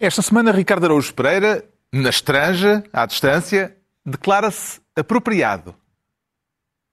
Esta 0.00 0.22
semana, 0.22 0.52
Ricardo 0.52 0.84
Araújo 0.84 1.12
Pereira, 1.12 1.68
na 1.92 2.08
estranja, 2.08 2.84
à 2.92 3.04
distância, 3.04 3.76
declara-se 4.06 4.80
apropriado. 4.94 5.74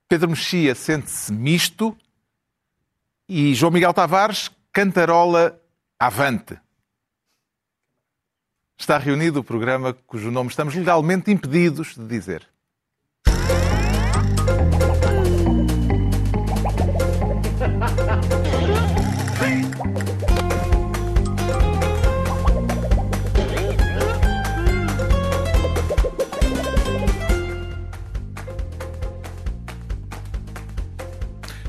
Pedro 0.09 0.29
Mexia 0.29 0.73
sente-se 0.73 1.31
misto 1.31 1.95
e 3.29 3.53
João 3.53 3.71
Miguel 3.71 3.93
Tavares 3.93 4.49
cantarola 4.73 5.61
avante. 5.99 6.59
Está 8.75 8.97
reunido 8.97 9.41
o 9.41 9.43
programa 9.43 9.93
cujo 9.93 10.31
nome 10.31 10.49
estamos 10.49 10.73
legalmente 10.73 11.29
impedidos 11.29 11.95
de 11.95 12.07
dizer. 12.07 12.54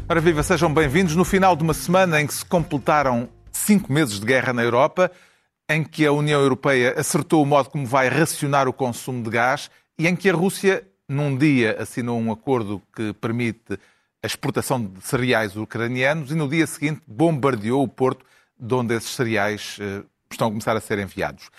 Ora 0.09 0.21
viva, 0.21 0.41
sejam 0.45 0.73
bem-vindos 0.73 1.17
no 1.17 1.25
final 1.25 1.57
de 1.57 1.65
uma 1.65 1.75
semana 1.75 2.21
em 2.21 2.29
que 2.29 2.35
se 2.35 2.45
completaram 2.45 3.29
cinco 3.51 3.93
meses 3.93 4.21
de 4.21 4.25
guerra 4.25 4.53
na 4.53 4.63
Europa, 4.63 5.11
em 5.69 5.83
que 5.83 6.07
a 6.07 6.13
União 6.13 6.41
Europeia 6.41 6.95
acertou 6.97 7.43
o 7.43 7.47
modo 7.47 7.71
como 7.71 7.85
vai 7.85 8.09
racionar 8.09 8.69
o 8.69 8.73
consumo 8.73 9.21
de 9.21 9.31
gás 9.31 9.69
e 9.99 10.07
em 10.07 10.15
que 10.15 10.31
a 10.31 10.33
Rússia, 10.33 10.87
num 11.09 11.37
dia, 11.37 11.77
assinou 11.81 12.21
um 12.21 12.31
acordo 12.31 12.81
que 12.95 13.13
permite 13.15 13.73
a 14.23 14.27
exportação 14.29 14.81
de 14.81 15.05
cereais 15.05 15.57
ucranianos 15.57 16.31
e 16.31 16.37
no 16.37 16.49
dia 16.49 16.69
seguinte 16.69 17.03
bombardeou 17.05 17.83
o 17.83 17.89
porto 17.89 18.25
de 18.57 18.75
onde 18.75 18.95
esses 18.95 19.11
cereais 19.11 19.77
eh, 19.81 20.05
estão 20.31 20.47
a 20.47 20.51
começar 20.51 20.77
a 20.77 20.81
ser 20.81 21.01
enviados. 21.01 21.51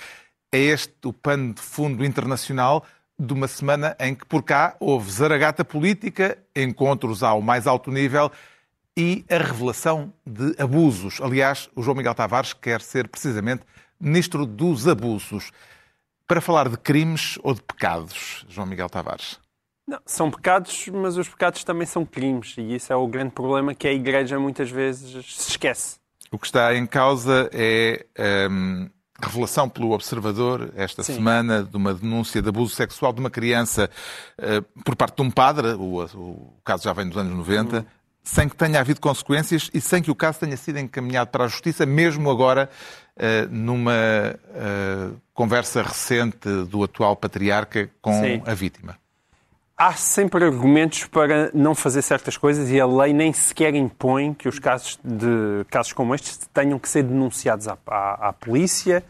É 0.53 0.57
este 0.57 0.95
o 1.03 1.11
pano 1.11 1.53
de 1.53 1.61
fundo 1.61 2.05
internacional 2.05 2.85
de 3.19 3.33
uma 3.33 3.47
semana 3.47 3.95
em 3.99 4.13
que 4.13 4.25
por 4.25 4.43
cá 4.43 4.75
houve 4.79 5.11
zaragata 5.11 5.65
política, 5.65 6.37
encontros 6.55 7.23
ao 7.23 7.41
mais 7.41 7.65
alto 7.65 7.91
nível 7.91 8.31
e 8.95 9.25
a 9.29 9.37
revelação 9.37 10.13
de 10.25 10.55
abusos. 10.61 11.19
Aliás, 11.21 11.69
o 11.75 11.81
João 11.81 11.97
Miguel 11.97 12.15
Tavares 12.15 12.53
quer 12.53 12.81
ser 12.81 13.07
precisamente 13.07 13.63
ministro 13.99 14.45
dos 14.45 14.87
abusos. 14.87 15.51
Para 16.27 16.41
falar 16.41 16.67
de 16.67 16.77
crimes 16.77 17.39
ou 17.41 17.53
de 17.53 17.61
pecados, 17.61 18.45
João 18.49 18.67
Miguel 18.67 18.89
Tavares? 18.89 19.39
Não, 19.87 19.99
são 20.05 20.29
pecados, 20.29 20.87
mas 20.89 21.15
os 21.15 21.29
pecados 21.29 21.63
também 21.63 21.87
são 21.87 22.05
crimes. 22.05 22.55
E 22.57 22.75
isso 22.75 22.91
é 22.91 22.95
o 22.95 23.07
grande 23.07 23.31
problema 23.31 23.73
que 23.73 23.87
a 23.87 23.93
Igreja 23.93 24.37
muitas 24.37 24.69
vezes 24.69 25.33
se 25.33 25.51
esquece. 25.51 25.97
O 26.29 26.37
que 26.37 26.45
está 26.45 26.75
em 26.75 26.85
causa 26.85 27.49
é 27.53 28.05
hum, 28.51 28.89
revelação 29.21 29.67
pelo 29.67 29.91
Observador 29.91 30.71
esta 30.75 31.03
Sim. 31.03 31.15
semana 31.15 31.63
de 31.63 31.75
uma 31.75 31.93
denúncia 31.93 32.41
de 32.41 32.49
abuso 32.49 32.75
sexual 32.75 33.11
de 33.11 33.19
uma 33.19 33.29
criança 33.29 33.89
uh, 34.39 34.81
por 34.83 34.95
parte 34.95 35.15
de 35.15 35.21
um 35.23 35.31
padre, 35.31 35.69
o, 35.73 36.03
o, 36.03 36.53
caso 36.63 36.83
já 36.83 36.93
vem 36.93 37.07
dos 37.07 37.17
anos 37.17 37.35
90, 37.35 37.77
uhum. 37.77 37.85
sem 38.23 38.47
que 38.47 38.55
tenha 38.55 38.79
havido 38.79 39.01
consequências 39.01 39.69
e 39.73 39.81
sem 39.81 40.01
que 40.01 40.11
o 40.11 40.15
caso 40.15 40.39
tenha 40.39 40.55
sido 40.55 40.77
encaminhado 40.79 41.31
para 41.31 41.45
a 41.45 41.47
Justiça, 41.47 41.85
mesmo 41.85 42.29
agora 42.29 42.69
uh, 43.15 43.49
numa 43.49 43.91
uh, 43.91 45.19
conversa 45.33 45.81
recente 45.81 46.47
do 46.69 46.83
atual 46.83 47.15
patriarca 47.15 47.89
com 48.01 48.13
Sim. 48.21 48.43
a 48.45 48.53
vítima 48.53 48.97
há 49.77 49.93
sempre 49.93 50.43
argumentos 50.43 51.05
para 51.05 51.51
não 51.53 51.75
fazer 51.75 52.01
certas 52.01 52.35
coisas 52.35 52.71
e 52.71 52.81
a 52.81 52.87
lei 52.87 53.13
nem 53.13 53.31
sequer 53.31 53.75
impõe 53.75 54.33
que 54.33 54.49
os 54.49 54.57
casos, 54.57 54.99
de, 55.03 55.63
casos 55.69 55.93
como 55.93 56.15
estes 56.15 56.49
tenham 56.51 56.79
que 56.79 56.89
ser 56.89 57.03
denunciados 57.03 57.67
à, 57.67 57.77
à, 57.85 58.29
à 58.29 58.33
polícia. 58.33 59.03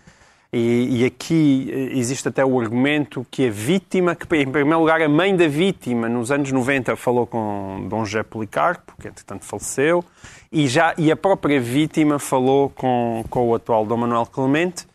E, 0.51 1.01
e, 1.01 1.05
aqui 1.05 1.69
existe 1.91 2.29
até 2.29 2.43
o 2.43 2.59
argumento 2.59 3.27
que 3.29 3.47
a 3.47 3.51
vítima, 3.51 4.15
que 4.15 4.23
em 4.37 4.49
primeiro 4.49 4.79
lugar 4.79 5.01
a 5.01 5.09
mãe 5.09 5.35
da 5.35 5.45
vítima, 5.45 6.07
nos 6.07 6.31
anos 6.31 6.51
90 6.51 6.95
falou 6.95 7.27
com 7.27 7.85
Dom 7.89 8.05
José 8.05 8.23
Policarpo, 8.23 8.93
que 8.99 9.09
entretanto 9.09 9.43
faleceu, 9.43 10.03
e, 10.49 10.65
já, 10.67 10.93
e 10.97 11.11
a 11.11 11.17
própria 11.17 11.59
vítima 11.59 12.17
falou 12.17 12.69
com, 12.69 13.25
com 13.29 13.49
o 13.49 13.55
atual 13.55 13.85
Dom 13.85 13.97
Manuel 13.97 14.25
Clemente, 14.25 14.87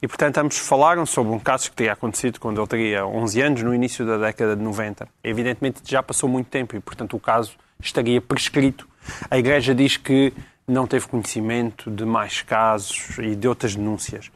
e, 0.00 0.06
portanto, 0.06 0.38
ambos 0.38 0.58
falaram 0.58 1.04
sobre 1.04 1.32
um 1.32 1.38
caso 1.38 1.70
que 1.70 1.76
teria 1.76 1.92
acontecido 1.92 2.38
quando 2.38 2.60
ele 2.60 2.68
teria 2.68 3.06
11 3.06 3.40
anos, 3.40 3.62
no 3.62 3.74
início 3.74 4.06
da 4.06 4.16
década 4.16 4.54
de 4.54 4.62
90. 4.62 5.08
Evidentemente, 5.24 5.80
já 5.84 6.02
passou 6.02 6.28
muito 6.28 6.46
tempo 6.46 6.76
e, 6.76 6.80
portanto, 6.80 7.16
o 7.16 7.20
caso 7.20 7.56
estaria 7.80 8.20
prescrito. 8.20 8.88
A 9.30 9.38
Igreja 9.38 9.74
diz 9.74 9.96
que 9.96 10.32
não 10.66 10.86
teve 10.86 11.08
conhecimento 11.08 11.90
de 11.90 12.04
mais 12.04 12.42
casos 12.42 13.18
e 13.18 13.34
de 13.34 13.48
outras 13.48 13.74
denúncias. 13.74 14.30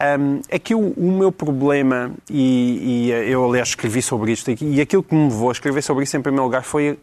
Um, 0.00 0.40
aqui 0.54 0.74
o, 0.74 0.90
o 0.90 1.12
meu 1.12 1.30
problema, 1.30 2.12
e, 2.28 3.08
e, 3.08 3.10
eu 3.30 3.44
aliás 3.44 3.68
escrevi 3.68 4.02
sobre 4.02 4.32
isto, 4.32 4.50
e 4.50 4.80
aquilo 4.80 5.02
que 5.02 5.14
me 5.14 5.28
levou 5.28 5.48
a 5.48 5.52
escrever 5.52 5.82
sobre 5.82 6.04
isso 6.04 6.16
em 6.16 6.22
primeiro 6.22 6.44
lugar 6.44 6.64
foi 6.64 6.98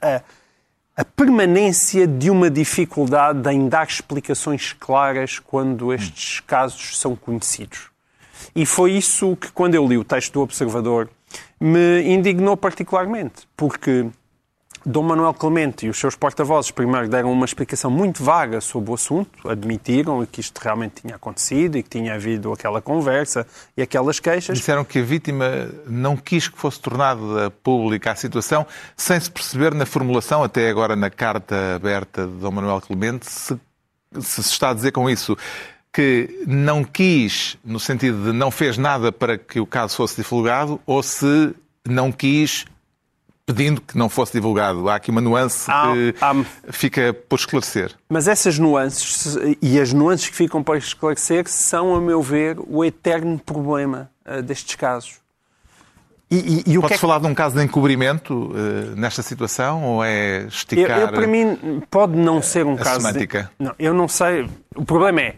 a, 0.00 0.16
a 0.16 0.22
a 0.96 1.04
permanência 1.04 2.06
de 2.06 2.30
uma 2.30 2.48
dificuldade 2.48 3.50
em 3.50 3.68
dar 3.68 3.86
explicações 3.86 4.72
claras 4.72 5.40
quando 5.40 5.92
estes 5.92 6.38
casos 6.40 6.98
são 6.98 7.16
conhecidos. 7.16 7.90
E 8.54 8.64
foi 8.64 8.92
isso 8.92 9.36
que, 9.36 9.50
quando 9.50 9.74
eu 9.74 9.86
li 9.86 9.98
o 9.98 10.04
texto 10.04 10.34
do 10.34 10.42
Observador, 10.42 11.10
me 11.58 12.02
indignou 12.02 12.56
particularmente, 12.56 13.48
porque 13.56 14.06
Dom 14.86 15.02
Manuel 15.02 15.34
Clemente 15.34 15.86
e 15.86 15.88
os 15.88 15.98
seus 15.98 16.14
porta-vozes 16.14 16.70
primeiro 16.70 17.08
deram 17.08 17.32
uma 17.32 17.44
explicação 17.44 17.90
muito 17.90 18.22
vaga 18.22 18.60
sobre 18.60 18.90
o 18.90 18.94
assunto, 18.94 19.48
admitiram 19.48 20.24
que 20.26 20.40
isto 20.40 20.58
realmente 20.58 21.02
tinha 21.02 21.16
acontecido 21.16 21.78
e 21.78 21.82
que 21.82 21.88
tinha 21.88 22.14
havido 22.14 22.52
aquela 22.52 22.82
conversa 22.82 23.46
e 23.76 23.82
aquelas 23.82 24.20
queixas. 24.20 24.58
Disseram 24.58 24.84
que 24.84 24.98
a 24.98 25.02
vítima 25.02 25.68
não 25.86 26.16
quis 26.16 26.48
que 26.48 26.58
fosse 26.58 26.80
tornada 26.80 27.50
pública 27.62 28.12
a 28.12 28.14
situação, 28.14 28.66
sem 28.96 29.18
se 29.18 29.30
perceber 29.30 29.74
na 29.74 29.86
formulação, 29.86 30.42
até 30.42 30.68
agora 30.68 30.94
na 30.94 31.08
carta 31.08 31.76
aberta 31.76 32.26
de 32.26 32.32
Dom 32.34 32.50
Manuel 32.50 32.80
Clemente, 32.80 33.30
se 33.30 33.58
se, 34.20 34.40
está 34.40 34.70
a 34.70 34.74
dizer 34.74 34.92
com 34.92 35.08
isso 35.08 35.36
que 35.92 36.42
não 36.46 36.82
quis, 36.82 37.56
no 37.64 37.78
sentido 37.78 38.24
de 38.24 38.32
não 38.32 38.50
fez 38.50 38.76
nada 38.76 39.12
para 39.12 39.38
que 39.38 39.60
o 39.60 39.66
caso 39.66 39.96
fosse 39.96 40.16
divulgado, 40.16 40.80
ou 40.84 41.02
se 41.02 41.54
não 41.86 42.10
quis 42.10 42.64
pedindo 43.46 43.80
que 43.80 43.96
não 43.96 44.08
fosse 44.08 44.32
divulgado. 44.32 44.88
Há 44.88 44.96
aqui 44.96 45.10
uma 45.10 45.20
nuance 45.20 45.70
há, 45.70 45.92
que 45.92 46.14
há... 46.20 46.72
fica 46.72 47.12
por 47.28 47.38
esclarecer. 47.38 47.92
Mas 48.08 48.26
essas 48.28 48.58
nuances 48.58 49.36
e 49.60 49.78
as 49.78 49.92
nuances 49.92 50.28
que 50.28 50.36
ficam 50.36 50.62
por 50.62 50.76
esclarecer 50.76 51.48
são, 51.48 51.94
a 51.94 52.00
meu 52.00 52.22
ver, 52.22 52.56
o 52.66 52.84
eterno 52.84 53.38
problema 53.38 54.10
uh, 54.26 54.42
destes 54.42 54.74
casos. 54.74 55.24
E, 56.30 56.64
e, 56.66 56.74
e 56.74 56.80
Podes 56.80 56.96
é 56.96 56.98
falar 56.98 57.20
de 57.20 57.26
um 57.26 57.34
caso 57.34 57.54
de 57.54 57.62
encobrimento 57.62 58.34
uh, 58.34 58.96
nesta 58.96 59.22
situação 59.22 59.84
ou 59.84 60.04
é 60.04 60.46
esticar? 60.46 60.98
Eu, 60.98 61.06
eu, 61.06 61.12
para 61.12 61.26
mim, 61.26 61.82
pode 61.90 62.16
não 62.16 62.42
ser 62.42 62.66
um 62.66 62.76
caso. 62.76 63.02
Semântica. 63.02 63.50
De... 63.58 63.66
Não, 63.66 63.74
eu 63.78 63.94
não 63.94 64.08
sei. 64.08 64.48
O 64.74 64.84
problema 64.84 65.20
é, 65.20 65.36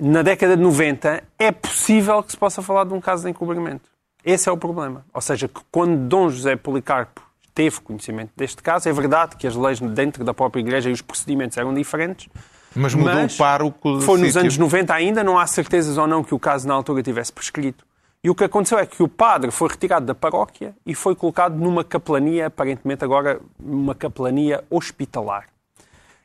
na 0.00 0.22
década 0.22 0.56
de 0.56 0.62
90, 0.62 1.22
é 1.38 1.52
possível 1.52 2.22
que 2.22 2.30
se 2.30 2.38
possa 2.38 2.62
falar 2.62 2.84
de 2.84 2.94
um 2.94 3.00
caso 3.00 3.24
de 3.24 3.30
encobrimento. 3.30 3.90
Esse 4.24 4.48
é 4.48 4.52
o 4.52 4.56
problema. 4.56 5.04
Ou 5.12 5.20
seja, 5.20 5.48
que 5.48 5.60
quando 5.70 5.96
Dom 6.08 6.30
José 6.30 6.56
Policarpo 6.56 7.29
teve 7.54 7.80
conhecimento 7.80 8.30
deste 8.36 8.62
caso. 8.62 8.88
É 8.88 8.92
verdade 8.92 9.36
que 9.36 9.46
as 9.46 9.54
leis 9.54 9.80
dentro 9.80 10.24
da 10.24 10.34
própria 10.34 10.60
Igreja 10.60 10.90
e 10.90 10.92
os 10.92 11.02
procedimentos 11.02 11.56
eram 11.56 11.74
diferentes. 11.74 12.28
Mas 12.74 12.94
mudou 12.94 13.14
mas 13.14 13.34
o 13.34 13.38
pároco 13.38 14.00
Foi 14.00 14.18
nos 14.18 14.28
sítio. 14.28 14.40
anos 14.42 14.58
90 14.58 14.94
ainda, 14.94 15.24
não 15.24 15.38
há 15.38 15.46
certezas 15.46 15.98
ou 15.98 16.06
não 16.06 16.22
que 16.22 16.34
o 16.34 16.38
caso 16.38 16.68
na 16.68 16.74
altura 16.74 17.02
tivesse 17.02 17.32
prescrito. 17.32 17.84
E 18.22 18.28
o 18.28 18.34
que 18.34 18.44
aconteceu 18.44 18.78
é 18.78 18.86
que 18.86 19.02
o 19.02 19.08
padre 19.08 19.50
foi 19.50 19.68
retirado 19.68 20.06
da 20.06 20.14
paróquia 20.14 20.74
e 20.84 20.94
foi 20.94 21.16
colocado 21.16 21.56
numa 21.56 21.82
capelania, 21.82 22.46
aparentemente 22.46 23.02
agora 23.02 23.40
uma 23.58 23.94
capelania 23.94 24.62
hospitalar. 24.70 25.46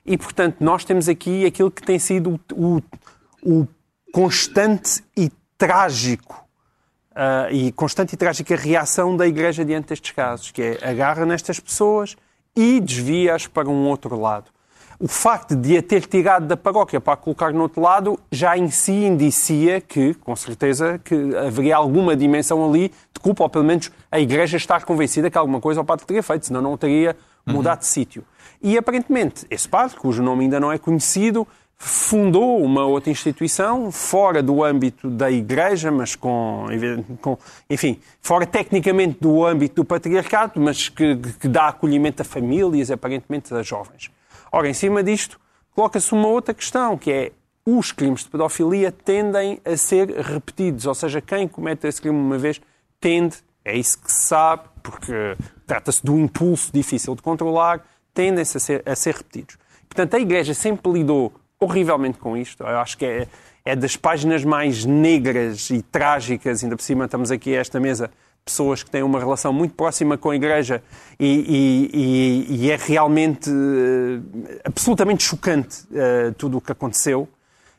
E, 0.05 0.17
portanto, 0.17 0.57
nós 0.59 0.83
temos 0.83 1.09
aqui 1.09 1.45
aquilo 1.45 1.71
que 1.71 1.81
tem 1.81 1.97
sido 1.97 2.39
o, 2.53 2.81
o 3.41 3.67
constante 4.11 5.03
e 5.17 5.31
trágico 5.57 6.44
uh, 7.16 7.52
e 7.52 7.72
constante 7.72 8.14
e 8.14 8.17
trágica 8.17 8.56
reação 8.56 9.16
da 9.16 9.26
Igreja 9.26 9.64
diante 9.64 9.90
destes 9.90 10.12
casos, 10.12 10.52
que 10.52 10.62
é 10.62 10.79
agarra 10.82 11.26
nestas 11.26 11.59
pessoas 11.59 12.16
e 12.56 12.79
desvia-as 12.79 13.47
para 13.47 13.70
um 13.70 13.88
outro 13.88 14.20
lado. 14.20 14.53
O 14.97 15.09
facto 15.09 15.58
de 15.58 15.78
a 15.78 15.84
ter 15.84 16.06
tirado 16.06 16.47
da 16.47 16.56
paróquia 16.56 17.02
para 17.02 17.14
a 17.14 17.17
colocar 17.17 17.52
no 17.52 17.64
outro 17.64 17.82
lado 17.82 18.17
já 18.32 18.58
em 18.58 18.70
si 18.70 18.94
indicia 18.94 19.82
que, 19.82 20.14
com 20.14 20.34
certeza, 20.38 21.00
que 21.03 21.35
haveria 21.35 21.76
alguma 21.76 22.16
dimensão 22.16 22.66
ali 22.66 22.94
de 23.14 23.20
culpa, 23.20 23.44
ou 23.44 23.50
pelo 23.50 23.66
menos 23.66 23.91
a 24.09 24.20
Igreja 24.20 24.56
estar 24.56 24.85
convencida 24.85 25.29
que 25.29 25.38
alguma 25.38 25.59
coisa 25.59 25.82
o 25.82 25.85
padre 25.85 26.06
teria 26.06 26.23
feito, 26.23 26.46
senão 26.46 26.62
não 26.62 26.78
teria 26.78 27.16
mudado 27.46 27.76
uhum. 27.76 27.79
de 27.79 27.88
sítio. 27.88 28.23
E 28.62 28.78
aparentemente, 28.78 29.46
esse 29.50 29.67
padre, 29.67 29.97
cujo 29.97 30.23
nome 30.23 30.46
ainda 30.46 30.62
não 30.62 30.72
é 30.72 30.78
conhecido, 30.78 31.46
fundou 31.77 32.63
uma 32.63 32.85
outra 32.85 33.11
instituição 33.11 33.91
fora 33.91 34.41
do 34.41 34.63
âmbito 34.63 35.09
da 35.09 35.29
Igreja, 35.29 35.91
mas 35.91 36.16
com, 36.16 36.66
com 37.22 37.37
enfim, 37.69 37.99
fora 38.22 38.45
tecnicamente 38.45 39.17
do 39.19 39.45
âmbito 39.45 39.75
do 39.75 39.85
patriarcado, 39.85 40.59
mas 40.59 40.89
que, 40.89 41.16
que 41.39 41.47
dá 41.47 41.67
acolhimento 41.67 42.22
a 42.22 42.25
famílias, 42.25 42.89
aparentemente 42.89 43.53
a 43.53 43.61
jovens. 43.61 44.09
Ora, 44.51 44.69
em 44.69 44.73
cima 44.73 45.03
disto, 45.03 45.39
coloca-se 45.73 46.13
uma 46.13 46.27
outra 46.27 46.53
questão, 46.53 46.97
que 46.97 47.11
é 47.11 47.31
os 47.66 47.91
crimes 47.91 48.23
de 48.23 48.29
pedofilia 48.29 48.91
tendem 48.91 49.59
a 49.66 49.75
ser 49.75 50.09
repetidos, 50.09 50.85
ou 50.85 50.93
seja, 50.93 51.19
quem 51.19 51.47
comete 51.47 51.87
esse 51.87 51.99
crime 51.99 52.17
uma 52.17 52.37
vez 52.37 52.61
tende, 52.99 53.37
é 53.63 53.75
isso 53.75 53.99
que 53.99 54.11
se 54.11 54.28
sabe, 54.28 54.63
porque 54.81 55.35
trata-se 55.66 56.03
de 56.03 56.11
um 56.11 56.19
impulso 56.19 56.71
difícil 56.71 57.16
de 57.16 57.21
controlar, 57.21 57.83
tendem-se 58.13 58.55
a 58.55 58.59
ser, 58.59 58.83
a 58.85 58.95
ser 58.95 59.16
repetidos. 59.16 59.57
Portanto, 59.89 60.16
a 60.16 60.19
Igreja 60.19 60.53
sempre 60.53 60.91
lidou 60.91 61.33
horrivelmente 61.59 62.17
com 62.17 62.35
isto. 62.35 62.63
Eu 62.63 62.79
acho 62.79 62.97
que 62.97 63.05
é, 63.05 63.28
é 63.63 63.75
das 63.75 63.96
páginas 63.96 64.43
mais 64.43 64.85
negras 64.85 65.69
e 65.69 65.81
trágicas, 65.81 66.63
ainda 66.63 66.75
por 66.75 66.84
cima 66.84 67.05
estamos 67.05 67.31
aqui 67.31 67.55
a 67.55 67.59
esta 67.59 67.79
mesa, 67.79 68.11
pessoas 68.46 68.84
que 68.84 68.91
têm 68.91 69.02
uma 69.02 69.19
relação 69.19 69.52
muito 69.52 69.73
próxima 69.73 70.17
com 70.17 70.29
a 70.29 70.35
Igreja 70.35 70.84
e, 71.19 71.90
e, 71.91 72.55
e 72.57 72.72
é 72.72 72.75
realmente 72.75 73.49
uh, 73.49 74.59
absolutamente 74.63 75.23
chocante 75.23 75.84
uh, 75.85 76.31
tudo 76.37 76.57
o 76.57 76.61
que 76.61 76.72
aconteceu. 76.72 77.28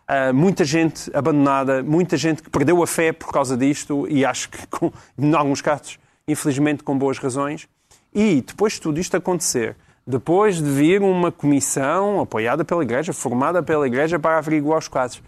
Uh, 0.09 0.35
muita 0.35 0.65
gente 0.65 1.11
abandonada, 1.15 1.83
muita 1.83 2.17
gente 2.17 2.43
que 2.43 2.51
perdeu 2.51 2.83
a 2.83 2.87
fé 2.87 3.13
por 3.13 3.33
causa 3.33 3.57
disto 3.57 4.09
e 4.09 4.25
acho 4.25 4.51
que, 4.51 4.67
com, 4.67 4.93
em 5.17 5.35
alguns 5.35 5.61
casos, 5.61 5.99
infelizmente 6.27 6.83
com 6.83 6.99
boas 6.99 7.19
razões. 7.19 7.69
E 8.13 8.41
depois 8.41 8.75
de 8.75 8.81
tudo 8.81 8.99
isto 8.99 9.17
acontecer, 9.17 9.77
depois 10.07 10.63
de 10.63 10.71
vir 10.71 11.03
uma 11.03 11.33
comissão 11.33 12.21
apoiada 12.21 12.65
pela 12.65 12.83
Igreja, 12.83 13.13
formada 13.13 13.63
pela 13.63 13.87
Igreja 13.87 14.19
para 14.19 14.39
averiguar 14.39 14.79
os 14.79 14.87
casos, 14.87 15.21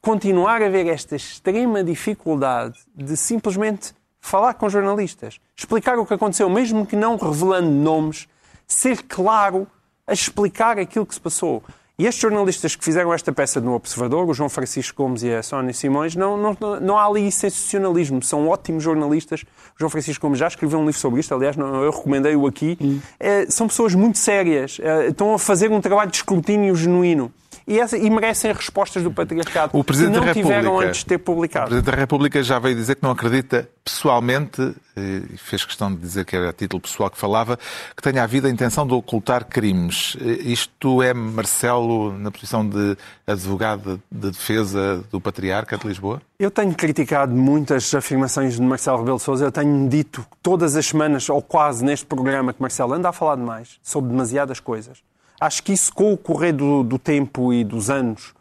continuar 0.00 0.60
a 0.60 0.66
haver 0.66 0.86
esta 0.86 1.16
extrema 1.16 1.82
dificuldade 1.82 2.78
de 2.94 3.16
simplesmente 3.16 3.94
falar 4.20 4.54
com 4.54 4.68
jornalistas, 4.68 5.40
explicar 5.56 5.98
o 5.98 6.04
que 6.04 6.12
aconteceu, 6.12 6.50
mesmo 6.50 6.84
que 6.84 6.96
não 6.96 7.16
revelando 7.16 7.70
nomes, 7.70 8.28
ser 8.66 9.02
claro 9.04 9.66
a 10.06 10.12
explicar 10.12 10.78
aquilo 10.78 11.06
que 11.06 11.14
se 11.14 11.20
passou. 11.20 11.62
E 11.98 12.04
estes 12.04 12.20
jornalistas 12.20 12.76
que 12.76 12.84
fizeram 12.84 13.10
esta 13.10 13.32
peça 13.32 13.58
no 13.58 13.72
Observador, 13.72 14.28
o 14.28 14.34
João 14.34 14.50
Francisco 14.50 15.02
Gomes 15.02 15.22
e 15.22 15.32
a 15.32 15.42
Sónia 15.42 15.72
Simões, 15.72 16.14
não, 16.14 16.36
não, 16.36 16.54
não 16.78 16.98
há 16.98 17.06
ali 17.06 17.32
sensacionalismo. 17.32 18.22
São 18.22 18.48
ótimos 18.48 18.84
jornalistas. 18.84 19.44
O 19.74 19.78
João 19.78 19.88
Francisco 19.88 20.20
Gomes 20.20 20.38
já 20.38 20.46
escreveu 20.46 20.78
um 20.78 20.84
livro 20.84 21.00
sobre 21.00 21.20
isto, 21.20 21.34
aliás, 21.34 21.56
eu 21.56 21.90
recomendei-o 21.90 22.46
aqui. 22.46 23.00
É, 23.18 23.46
são 23.46 23.66
pessoas 23.66 23.94
muito 23.94 24.18
sérias. 24.18 24.78
É, 24.78 25.06
estão 25.06 25.32
a 25.32 25.38
fazer 25.38 25.70
um 25.70 25.80
trabalho 25.80 26.10
de 26.10 26.18
escrutínio 26.18 26.76
genuíno 26.76 27.32
e, 27.66 27.80
essa, 27.80 27.96
e 27.98 28.08
merecem 28.08 28.52
respostas 28.52 29.02
do 29.02 29.10
patriarcado 29.10 29.76
o 29.76 29.82
Presidente 29.82 30.20
que 30.20 30.26
não 30.26 30.32
tiveram 30.32 30.78
antes 30.78 31.00
de 31.00 31.06
ter 31.06 31.18
publicado. 31.18 31.66
O 31.66 31.68
Presidente 31.68 31.92
da 31.92 31.98
República 31.98 32.42
já 32.42 32.58
veio 32.58 32.76
dizer 32.76 32.96
que 32.96 33.02
não 33.02 33.10
acredita 33.10 33.68
pessoalmente, 33.84 34.74
e 34.96 35.36
fez 35.36 35.64
questão 35.64 35.92
de 35.92 36.00
dizer 36.00 36.24
que 36.24 36.34
era 36.34 36.50
a 36.50 36.52
título 36.52 36.80
pessoal 36.80 37.08
que 37.08 37.16
falava, 37.16 37.56
que 37.96 38.02
tenha 38.02 38.22
havido 38.22 38.48
a 38.48 38.50
intenção 38.50 38.86
de 38.86 38.92
ocultar 38.92 39.44
crimes. 39.44 40.16
Isto 40.20 41.02
é 41.02 41.14
Marcelo 41.14 42.16
na 42.18 42.30
posição 42.30 42.68
de 42.68 42.96
advogado 43.26 44.02
de 44.10 44.30
defesa 44.30 45.04
do 45.10 45.20
Patriarca 45.20 45.78
de 45.78 45.86
Lisboa? 45.86 46.20
Eu 46.38 46.50
tenho 46.50 46.74
criticado 46.74 47.34
muitas 47.34 47.94
afirmações 47.94 48.56
de 48.56 48.62
Marcelo 48.62 48.98
Rebelo 48.98 49.18
de 49.18 49.22
Sousa. 49.22 49.44
Eu 49.44 49.52
tenho 49.52 49.88
dito 49.88 50.26
todas 50.42 50.76
as 50.76 50.86
semanas, 50.86 51.28
ou 51.28 51.40
quase 51.40 51.84
neste 51.84 52.06
programa, 52.06 52.52
que 52.52 52.60
Marcelo 52.60 52.92
anda 52.92 53.08
a 53.08 53.12
falar 53.12 53.36
demais 53.36 53.78
sobre 53.82 54.10
demasiadas 54.10 54.58
coisas. 54.58 54.98
Acho 55.40 55.62
que 55.62 55.72
isso, 55.72 55.92
com 55.92 56.12
o 56.12 56.16
correr 56.16 56.52
do, 56.52 56.82
do 56.82 56.98
tempo 56.98 57.52
e 57.52 57.62
dos 57.62 57.90
anos, 57.90 58.34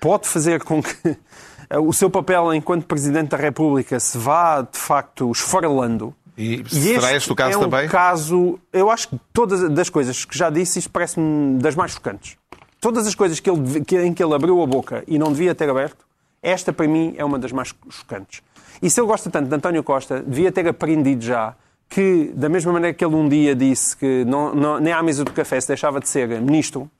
pode 0.00 0.28
fazer 0.28 0.62
com 0.62 0.82
que 0.82 1.16
o 1.80 1.92
seu 1.92 2.10
papel 2.10 2.52
enquanto 2.54 2.84
Presidente 2.84 3.30
da 3.30 3.36
República 3.36 3.98
se 3.98 4.18
vá, 4.18 4.60
de 4.60 4.78
facto, 4.78 5.30
esfarelando. 5.30 6.14
E, 6.36 6.62
e 6.62 6.68
será 6.68 7.14
este, 7.14 7.30
o 7.30 7.36
caso 7.36 7.54
é 7.54 7.56
um 7.58 7.68
também? 7.68 7.88
caso, 7.88 8.58
eu 8.72 8.90
acho 8.90 9.08
que 9.08 9.20
todas 9.32 9.62
as 9.62 9.90
coisas 9.90 10.24
que 10.24 10.36
já 10.36 10.50
disse, 10.50 10.78
isto 10.78 10.90
parece-me 10.90 11.58
das 11.58 11.74
mais 11.74 11.92
chocantes. 11.92 12.36
Todas 12.80 13.06
as 13.06 13.14
coisas 13.14 13.38
que 13.38 13.48
ele, 13.48 13.84
que, 13.84 13.98
em 14.00 14.12
que 14.12 14.22
ele 14.22 14.34
abriu 14.34 14.60
a 14.62 14.66
boca 14.66 15.04
e 15.06 15.18
não 15.18 15.30
devia 15.30 15.54
ter 15.54 15.68
aberto, 15.68 16.04
esta 16.42 16.72
para 16.72 16.88
mim 16.88 17.14
é 17.16 17.24
uma 17.24 17.38
das 17.38 17.52
mais 17.52 17.72
chocantes. 17.90 18.42
E 18.82 18.90
se 18.90 18.98
ele 18.98 19.06
gosta 19.06 19.30
tanto 19.30 19.48
de 19.48 19.54
António 19.54 19.84
Costa, 19.84 20.20
devia 20.20 20.50
ter 20.50 20.66
aprendido 20.66 21.22
já 21.22 21.54
que, 21.92 22.32
da 22.34 22.48
mesma 22.48 22.72
maneira 22.72 22.96
que 22.96 23.04
ele 23.04 23.14
um 23.14 23.28
dia 23.28 23.54
disse 23.54 23.94
que 23.94 24.24
não, 24.24 24.54
não, 24.54 24.80
nem 24.80 24.94
à 24.94 25.02
mesa 25.02 25.24
do 25.24 25.32
café 25.32 25.60
se 25.60 25.68
deixava 25.68 26.00
de 26.00 26.08
ser 26.08 26.26
ministro, 26.40 26.90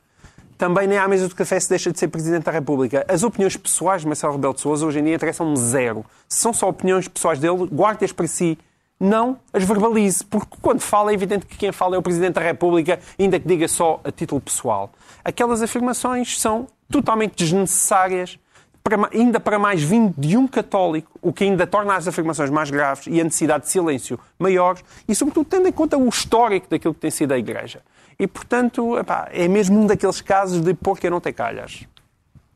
também 0.59 0.87
nem 0.87 0.99
à 0.99 1.09
mesa 1.09 1.29
do 1.29 1.35
café 1.35 1.59
se 1.59 1.71
deixa 1.71 1.91
de 1.91 1.99
ser 1.99 2.09
Presidente 2.09 2.45
da 2.45 2.53
República. 2.53 3.03
As 3.09 3.23
opiniões 3.23 3.57
pessoais 3.57 4.03
de 4.03 4.07
Marcelo 4.07 4.35
Rebelo 4.35 4.53
de 4.53 4.61
Sousa 4.61 4.85
hoje 4.85 5.01
em 5.01 5.05
dia 5.05 5.15
interessam-me 5.15 5.57
zero. 5.57 6.05
Se 6.29 6.41
são 6.41 6.53
só 6.53 6.69
opiniões 6.69 7.09
pessoais 7.09 7.39
dele, 7.39 7.67
guarde-as 7.73 8.13
para 8.13 8.27
si. 8.27 8.59
Não 9.01 9.39
as 9.51 9.65
verbalize, 9.65 10.23
porque 10.25 10.57
quando 10.61 10.81
fala 10.81 11.11
é 11.11 11.15
evidente 11.15 11.47
que 11.47 11.57
quem 11.57 11.73
fala 11.73 11.97
é 11.97 11.99
o 11.99 12.03
Presidente 12.03 12.35
da 12.35 12.43
República, 12.43 13.01
ainda 13.19 13.41
que 13.41 13.49
diga 13.49 13.67
só 13.67 13.99
a 14.05 14.13
título 14.13 14.43
pessoal. 14.43 14.93
Aquelas 15.25 15.63
afirmações 15.63 16.39
são 16.39 16.67
totalmente 16.91 17.35
desnecessárias, 17.35 18.39
para, 18.83 19.09
ainda 19.13 19.39
para 19.39 19.59
mais 19.59 19.83
vindo 19.83 20.13
de 20.19 20.37
um 20.37 20.47
católico, 20.47 21.11
o 21.21 21.33
que 21.33 21.45
ainda 21.45 21.67
torna 21.67 21.95
as 21.95 22.09
afirmações 22.09 22.51
mais 22.51 22.71
graves 22.71 23.07
e 23.07 23.21
a 23.21 23.25
necessidade 23.25 23.65
de 23.65 23.71
silêncio 23.71 24.19
maiores, 24.39 24.85
e 25.07 25.15
sobretudo 25.15 25.47
tendo 25.47 25.69
em 25.69 25.73
conta 25.73 25.97
o 25.97 26.09
histórico 26.09 26.69
daquilo 26.69 26.95
que 26.95 27.01
tem 27.01 27.11
sido 27.11 27.33
a 27.33 27.39
Igreja. 27.39 27.81
E, 28.19 28.27
portanto, 28.27 28.99
epá, 28.99 29.29
é 29.33 29.49
mesmo 29.49 29.81
um 29.81 29.87
daqueles 29.87 30.21
casos 30.21 30.61
de 30.61 30.75
pôr 30.75 30.99
que 30.99 31.09
não 31.09 31.21
tem 31.21 31.33
calhas. 31.33 31.87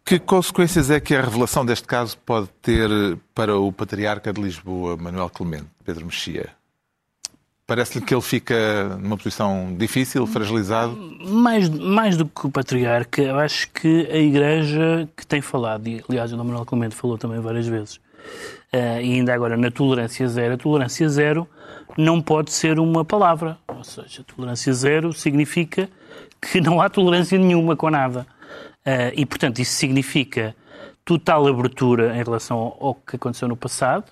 Que 0.05 0.19
consequências 0.21 0.91
é 0.91 1.01
que 1.01 1.17
a 1.17 1.21
revelação 1.21 1.67
deste 1.67 1.87
caso 1.87 2.17
pode 2.19 2.49
ter 2.63 2.89
para 3.35 3.59
o 3.59 3.73
Patriarca 3.73 4.33
de 4.33 4.41
Lisboa, 4.41 4.97
Manuel 4.97 5.29
Clemente, 5.31 5.67
Pedro 5.85 6.07
Mexia? 6.07 6.51
Parece-lhe 7.67 8.05
que 8.05 8.15
ele 8.15 8.23
fica 8.23 8.97
numa 9.01 9.17
posição 9.17 9.75
difícil, 9.77 10.25
fragilizado? 10.25 10.97
Mais, 11.27 11.69
mais 11.69 12.17
do 12.17 12.25
que 12.25 12.47
o 12.47 12.51
patriarca, 12.51 13.21
eu 13.21 13.37
acho 13.41 13.69
que 13.73 14.07
a 14.09 14.17
Igreja 14.17 15.09
que 15.17 15.27
tem 15.27 15.41
falado, 15.41 15.89
e 15.89 16.01
aliás 16.09 16.33
o 16.33 16.39
Manuel 16.39 16.65
Clemente 16.65 16.95
falou 16.95 17.19
também 17.19 17.41
várias 17.41 17.67
vezes, 17.67 17.97
uh, 17.97 19.01
e 19.03 19.15
ainda 19.15 19.35
agora 19.35 19.57
na 19.57 19.69
tolerância 19.69 20.29
zero, 20.29 20.55
a 20.55 20.57
tolerância 20.57 21.09
zero 21.09 21.49
não 21.99 22.23
pode 22.23 22.53
ser 22.53 22.79
uma 22.79 23.05
palavra. 23.05 23.59
Ou 23.67 23.83
seja, 23.83 24.23
tolerância 24.23 24.73
zero 24.73 25.13
significa 25.13 25.89
que 26.41 26.61
não 26.61 26.81
há 26.81 26.89
tolerância 26.89 27.37
nenhuma 27.37 27.75
com 27.75 27.91
nada. 27.91 28.25
Uh, 28.87 29.11
e, 29.17 29.27
portanto, 29.27 29.59
isso 29.59 29.73
significa 29.73 30.55
total 31.05 31.49
abertura 31.49 32.17
em 32.17 32.23
relação 32.23 32.77
ao 32.81 32.95
que 32.95 33.17
aconteceu 33.17 33.49
no 33.49 33.57
passado, 33.57 34.05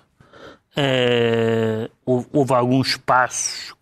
Uh, 0.77 1.89
houve, 2.05 2.27
houve, 2.33 2.53
alguns 2.53 2.97
passos 2.97 3.73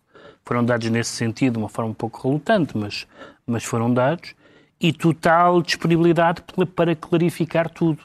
foram 0.44 0.64
dados 0.64 0.88
nesse 0.90 1.10
sentido, 1.10 1.54
de 1.54 1.58
uma 1.58 1.68
forma 1.68 1.90
um 1.90 1.94
pouco 1.94 2.28
relutante, 2.28 2.76
mas, 2.76 3.06
mas 3.46 3.64
foram 3.64 3.92
dados, 3.92 4.34
e 4.80 4.92
total 4.92 5.62
disponibilidade 5.62 6.42
para 6.74 6.94
clarificar 6.94 7.68
tudo. 7.70 8.02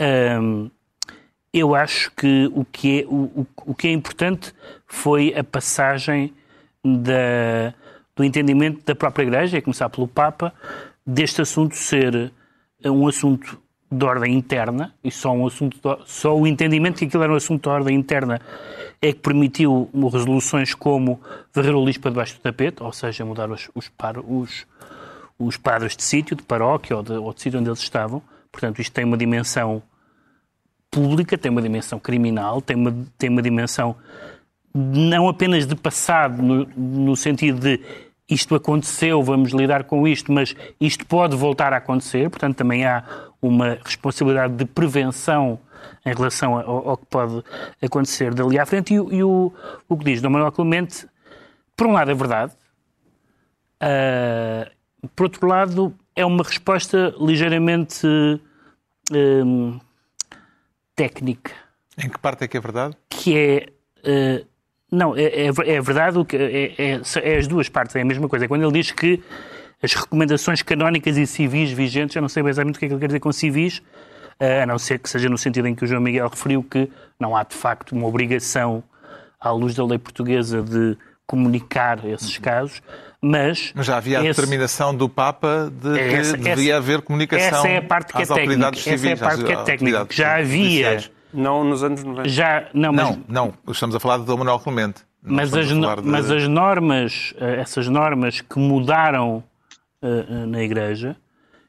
Um, 0.00 0.70
eu 1.52 1.74
acho 1.74 2.10
que 2.12 2.50
o 2.54 2.64
que, 2.64 3.02
é, 3.02 3.06
o, 3.06 3.46
o 3.66 3.74
que 3.74 3.88
é 3.88 3.92
importante 3.92 4.52
foi 4.86 5.34
a 5.34 5.44
passagem 5.44 6.34
da, 6.84 7.74
do 8.16 8.24
entendimento 8.24 8.84
da 8.84 8.94
própria 8.94 9.24
Igreja, 9.24 9.58
a 9.58 9.62
começar 9.62 9.88
pelo 9.88 10.08
Papa, 10.08 10.52
deste 11.06 11.40
assunto 11.40 11.74
ser 11.74 12.32
um 12.84 13.06
assunto 13.06 13.60
de 13.90 14.04
ordem 14.04 14.34
interna, 14.34 14.94
e 15.02 15.10
só, 15.10 15.32
um 15.32 15.46
assunto 15.46 15.76
de, 15.76 16.04
só 16.06 16.36
o 16.36 16.46
entendimento 16.46 16.98
que 16.98 17.06
aquilo 17.06 17.22
era 17.22 17.32
um 17.32 17.36
assunto 17.36 17.62
de 17.62 17.68
ordem 17.68 17.96
interna 17.96 18.40
é 19.00 19.12
que 19.12 19.20
permitiu 19.20 19.88
resoluções 20.12 20.74
como 20.74 21.20
varrer 21.54 21.74
o 21.74 21.84
lixo 21.84 22.00
para 22.00 22.10
debaixo 22.10 22.34
do 22.34 22.40
tapete, 22.40 22.82
ou 22.82 22.92
seja, 22.92 23.24
mudar 23.24 23.50
os, 23.50 23.70
os, 23.74 23.90
os, 24.26 24.66
os 25.38 25.56
padres 25.56 25.96
de 25.96 26.02
sítio, 26.02 26.36
de 26.36 26.42
paróquia 26.42 26.96
ou 26.96 27.02
de, 27.02 27.12
ou 27.12 27.32
de 27.32 27.40
sítio 27.40 27.60
onde 27.60 27.68
eles 27.68 27.78
estavam. 27.78 28.22
Portanto, 28.52 28.80
isto 28.80 28.92
tem 28.92 29.04
uma 29.04 29.16
dimensão 29.16 29.82
pública, 30.90 31.38
tem 31.38 31.50
uma 31.50 31.62
dimensão 31.62 31.98
criminal, 31.98 32.60
tem 32.60 32.76
uma, 32.76 32.94
tem 33.16 33.30
uma 33.30 33.42
dimensão 33.42 33.96
não 34.74 35.28
apenas 35.28 35.66
de 35.66 35.74
passado, 35.74 36.42
no, 36.42 36.66
no 36.76 37.16
sentido 37.16 37.58
de 37.58 37.80
isto 38.28 38.54
aconteceu, 38.54 39.22
vamos 39.22 39.52
lidar 39.52 39.84
com 39.84 40.06
isto, 40.06 40.30
mas 40.30 40.54
isto 40.78 41.06
pode 41.06 41.34
voltar 41.34 41.72
a 41.72 41.78
acontecer, 41.78 42.28
portanto 42.28 42.56
também 42.56 42.84
há 42.84 43.02
uma 43.40 43.78
responsabilidade 43.84 44.54
de 44.54 44.64
prevenção 44.64 45.58
em 46.04 46.14
relação 46.14 46.58
ao, 46.58 46.90
ao 46.90 46.96
que 46.96 47.06
pode 47.06 47.42
acontecer 47.82 48.34
dali 48.34 48.58
à 48.58 48.66
frente. 48.66 48.94
E, 48.94 48.96
e 48.96 49.22
o, 49.22 49.52
o 49.88 49.96
que 49.96 50.04
diz 50.04 50.20
Dom 50.20 50.30
Manuel 50.30 50.52
Clemente, 50.52 51.06
por 51.76 51.86
um 51.86 51.92
lado 51.92 52.10
é 52.10 52.14
verdade, 52.14 52.52
uh, 53.82 55.08
por 55.14 55.24
outro 55.24 55.46
lado 55.46 55.94
é 56.16 56.24
uma 56.24 56.42
resposta 56.42 57.14
ligeiramente 57.20 58.06
uh, 58.06 59.80
técnica. 60.94 61.52
Em 61.96 62.08
que 62.08 62.18
parte 62.18 62.44
é 62.44 62.48
que 62.48 62.56
é 62.56 62.60
verdade? 62.60 62.96
Que 63.08 63.36
é... 63.36 63.66
Uh, 63.98 64.46
não, 64.90 65.14
é, 65.14 65.22
é, 65.22 65.46
é 65.46 65.80
verdade, 65.82 66.18
é, 66.32 66.72
é, 66.78 67.00
é, 67.22 67.36
as 67.36 67.46
duas 67.46 67.68
partes, 67.68 67.94
é 67.94 68.00
a 68.00 68.04
mesma 68.04 68.26
coisa. 68.26 68.46
É 68.46 68.48
quando 68.48 68.62
ele 68.62 68.72
diz 68.72 68.90
que 68.90 69.22
as 69.82 69.94
recomendações 69.94 70.62
canónicas 70.62 71.16
e 71.16 71.26
civis 71.26 71.70
vigentes, 71.70 72.16
eu 72.16 72.22
não 72.22 72.28
sei 72.28 72.42
exatamente 72.44 72.76
o 72.76 72.78
que 72.78 72.84
é 72.86 72.88
que 72.88 72.94
ele 72.94 73.00
quer 73.00 73.06
dizer 73.08 73.20
com 73.20 73.30
civis, 73.32 73.82
a 74.62 74.66
não 74.66 74.78
ser 74.78 74.98
que 74.98 75.08
seja 75.08 75.28
no 75.28 75.36
sentido 75.38 75.66
em 75.68 75.74
que 75.74 75.84
o 75.84 75.86
João 75.86 76.00
Miguel 76.00 76.28
referiu 76.28 76.62
que 76.62 76.88
não 77.18 77.36
há 77.36 77.42
de 77.44 77.54
facto 77.54 77.92
uma 77.92 78.06
obrigação, 78.06 78.82
à 79.40 79.50
luz 79.50 79.74
da 79.74 79.84
lei 79.84 79.98
portuguesa, 79.98 80.62
de 80.62 80.96
comunicar 81.26 82.04
esses 82.06 82.38
casos, 82.38 82.82
mas... 83.20 83.72
Mas 83.74 83.86
já 83.86 83.96
havia 83.98 84.18
a 84.20 84.24
esse... 84.24 84.40
determinação 84.40 84.94
do 84.94 85.08
Papa 85.08 85.70
de 85.70 85.92
que 85.92 86.14
Essa- 86.14 86.36
devia 86.36 86.72
essa- 86.72 86.76
haver 86.78 87.02
comunicação 87.02 87.58
Essa 87.58 87.68
é 87.68 87.76
a 87.78 87.82
parte 87.82 88.12
que 88.12 88.22
é 88.22 88.26
técnica. 88.26 88.68
Essa 88.68 88.90
é 88.90 88.94
a 88.94 88.98
civis, 88.98 89.20
parte 89.20 89.44
que 89.44 89.52
é 89.52 89.56
técnica. 89.64 90.06
Já 90.10 90.36
havia... 90.38 91.04
Não 91.32 91.62
nos 91.62 91.84
anos 91.84 92.02
90. 92.02 92.28
Já, 92.30 92.68
não, 92.72 92.90
mas, 92.90 93.04
Não, 93.10 93.24
não, 93.28 93.54
estamos 93.72 93.94
a 93.94 94.00
falar 94.00 94.16
de 94.18 94.24
Dom 94.24 94.38
Manuel 94.38 94.58
Clemente. 94.60 95.02
Mas, 95.22 95.52
as, 95.54 95.70
no- 95.70 95.96
de- 95.96 96.02
mas 96.08 96.30
as 96.30 96.48
normas, 96.48 97.34
eh, 97.38 97.60
essas 97.60 97.86
normas 97.86 98.40
que 98.40 98.58
mudaram 98.58 99.44
eh, 100.02 100.46
na 100.46 100.62
Igreja, 100.62 101.16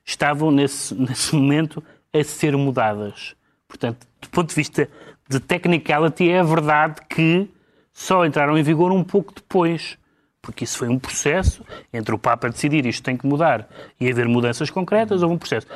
estavam 0.05 0.51
nesse, 0.51 0.93
nesse 0.99 1.35
momento 1.35 1.83
a 2.13 2.23
ser 2.23 2.55
mudadas. 2.57 3.35
Portanto, 3.67 4.07
do 4.21 4.29
ponto 4.29 4.49
de 4.49 4.55
vista 4.55 4.89
de 5.29 5.39
technicality, 5.39 6.29
é 6.29 6.43
verdade 6.43 7.01
que 7.07 7.47
só 7.93 8.25
entraram 8.25 8.57
em 8.57 8.63
vigor 8.63 8.91
um 8.91 9.03
pouco 9.03 9.33
depois. 9.33 9.97
Porque 10.41 10.63
isso 10.63 10.77
foi 10.77 10.87
um 10.87 10.97
processo 10.97 11.63
entre 11.93 12.15
o 12.15 12.17
Papa 12.17 12.49
decidir 12.49 12.85
isto 12.85 13.03
tem 13.03 13.17
que 13.17 13.27
mudar 13.27 13.67
e 13.99 14.09
haver 14.09 14.25
mudanças 14.27 14.69
concretas, 14.69 15.21
houve 15.21 15.35
um 15.35 15.37
processo. 15.37 15.67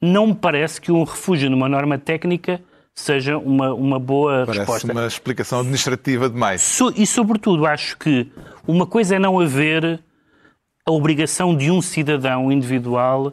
Não 0.00 0.26
me 0.28 0.34
parece 0.34 0.80
que 0.80 0.92
um 0.92 1.02
refúgio 1.02 1.48
numa 1.48 1.66
norma 1.68 1.96
técnica 1.98 2.60
seja 2.94 3.38
uma, 3.38 3.72
uma 3.72 3.98
boa 3.98 4.44
Parece 4.44 4.58
resposta. 4.60 4.92
uma 4.92 5.06
explicação 5.06 5.60
administrativa 5.60 6.28
demais. 6.28 6.60
So- 6.60 6.92
e, 6.94 7.06
sobretudo, 7.06 7.64
acho 7.66 7.96
que 7.96 8.30
uma 8.68 8.86
coisa 8.86 9.16
é 9.16 9.18
não 9.18 9.40
haver 9.40 9.98
a 10.86 10.90
obrigação 10.90 11.56
de 11.56 11.70
um 11.70 11.80
cidadão 11.80 12.50
individual 12.50 13.32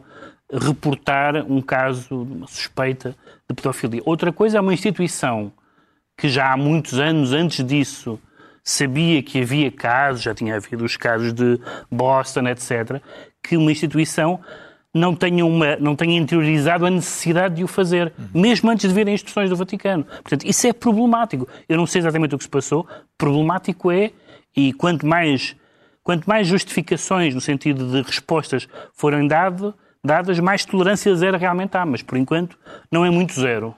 reportar 0.52 1.36
um 1.50 1.60
caso, 1.60 2.22
uma 2.22 2.46
suspeita 2.46 3.14
de 3.48 3.54
pedofilia. 3.54 4.02
Outra 4.04 4.32
coisa 4.32 4.58
é 4.58 4.60
uma 4.60 4.74
instituição 4.74 5.52
que 6.16 6.28
já 6.28 6.52
há 6.52 6.56
muitos 6.56 6.98
anos 6.98 7.32
antes 7.32 7.64
disso 7.64 8.18
sabia 8.62 9.22
que 9.22 9.40
havia 9.40 9.70
casos, 9.70 10.22
já 10.22 10.34
tinha 10.34 10.56
havido 10.56 10.84
os 10.84 10.96
casos 10.96 11.32
de 11.32 11.58
Boston, 11.90 12.48
etc., 12.48 13.00
que 13.42 13.56
uma 13.56 13.72
instituição 13.72 14.40
não 14.92 15.14
tenha, 15.14 15.46
uma, 15.46 15.76
não 15.76 15.94
tenha 15.94 16.18
interiorizado 16.18 16.84
a 16.84 16.90
necessidade 16.90 17.56
de 17.56 17.64
o 17.64 17.68
fazer, 17.68 18.12
mesmo 18.34 18.70
antes 18.70 18.88
de 18.88 18.94
verem 18.94 19.14
instruções 19.14 19.48
do 19.48 19.56
Vaticano. 19.56 20.04
Portanto, 20.04 20.44
isso 20.44 20.66
é 20.66 20.72
problemático. 20.72 21.48
Eu 21.68 21.76
não 21.76 21.86
sei 21.86 22.00
exatamente 22.00 22.34
o 22.34 22.38
que 22.38 22.44
se 22.44 22.50
passou. 22.50 22.86
Problemático 23.16 23.90
é, 23.90 24.10
e 24.54 24.72
quanto 24.72 25.06
mais, 25.06 25.56
quanto 26.02 26.28
mais 26.28 26.46
justificações, 26.46 27.34
no 27.34 27.40
sentido 27.40 27.90
de 27.90 28.02
respostas, 28.02 28.68
forem 28.94 29.26
dado, 29.26 29.74
dadas, 30.04 30.38
mais 30.38 30.64
tolerância 30.64 31.14
zero 31.14 31.38
realmente 31.38 31.76
há. 31.76 31.84
Mas, 31.84 32.02
por 32.02 32.16
enquanto, 32.16 32.58
não 32.90 33.04
é 33.04 33.10
muito 33.10 33.32
zero. 33.34 33.74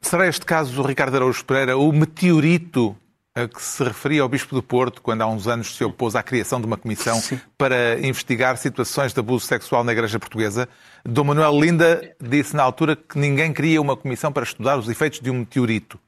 Será 0.00 0.26
este 0.26 0.44
caso 0.44 0.74
do 0.74 0.82
Ricardo 0.82 1.14
Araújo 1.16 1.44
Pereira 1.44 1.76
o 1.76 1.92
meteorito 1.92 2.96
a 3.34 3.48
que 3.48 3.62
se 3.62 3.82
referia 3.82 4.22
ao 4.22 4.28
Bispo 4.28 4.54
do 4.54 4.62
Porto 4.62 5.00
quando 5.00 5.22
há 5.22 5.26
uns 5.26 5.46
anos 5.46 5.74
se 5.74 5.82
opôs 5.82 6.14
à 6.14 6.22
criação 6.22 6.60
de 6.60 6.66
uma 6.66 6.76
comissão 6.76 7.18
para 7.56 7.98
investigar 8.06 8.58
situações 8.58 9.14
de 9.14 9.20
abuso 9.20 9.46
sexual 9.46 9.82
na 9.82 9.92
Igreja 9.92 10.18
Portuguesa? 10.18 10.68
Dom 11.04 11.24
Manuel 11.24 11.58
Linda 11.58 12.14
disse 12.20 12.54
na 12.54 12.62
altura 12.62 12.94
que 12.94 13.18
ninguém 13.18 13.52
queria 13.52 13.80
uma 13.80 13.96
comissão 13.96 14.30
para 14.30 14.42
estudar 14.42 14.78
os 14.78 14.88
efeitos 14.88 15.20
de 15.20 15.30
um 15.30 15.38
meteorito. 15.40 15.98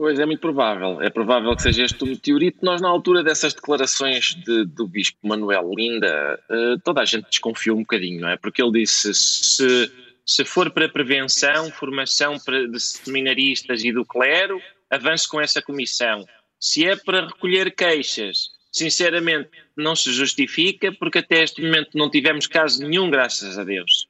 Pois 0.00 0.18
é, 0.18 0.24
muito 0.24 0.40
provável. 0.40 1.02
É 1.02 1.10
provável 1.10 1.54
que 1.54 1.60
seja 1.60 1.84
este 1.84 2.02
o 2.02 2.06
meteorito. 2.06 2.64
Nós, 2.64 2.80
na 2.80 2.88
altura 2.88 3.22
dessas 3.22 3.52
declarações 3.52 4.34
de- 4.34 4.64
do 4.64 4.88
Bispo 4.88 5.18
Manuel 5.28 5.70
Linda, 5.76 6.40
eh, 6.50 6.76
toda 6.82 7.02
a 7.02 7.04
gente 7.04 7.28
desconfiou 7.28 7.76
um 7.76 7.80
bocadinho, 7.80 8.18
não 8.22 8.30
é? 8.30 8.38
Porque 8.38 8.62
ele 8.62 8.72
disse: 8.80 9.12
se, 9.12 9.92
se 10.24 10.42
for 10.46 10.70
para 10.70 10.88
prevenção, 10.88 11.70
formação 11.70 12.36
de 12.72 12.80
seminaristas 12.80 13.84
e 13.84 13.92
do 13.92 14.02
clero, 14.06 14.58
avance 14.88 15.28
com 15.28 15.38
essa 15.38 15.60
comissão. 15.60 16.24
Se 16.58 16.86
é 16.86 16.96
para 16.96 17.26
recolher 17.26 17.70
queixas, 17.74 18.48
sinceramente, 18.72 19.50
não 19.76 19.94
se 19.94 20.10
justifica, 20.14 20.90
porque 20.92 21.18
até 21.18 21.42
este 21.42 21.60
momento 21.60 21.90
não 21.94 22.08
tivemos 22.10 22.46
caso 22.46 22.82
nenhum, 22.82 23.10
graças 23.10 23.58
a 23.58 23.64
Deus. 23.64 24.06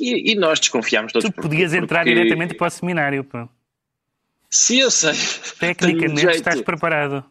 E, 0.00 0.32
e 0.32 0.34
nós 0.34 0.58
desconfiámos 0.58 1.12
todos. 1.12 1.30
Tu 1.30 1.40
podias 1.40 1.72
entrar 1.72 2.00
porque- 2.00 2.12
diretamente 2.12 2.54
para 2.54 2.66
o 2.66 2.70
seminário. 2.70 3.22
pá. 3.22 3.48
Sim, 4.52 4.82
eu 4.82 4.90
sei. 4.90 5.14
Tecnicamente 5.58 6.20
jeito. 6.20 6.36
estás 6.36 6.60
preparado. 6.60 7.24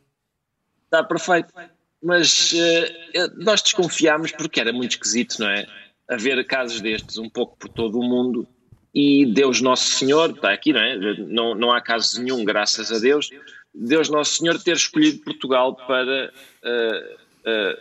Está 0.86 1.04
perfeito. 1.04 1.54
Mas 2.01 2.51
eh, 2.56 3.28
nós 3.38 3.62
desconfiámos 3.62 4.32
porque 4.32 4.60
era 4.60 4.74
muito 4.74 4.94
esquisito, 4.94 5.38
não 5.40 5.48
é? 5.48 5.68
Haver 6.10 6.44
casos 6.48 6.82
destes 6.82 7.20
um 7.20 7.30
pouco 7.30 7.56
por 7.58 7.70
todo 7.70 8.00
o 8.00 8.04
mundo 8.04 8.48
e 8.94 9.28
Deus 9.28 9.62
Nosso 9.62 9.86
Senhor, 9.86 10.32
está 10.32 10.51
aqui, 10.51 10.74
não 10.74 10.82
é? 10.82 10.98
Não, 11.18 11.54
não 11.54 11.72
há 11.72 11.80
caso 11.80 12.22
nenhum, 12.22 12.44
graças 12.44 12.92
a 12.92 12.98
Deus. 12.98 13.30
Deus 13.74 14.10
Nosso 14.10 14.40
Senhor 14.40 14.60
ter 14.62 14.75
escolhido 14.75 15.24
Portugal 15.24 15.75
para 15.75 16.34
eh, 16.63 17.18
eh, 17.46 17.80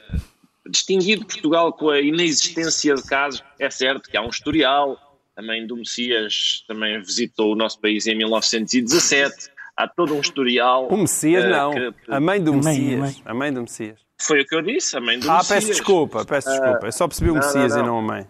distinguir 0.69 1.25
Portugal 1.25 1.73
com 1.73 1.89
a 1.89 1.99
inexistência 1.99 2.95
de 2.95 3.03
casos. 3.05 3.43
É 3.59 3.71
certo 3.71 4.09
que 4.11 4.19
há 4.19 4.23
um 4.23 4.29
historial, 4.29 5.10
a 5.41 5.43
mãe 5.47 5.67
do 5.67 5.77
Messias 5.77 6.63
também 6.69 7.01
visitou 7.01 7.53
o 7.53 7.57
nosso 7.57 7.81
país 7.81 8.07
em 8.07 8.15
1917. 8.15 9.49
Há 9.77 9.89
todo 9.89 10.15
um 10.15 10.21
historial. 10.21 10.87
O 10.89 10.97
Messias 10.99 11.45
eh, 11.45 11.49
não. 11.49 11.71
que- 11.73 11.95
A 12.09 12.21
mãe 12.21 12.43
do 12.43 12.53
A 12.53 12.57
Messias. 12.57 12.99
mãe. 12.99 13.17
A 13.25 13.35
mãe 13.35 13.53
do 13.53 13.61
Messias. 13.63 13.99
Foi 14.21 14.43
o 14.43 14.47
que 14.47 14.55
eu 14.55 14.61
disse, 14.61 14.97
a 14.97 15.01
mãe 15.01 15.19
do 15.19 15.31
Ah, 15.31 15.39
Messias. 15.39 15.49
peço 15.65 15.67
desculpa, 15.69 16.25
peço 16.27 16.51
desculpa. 16.51 16.87
Eu 16.87 16.93
só 16.93 17.09
percebi 17.09 17.31
o 17.31 17.35
não, 17.35 17.41
Messias 17.41 17.73
não, 17.75 17.79
e 17.79 17.83
não. 17.83 17.89
não 17.95 17.99
a 17.99 18.03
mãe. 18.03 18.27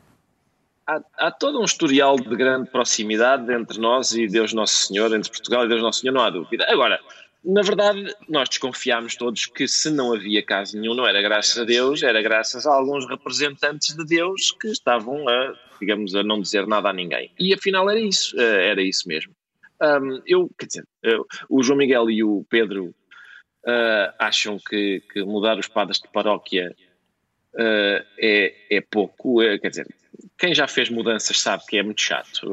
Há, 0.87 1.01
há 1.19 1.31
todo 1.31 1.61
um 1.61 1.65
historial 1.65 2.17
de 2.17 2.35
grande 2.37 2.71
proximidade 2.71 3.53
entre 3.53 3.79
nós 3.81 4.13
e 4.13 4.27
Deus 4.29 4.53
Nosso 4.53 4.87
Senhor, 4.87 5.13
entre 5.15 5.31
Portugal 5.31 5.65
e 5.65 5.69
Deus 5.69 5.83
Nosso 5.83 6.01
Senhor, 6.01 6.13
não 6.13 6.23
há 6.23 6.31
dúvida. 6.31 6.65
Agora, 6.69 7.01
na 7.45 7.63
verdade, 7.63 8.15
nós 8.29 8.49
desconfiámos 8.49 9.17
todos 9.17 9.47
que 9.47 9.67
se 9.67 9.91
não 9.91 10.13
havia 10.13 10.43
caso 10.43 10.79
nenhum, 10.79 10.95
não 10.95 11.07
era 11.07 11.23
graças 11.23 11.59
a 11.59 11.65
Deus, 11.65 12.03
era 12.03 12.21
graças 12.21 12.67
a 12.67 12.75
alguns 12.75 13.09
representantes 13.09 13.95
de 13.97 14.05
Deus 14.05 14.53
que 14.53 14.69
estavam 14.69 15.29
a, 15.29 15.55
digamos, 15.81 16.15
a 16.15 16.23
não 16.23 16.41
dizer 16.41 16.67
nada 16.67 16.91
a 16.91 16.93
ninguém. 16.93 17.33
E 17.39 17.55
afinal 17.55 17.89
era 17.89 18.01
isso, 18.01 18.39
eh, 18.39 18.71
era 18.71 18.83
isso 18.83 19.09
mesmo. 19.09 19.35
Eu, 20.27 20.51
quer 20.59 20.67
dizer, 20.67 20.85
eh, 21.03 21.19
o 21.49 21.63
João 21.63 21.79
Miguel 21.79 22.11
e 22.11 22.23
o 22.23 22.45
Pedro 22.51 22.95
eh, 23.67 24.15
acham 24.19 24.59
que, 24.59 25.03
que 25.13 25.23
mudar 25.23 25.59
os 25.59 25.69
padres 25.69 25.99
de 25.99 26.09
paróquia 26.09 26.75
eh, 27.59 28.07
é, 28.19 28.77
é 28.77 28.81
pouco, 28.81 29.43
eh, 29.43 29.59
quer 29.59 29.69
dizer, 29.69 29.87
quem 30.39 30.55
já 30.55 30.67
fez 30.67 30.89
mudanças 30.89 31.39
sabe 31.39 31.65
que 31.67 31.77
é 31.77 31.83
muito 31.83 32.01
chato. 32.01 32.51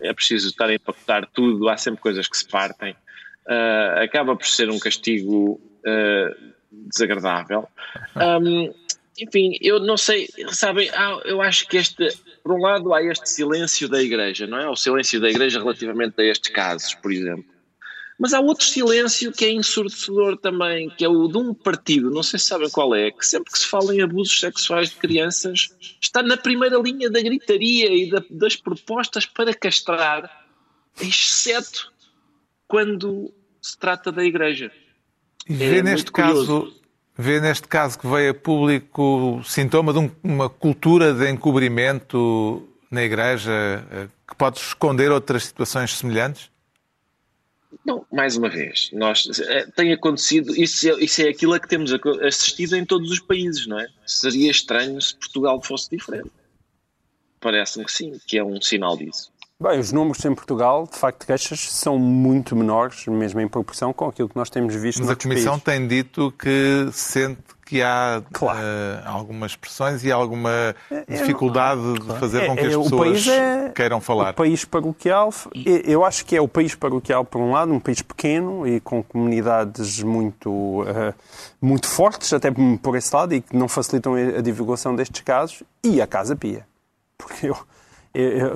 É 0.00 0.12
preciso 0.12 0.48
estar 0.48 0.68
a 0.68 0.74
empacotar 0.74 1.26
tudo, 1.32 1.68
há 1.68 1.76
sempre 1.78 2.02
coisas 2.02 2.28
que 2.28 2.36
se 2.36 2.46
partem. 2.46 2.94
Eh, 3.48 4.02
acaba 4.04 4.36
por 4.36 4.46
ser 4.46 4.68
um 4.70 4.78
castigo 4.78 5.58
eh, 5.86 6.36
desagradável. 6.70 7.66
Um, 8.14 8.72
enfim, 9.18 9.56
eu 9.60 9.80
não 9.80 9.96
sei, 9.96 10.28
sabem, 10.52 10.90
eu 11.24 11.40
acho 11.40 11.66
que 11.66 11.78
este, 11.78 12.08
por 12.44 12.52
um 12.52 12.60
lado, 12.60 12.92
há 12.92 13.02
este 13.02 13.28
silêncio 13.28 13.88
da 13.88 14.02
Igreja, 14.02 14.46
não 14.46 14.58
é? 14.58 14.68
O 14.68 14.76
silêncio 14.76 15.18
da 15.20 15.30
Igreja 15.30 15.58
relativamente 15.60 16.20
a 16.20 16.24
estes 16.24 16.52
casos, 16.52 16.94
por 16.94 17.10
exemplo. 17.10 17.44
Mas 18.20 18.34
há 18.34 18.40
outro 18.40 18.66
silêncio 18.66 19.32
que 19.32 19.44
é 19.44 19.50
ensurdecedor 19.52 20.36
também, 20.36 20.90
que 20.90 21.04
é 21.04 21.08
o 21.08 21.26
de 21.28 21.38
um 21.38 21.54
partido, 21.54 22.10
não 22.10 22.22
sei 22.22 22.38
se 22.38 22.46
sabem 22.46 22.68
qual 22.68 22.94
é, 22.94 23.10
que 23.12 23.24
sempre 23.24 23.50
que 23.52 23.58
se 23.58 23.66
fala 23.66 23.94
em 23.94 24.02
abusos 24.02 24.40
sexuais 24.40 24.90
de 24.90 24.96
crianças, 24.96 25.68
está 26.00 26.22
na 26.22 26.36
primeira 26.36 26.76
linha 26.78 27.08
da 27.08 27.20
gritaria 27.20 27.86
e 27.94 28.10
da- 28.10 28.24
das 28.28 28.56
propostas 28.56 29.24
para 29.24 29.54
castrar, 29.54 30.46
exceto 31.00 31.92
quando 32.66 33.32
se 33.60 33.76
trata 33.78 34.10
da 34.12 34.24
Igreja. 34.24 34.70
E 35.48 35.54
É 35.54 35.56
vê 35.56 35.66
muito 35.74 35.84
neste 35.84 36.10
curioso. 36.12 36.62
caso, 36.62 36.80
vê 37.16 37.40
neste 37.40 37.68
caso 37.68 37.98
que 37.98 38.06
veio 38.06 38.30
a 38.30 38.34
público 38.34 39.40
sintoma 39.44 39.92
de 39.92 39.98
um- 39.98 40.10
uma 40.22 40.48
cultura 40.48 41.12
de 41.14 41.28
encobrimento 41.30 42.68
na 42.90 43.02
Igreja 43.02 43.52
eh, 43.90 44.08
que 44.26 44.34
pode 44.36 44.58
esconder 44.58 45.10
outras 45.10 45.44
situações 45.44 45.92
semelhantes? 45.96 46.50
Não, 47.84 48.04
mais 48.10 48.36
uma 48.36 48.48
vez, 48.48 48.90
nós, 48.92 49.26
é, 49.40 49.66
tem 49.66 49.92
acontecido, 49.92 50.54
isso 50.56 50.88
é, 50.90 51.04
isso 51.04 51.20
é 51.22 51.28
aquilo 51.28 51.52
a 51.54 51.60
que 51.60 51.68
temos 51.68 51.92
assistido 52.26 52.74
em 52.76 52.84
todos 52.84 53.10
os 53.10 53.20
países, 53.20 53.66
não 53.66 53.78
é? 53.78 53.86
Seria 54.06 54.50
estranho 54.50 55.00
se 55.00 55.14
Portugal 55.14 55.62
fosse 55.62 55.88
diferente. 55.90 56.30
Parece-me 57.40 57.84
que 57.84 57.92
sim, 57.92 58.18
que 58.26 58.36
é 58.38 58.44
um 58.44 58.60
sinal 58.60 58.96
disso. 58.96 59.30
Bem, 59.60 59.80
os 59.80 59.90
números 59.90 60.24
em 60.24 60.32
Portugal, 60.32 60.86
de 60.88 60.96
facto, 60.96 61.22
de 61.22 61.26
queixas 61.26 61.58
são 61.72 61.98
muito 61.98 62.54
menores, 62.54 63.04
mesmo 63.08 63.40
em 63.40 63.48
proporção 63.48 63.92
com 63.92 64.06
aquilo 64.06 64.28
que 64.28 64.36
nós 64.36 64.48
temos 64.48 64.72
visto 64.76 65.00
Mas 65.00 65.10
a 65.10 65.16
Comissão 65.16 65.58
países. 65.58 65.64
tem 65.64 65.88
dito 65.88 66.30
que 66.38 66.88
sente 66.92 67.42
que 67.66 67.82
há 67.82 68.22
Claro. 68.32 68.56
eh, 68.62 69.02
algumas 69.04 69.56
pressões 69.56 70.04
e 70.04 70.12
alguma 70.12 70.76
dificuldade 71.08 71.82
de 71.94 72.18
fazer 72.20 72.46
com 72.46 72.54
que 72.54 72.60
É, 72.62 72.66
as 72.68 72.72
é, 72.72 72.78
pessoas 72.84 73.26
é 73.26 73.68
queiram 73.74 74.00
falar. 74.00 74.30
O 74.30 74.34
país 74.34 74.64
paroquial, 74.64 75.34
eu 75.84 76.04
acho 76.04 76.24
que 76.24 76.36
é 76.36 76.40
o 76.40 76.46
país 76.46 76.76
paroquial, 76.76 77.24
por 77.24 77.40
um 77.40 77.50
lado, 77.50 77.72
um 77.72 77.80
país 77.80 78.00
pequeno 78.00 78.64
e 78.64 78.78
com 78.78 79.02
comunidades 79.02 80.00
muito, 80.04 80.84
eh, 80.86 81.12
muito 81.60 81.88
fortes, 81.88 82.32
até 82.32 82.48
por 82.80 82.96
esse 82.96 83.12
lado, 83.12 83.34
e 83.34 83.40
que 83.40 83.56
não 83.56 83.66
facilitam 83.66 84.14
a 84.14 84.40
divulgação 84.40 84.94
destes 84.94 85.20
casos, 85.22 85.64
e 85.82 86.00
a 86.00 86.06
Casa 86.06 86.36
Pia. 86.36 86.64
Porque 87.18 87.48
eu, 87.48 87.56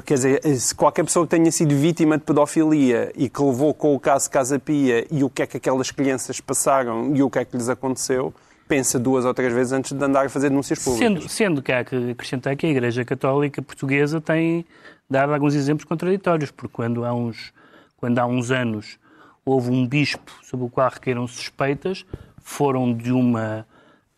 Quer 0.04 0.14
dizer, 0.14 0.58
se 0.58 0.74
qualquer 0.74 1.04
pessoa 1.04 1.26
que 1.26 1.30
tenha 1.30 1.52
sido 1.52 1.76
vítima 1.76 2.18
de 2.18 2.24
pedofilia 2.24 3.12
e 3.14 3.28
que 3.28 3.42
levou 3.42 3.72
com 3.74 3.94
o 3.94 4.00
caso 4.00 4.30
Casa 4.30 4.58
Pia 4.58 5.06
e 5.10 5.22
o 5.22 5.30
que 5.30 5.42
é 5.42 5.46
que 5.46 5.56
aquelas 5.56 5.90
crianças 5.90 6.40
passaram 6.40 7.14
e 7.14 7.22
o 7.22 7.30
que 7.30 7.38
é 7.38 7.44
que 7.44 7.56
lhes 7.56 7.68
aconteceu, 7.68 8.34
pensa 8.66 8.98
duas 8.98 9.24
ou 9.24 9.34
três 9.34 9.52
vezes 9.52 9.72
antes 9.72 9.92
de 9.92 10.02
andar 10.02 10.26
a 10.26 10.28
fazer 10.28 10.48
denúncias 10.48 10.82
públicas. 10.82 11.06
Sendo, 11.06 11.28
sendo 11.28 11.62
que 11.62 11.70
há 11.70 11.84
que 11.84 12.10
acrescentar 12.10 12.56
que 12.56 12.66
a 12.66 12.70
Igreja 12.70 13.04
Católica 13.04 13.60
Portuguesa 13.60 14.20
tem 14.20 14.64
dado 15.08 15.34
alguns 15.34 15.54
exemplos 15.54 15.84
contraditórios, 15.84 16.50
porque 16.50 16.72
quando 16.72 17.04
há 17.04 17.12
uns, 17.12 17.52
quando 17.98 18.18
há 18.18 18.26
uns 18.26 18.50
anos 18.50 18.98
houve 19.44 19.70
um 19.70 19.86
bispo 19.86 20.32
sobre 20.42 20.66
o 20.66 20.70
qual 20.70 20.88
requeram 20.88 21.26
suspeitas, 21.26 22.06
foram 22.38 22.94
de 22.94 23.12
uma 23.12 23.66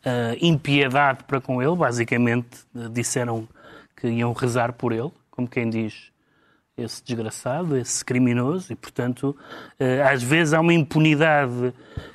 uh, 0.07 0.37
impiedade 0.41 1.25
para 1.25 1.41
com 1.41 1.61
ele, 1.61 1.75
basicamente 1.75 2.61
uh, 2.75 2.89
disseram 2.89 3.49
que 3.97 4.09
iam 4.09 4.33
rezar 4.33 4.73
por 4.73 4.93
ele, 4.93 5.11
como 5.35 5.49
quem 5.49 5.69
diz 5.69 6.13
esse 6.77 7.03
desgraçado, 7.05 7.77
esse 7.77 8.05
criminoso, 8.05 8.73
e 8.73 8.77
portanto, 8.77 9.37
uh, 9.81 10.09
às 10.09 10.23
vezes 10.23 10.55
há 10.55 10.61
uma 10.61 10.73
impunidade 10.73 11.73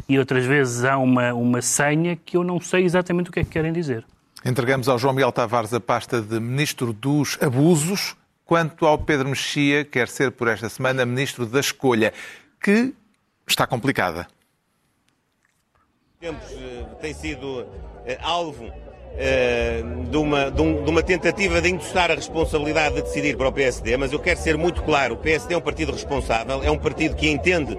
e 0.08 0.18
outras 0.18 0.46
vezes 0.46 0.84
há 0.84 0.98
uma, 0.98 1.34
uma 1.34 1.62
senha 1.62 2.16
que 2.16 2.38
eu 2.38 2.44
não 2.44 2.60
sei 2.60 2.84
exatamente 2.84 3.30
o 3.30 3.34
que 3.34 3.42
é 3.42 3.44
que 3.44 3.50
querem 3.50 3.74
dizer. 3.74 4.06
Entregamos 4.44 4.88
ao 4.88 4.98
João 4.98 5.14
Miguel 5.14 5.32
Tavares 5.32 5.74
a 5.74 5.80
pasta 5.80 6.22
de 6.22 6.40
Ministro 6.40 6.94
dos 6.94 7.38
Abusos, 7.42 8.16
quanto 8.46 8.86
ao 8.86 8.98
Pedro 8.98 9.28
Mexia, 9.30 9.84
quer 9.84 10.08
ser 10.08 10.32
por 10.32 10.48
esta 10.48 10.70
semana 10.70 11.06
Ministro 11.06 11.46
da 11.46 11.60
Escolha, 11.60 12.14
que 12.62 12.94
está 13.48 13.68
complicada. 13.68 14.28
Tempos 16.20 16.52
eh, 16.52 16.86
tem 17.02 17.14
sido 17.14 17.66
eh, 18.06 18.18
alvo 18.22 18.66
eh, 18.66 18.89
de 20.10 20.18
uma, 20.18 20.50
de, 20.50 20.62
um, 20.62 20.84
de 20.84 20.90
uma 20.90 21.04
tentativa 21.04 21.62
de 21.62 21.70
endossar 21.70 22.10
a 22.10 22.16
responsabilidade 22.16 22.96
de 22.96 23.02
decidir 23.02 23.36
para 23.36 23.50
o 23.50 23.52
PSD, 23.52 23.98
mas 23.98 24.14
eu 24.14 24.20
quero 24.20 24.40
ser 24.40 24.58
muito 24.58 24.82
claro: 24.84 25.16
o 25.16 25.18
PSD 25.18 25.54
é 25.54 25.58
um 25.58 25.62
partido 25.62 25.92
responsável, 25.92 26.64
é 26.64 26.72
um 26.72 26.78
partido 26.78 27.16
que 27.16 27.30
entende 27.30 27.78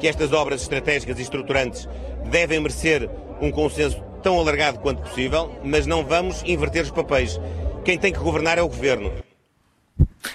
que 0.00 0.08
estas 0.08 0.32
obras 0.32 0.62
estratégicas 0.62 1.18
e 1.18 1.22
estruturantes 1.22 1.88
devem 2.30 2.58
merecer 2.60 3.08
um 3.40 3.50
consenso 3.50 4.02
tão 4.22 4.38
alargado 4.38 4.78
quanto 4.80 5.02
possível, 5.02 5.52
mas 5.62 5.86
não 5.86 6.04
vamos 6.04 6.42
inverter 6.44 6.82
os 6.82 6.90
papéis. 6.90 7.40
Quem 7.84 7.98
tem 7.98 8.12
que 8.12 8.18
governar 8.18 8.58
é 8.58 8.62
o 8.62 8.68
governo. 8.68 9.12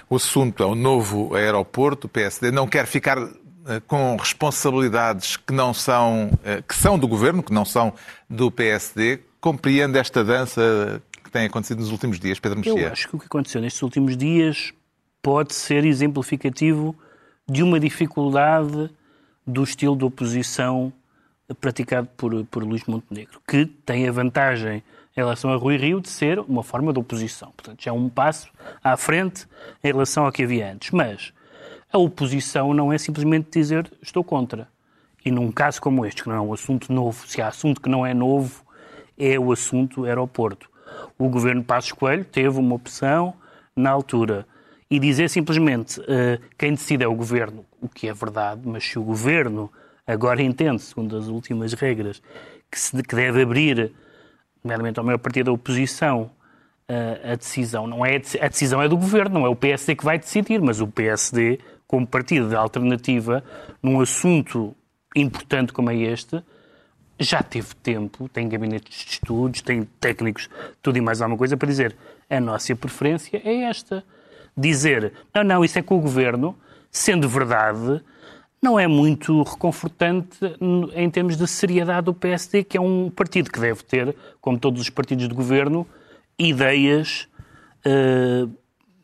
O 0.10 0.16
assunto 0.16 0.64
é 0.64 0.66
o 0.66 0.76
novo 0.76 1.36
aeroporto. 1.36 2.08
O 2.08 2.10
PSD 2.10 2.52
não 2.52 2.68
quer 2.68 2.86
ficar 2.86 3.18
eh, 3.18 3.82
com 3.86 4.16
responsabilidades 4.16 5.36
que 5.36 5.54
não 5.54 5.74
são, 5.74 6.32
eh, 6.44 6.62
que 6.66 6.76
são 6.76 6.98
do 6.98 7.08
governo, 7.08 7.44
que 7.44 7.54
não 7.54 7.66
são 7.66 7.94
do 8.30 8.50
PSD. 8.50 9.20
Compreende 9.40 9.98
esta 9.98 10.24
dança 10.24 11.02
que 11.24 11.32
tem 11.32 11.46
acontecido 11.46 11.80
nos 11.80 11.92
últimos 11.92 12.20
dias, 12.20 12.40
Pedro 12.40 12.60
Mexia? 12.60 12.80
Eu 12.80 12.92
acho 12.92 13.08
que 13.08 13.16
o 13.16 13.20
que 13.20 13.26
aconteceu 13.26 13.62
nestes 13.62 13.82
últimos 13.82 14.18
dias 14.18 14.74
pode 15.22 15.54
ser 15.54 15.86
exemplificativo 15.86 16.96
de 17.50 17.64
uma 17.64 17.80
dificuldade 17.80 18.90
do 19.46 19.64
estilo 19.64 19.96
de 19.96 20.04
oposição 20.04 20.92
praticado 21.62 22.10
por, 22.18 22.46
por 22.46 22.64
Luís 22.64 22.84
Montenegro, 22.86 23.40
que 23.48 23.66
tem 23.66 24.08
a 24.08 24.12
vantagem 24.12 24.84
em 25.16 25.20
relação 25.20 25.52
a 25.52 25.56
Rui 25.56 25.78
Rio 25.78 26.02
de 26.02 26.10
ser 26.10 26.40
uma 26.40 26.62
forma 26.62 26.92
de 26.92 27.00
oposição. 27.00 27.52
Portanto, 27.56 27.84
já 27.84 27.92
é 27.92 27.94
um 27.94 28.10
passo 28.10 28.50
à 28.84 28.96
frente 28.98 29.48
em 29.84 29.88
relação 29.88 30.26
ao 30.26 30.32
que 30.32 30.44
havia 30.44 30.72
antes. 30.72 30.92
Mas 30.92 31.34
a 31.92 31.98
oposição 31.98 32.74
não 32.74 32.92
é 32.92 32.98
simplesmente 32.98 33.50
dizer 33.52 33.92
estou 34.02 34.24
contra. 34.24 34.68
E 35.26 35.32
num 35.32 35.52
caso 35.52 35.82
como 35.82 36.06
este, 36.06 36.24
que 36.24 36.30
não 36.30 36.36
é 36.36 36.42
um 36.42 36.54
assunto 36.54 36.92
novo, 36.92 37.28
se 37.28 37.42
há 37.42 37.48
assunto 37.48 37.82
que 37.82 37.90
não 37.90 38.06
é 38.06 38.14
novo, 38.14 38.64
é 39.18 39.40
o 39.40 39.52
assunto 39.52 40.06
aeroporto. 40.06 40.70
O 41.18 41.30
governo 41.30 41.64
Passos 41.64 41.92
Coelho 41.92 42.24
teve 42.26 42.60
uma 42.60 42.76
opção 42.76 43.34
na 43.76 43.90
altura. 43.90 44.46
E 44.90 45.00
dizer 45.00 45.30
simplesmente 45.30 46.00
uh, 46.00 46.40
quem 46.58 46.72
decide 46.72 47.04
é 47.04 47.08
o 47.08 47.16
governo, 47.16 47.66
o 47.82 47.90
que 47.90 48.08
é 48.08 48.14
verdade, 48.14 48.62
mas 48.64 48.86
se 48.86 48.98
o 48.98 49.04
governo 49.04 49.72
agora 50.06 50.42
entende, 50.42 50.82
segundo 50.82 51.18
as 51.18 51.28
últimas 51.28 51.74
regras, 51.74 52.22
que, 52.72 52.80
se, 52.80 53.04
que 53.04 53.16
deve 53.16 53.42
abrir, 53.42 53.92
nomeadamente 54.64 54.98
ao 54.98 55.06
maior 55.06 55.18
partido 55.18 55.48
da 55.48 55.52
oposição, 55.52 56.32
uh, 56.90 57.32
a 57.34 57.36
decisão 57.36 57.86
não 57.86 58.06
é 58.06 58.16
a 58.42 58.48
decisão 58.48 58.82
é 58.82 58.88
do 58.88 58.98
governo, 58.98 59.40
não 59.40 59.46
é 59.46 59.50
o 59.50 59.56
PSD 59.56 59.96
que 59.96 60.06
vai 60.06 60.18
decidir, 60.18 60.62
mas 60.62 60.80
o 60.80 60.88
PSD 60.88 61.60
como 61.86 62.06
partido 62.06 62.50
de 62.50 62.56
alternativa, 62.56 63.44
num 63.82 64.00
assunto 64.02 64.76
importante 65.16 65.72
como 65.72 65.90
é 65.90 65.96
este, 65.96 66.44
já 67.20 67.42
teve 67.42 67.76
tempo, 67.76 68.30
tem 68.30 68.48
gabinetes 68.48 69.06
de 69.06 69.12
estudos, 69.12 69.62
tem 69.62 69.84
técnicos, 70.00 70.50
tudo 70.82 70.98
e 70.98 71.02
mais 71.02 71.22
alguma 71.22 71.38
coisa 71.38 71.58
para 71.58 71.68
dizer 71.68 71.96
a 72.30 72.40
nossa 72.40 72.76
preferência 72.76 73.42
é 73.44 73.64
esta. 73.64 74.04
Dizer, 74.56 75.14
não, 75.34 75.44
não, 75.44 75.66
isso 75.66 75.78
é 75.78 75.82
com 75.82 75.98
o 75.98 76.02
governo, 76.02 76.56
sendo 76.92 77.30
verdade, 77.30 78.02
não 78.62 78.80
é 78.80 78.88
muito 78.88 79.44
reconfortante 79.44 80.38
em 80.96 81.10
termos 81.10 81.38
de 81.38 81.48
seriedade 81.48 82.06
do 82.06 82.14
PSD, 82.14 82.64
que 82.64 82.76
é 82.76 82.82
um 82.82 83.10
partido 83.10 83.52
que 83.52 83.60
deve 83.60 83.84
ter, 83.84 84.16
como 84.42 84.58
todos 84.60 84.82
os 84.82 84.90
partidos 84.90 85.28
de 85.28 85.34
governo, 85.34 85.88
ideias. 86.40 87.28
Uh, 87.86 88.52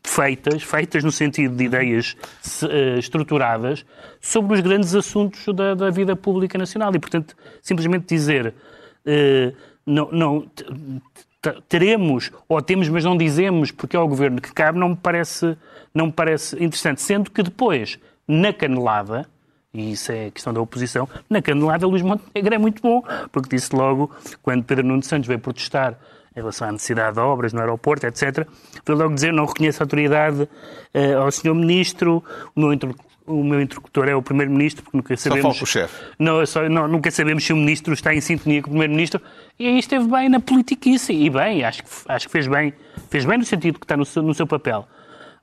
feitas, 0.04 0.62
feitas 0.62 1.02
no 1.02 1.10
sentido 1.10 1.56
de 1.56 1.64
ideias 1.64 2.14
uh, 2.62 2.98
estruturadas, 2.98 3.84
sobre 4.20 4.54
os 4.54 4.60
grandes 4.60 4.94
assuntos 4.94 5.46
da, 5.54 5.74
da, 5.74 5.90
vida 5.90 6.14
pública 6.14 6.58
nacional. 6.58 6.94
E, 6.94 6.98
portanto, 6.98 7.34
simplesmente 7.62 8.06
dizer 8.06 8.54
uh, 9.06 9.56
não, 9.86 10.08
não 10.12 10.50
teremos 11.68 12.30
ou 12.48 12.60
temos, 12.62 12.88
mas 12.88 13.04
não 13.04 13.16
dizemos 13.16 13.70
porque 13.70 13.96
é 13.96 13.98
o 13.98 14.06
governo 14.06 14.40
que 14.40 14.52
cabe, 14.52 14.78
não 14.78 14.90
me 14.90 14.96
parece, 14.96 15.56
não 15.92 16.06
me 16.06 16.12
parece 16.12 16.54
interessante. 16.62 17.02
Sendo 17.02 17.30
que 17.30 17.42
depois, 17.42 17.98
na 18.28 18.52
canelada, 18.52 19.26
e 19.72 19.92
isso 19.92 20.12
é 20.12 20.30
questão 20.30 20.52
da 20.52 20.60
oposição, 20.60 21.08
na 21.28 21.42
canelada 21.42 21.86
Luís 21.86 22.02
Montenegro 22.02 22.54
é 22.54 22.58
muito 22.58 22.80
bom, 22.80 23.02
porque 23.32 23.56
disse 23.56 23.74
logo, 23.74 24.10
quando 24.42 24.64
Pedro 24.64 24.86
Nuno 24.86 25.02
Santos 25.02 25.26
veio 25.26 25.40
protestar 25.40 25.98
em 26.36 26.40
relação 26.40 26.68
à 26.68 26.72
necessidade 26.72 27.14
de 27.14 27.20
obras 27.20 27.52
no 27.52 27.60
aeroporto, 27.60 28.06
etc. 28.06 28.46
Vou 28.86 28.96
logo 28.96 29.14
dizer, 29.14 29.32
não 29.32 29.46
reconheço 29.46 29.82
autoridade 29.82 30.42
uh, 30.42 31.18
ao 31.20 31.30
Sr. 31.30 31.54
Ministro, 31.54 32.22
o 32.54 32.60
meu, 32.60 32.78
o 33.26 33.44
meu 33.44 33.60
interlocutor 33.60 34.08
é 34.08 34.14
o 34.14 34.22
Primeiro-Ministro, 34.22 34.82
porque 34.82 34.96
nunca 34.96 35.16
sabemos... 35.16 35.56
Só 35.56 35.64
o 35.64 35.66
chefe. 35.66 35.94
Não, 36.18 36.44
só, 36.44 36.68
não, 36.68 36.88
nunca 36.88 37.10
sabemos 37.10 37.44
se 37.44 37.52
o 37.52 37.56
Ministro 37.56 37.94
está 37.94 38.14
em 38.14 38.20
sintonia 38.20 38.62
com 38.62 38.68
o 38.68 38.70
Primeiro-Ministro, 38.72 39.20
e 39.58 39.66
aí 39.66 39.78
esteve 39.78 40.08
bem 40.08 40.28
na 40.28 40.40
politiquice, 40.40 41.12
e 41.12 41.30
bem, 41.30 41.64
acho 41.64 41.82
que, 41.82 41.90
acho 42.08 42.26
que 42.26 42.32
fez 42.32 42.46
bem, 42.46 42.74
fez 43.08 43.24
bem 43.24 43.38
no 43.38 43.44
sentido 43.44 43.78
que 43.78 43.84
está 43.84 43.96
no 43.96 44.04
seu, 44.04 44.22
no 44.22 44.34
seu 44.34 44.46
papel. 44.46 44.86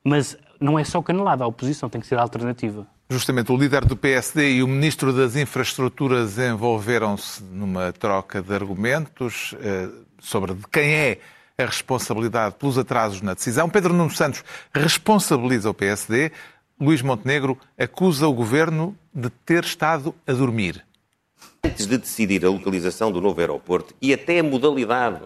Mas 0.04 0.38
não 0.60 0.78
é 0.78 0.84
só 0.84 1.02
canelada, 1.02 1.44
a 1.44 1.48
oposição 1.48 1.90
tem 1.90 2.02
que 2.02 2.08
ser 2.08 2.20
alternativa. 2.20 2.86
Justamente 3.10 3.52
o 3.52 3.58
líder 3.58 3.84
do 3.84 3.98
PSD 3.98 4.54
e 4.54 4.64
o 4.64 4.68
ministro 4.68 5.12
das 5.12 5.36
Infraestruturas 5.36 6.38
envolveram-se 6.38 7.44
numa 7.44 7.92
troca 7.92 8.42
de 8.42 8.54
argumentos. 8.54 9.52
Uh, 9.54 10.06
sobre 10.22 10.54
de 10.54 10.66
quem 10.68 10.94
é 10.94 11.20
a 11.58 11.66
responsabilidade 11.66 12.56
pelos 12.56 12.78
atrasos 12.78 13.22
na 13.22 13.34
decisão. 13.34 13.70
Pedro 13.70 13.94
Nuno 13.94 14.12
Santos 14.12 14.44
responsabiliza 14.74 15.70
o 15.70 15.74
PSD. 15.74 16.32
Luís 16.80 17.02
Montenegro 17.02 17.58
acusa 17.78 18.28
o 18.28 18.34
governo 18.34 18.98
de 19.14 19.30
ter 19.30 19.64
estado 19.64 20.16
a 20.26 20.32
dormir. 20.32 20.86
Antes 21.64 21.86
de 21.86 21.98
decidir 21.98 22.46
a 22.46 22.50
localização 22.50 23.12
do 23.12 23.22
novo 23.22 23.40
aeroporto 23.40 23.94
e 24.02 24.14
até 24.14 24.40
a 24.40 24.44
modalidade 24.44 25.22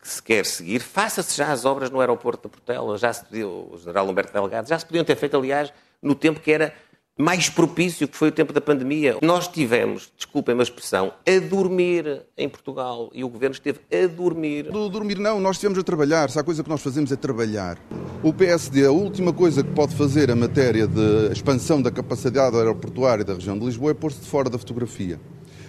que 0.00 0.08
se 0.08 0.22
quer 0.22 0.46
seguir, 0.46 0.80
faça-se 0.80 1.36
já 1.36 1.50
as 1.50 1.64
obras 1.64 1.90
no 1.90 2.00
aeroporto 2.00 2.44
da 2.44 2.48
Portela. 2.48 2.96
Já 2.98 3.12
se 3.12 3.24
pediu, 3.24 3.70
o 3.72 3.78
general 3.78 4.08
Humberto 4.08 4.32
Delgado, 4.32 4.68
já 4.68 4.78
se 4.78 4.86
podiam 4.86 5.04
ter 5.04 5.16
feito, 5.16 5.36
aliás, 5.36 5.72
no 6.02 6.14
tempo 6.14 6.40
que 6.40 6.52
era 6.52 6.74
mais 7.16 7.48
propício, 7.48 8.08
que 8.08 8.16
foi 8.16 8.28
o 8.28 8.32
tempo 8.32 8.52
da 8.52 8.60
pandemia. 8.60 9.16
Nós 9.22 9.46
tivemos, 9.46 10.12
desculpem 10.16 10.58
a 10.58 10.62
expressão, 10.62 11.12
a 11.24 11.38
dormir 11.48 12.22
em 12.36 12.48
Portugal 12.48 13.08
e 13.14 13.22
o 13.22 13.28
governo 13.28 13.54
esteve 13.54 13.78
a 13.92 14.08
dormir. 14.08 14.64
Do 14.64 14.88
dormir 14.88 15.18
não, 15.20 15.38
nós 15.38 15.56
estivemos 15.56 15.78
a 15.78 15.84
trabalhar. 15.84 16.28
Se 16.28 16.40
a 16.40 16.42
coisa 16.42 16.64
que 16.64 16.68
nós 16.68 16.82
fazemos 16.82 17.12
é 17.12 17.16
trabalhar. 17.16 17.78
O 18.20 18.32
PSD, 18.32 18.84
a 18.84 18.90
última 18.90 19.32
coisa 19.32 19.62
que 19.62 19.70
pode 19.70 19.94
fazer 19.94 20.28
em 20.28 20.34
matéria 20.34 20.88
de 20.88 21.30
expansão 21.32 21.80
da 21.80 21.90
capacidade 21.90 22.56
aeroportuária 22.56 23.24
da 23.24 23.34
região 23.34 23.56
de 23.56 23.64
Lisboa 23.64 23.92
é 23.92 23.94
pôr-se 23.94 24.20
de 24.20 24.26
fora 24.26 24.50
da 24.50 24.58
fotografia. 24.58 25.20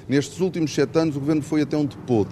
Nestes 0.10 0.40
últimos 0.40 0.74
sete 0.74 0.98
anos, 0.98 1.16
o 1.16 1.20
governo 1.20 1.44
foi 1.44 1.62
até 1.62 1.78
onde 1.78 1.96
pôde. 1.98 2.32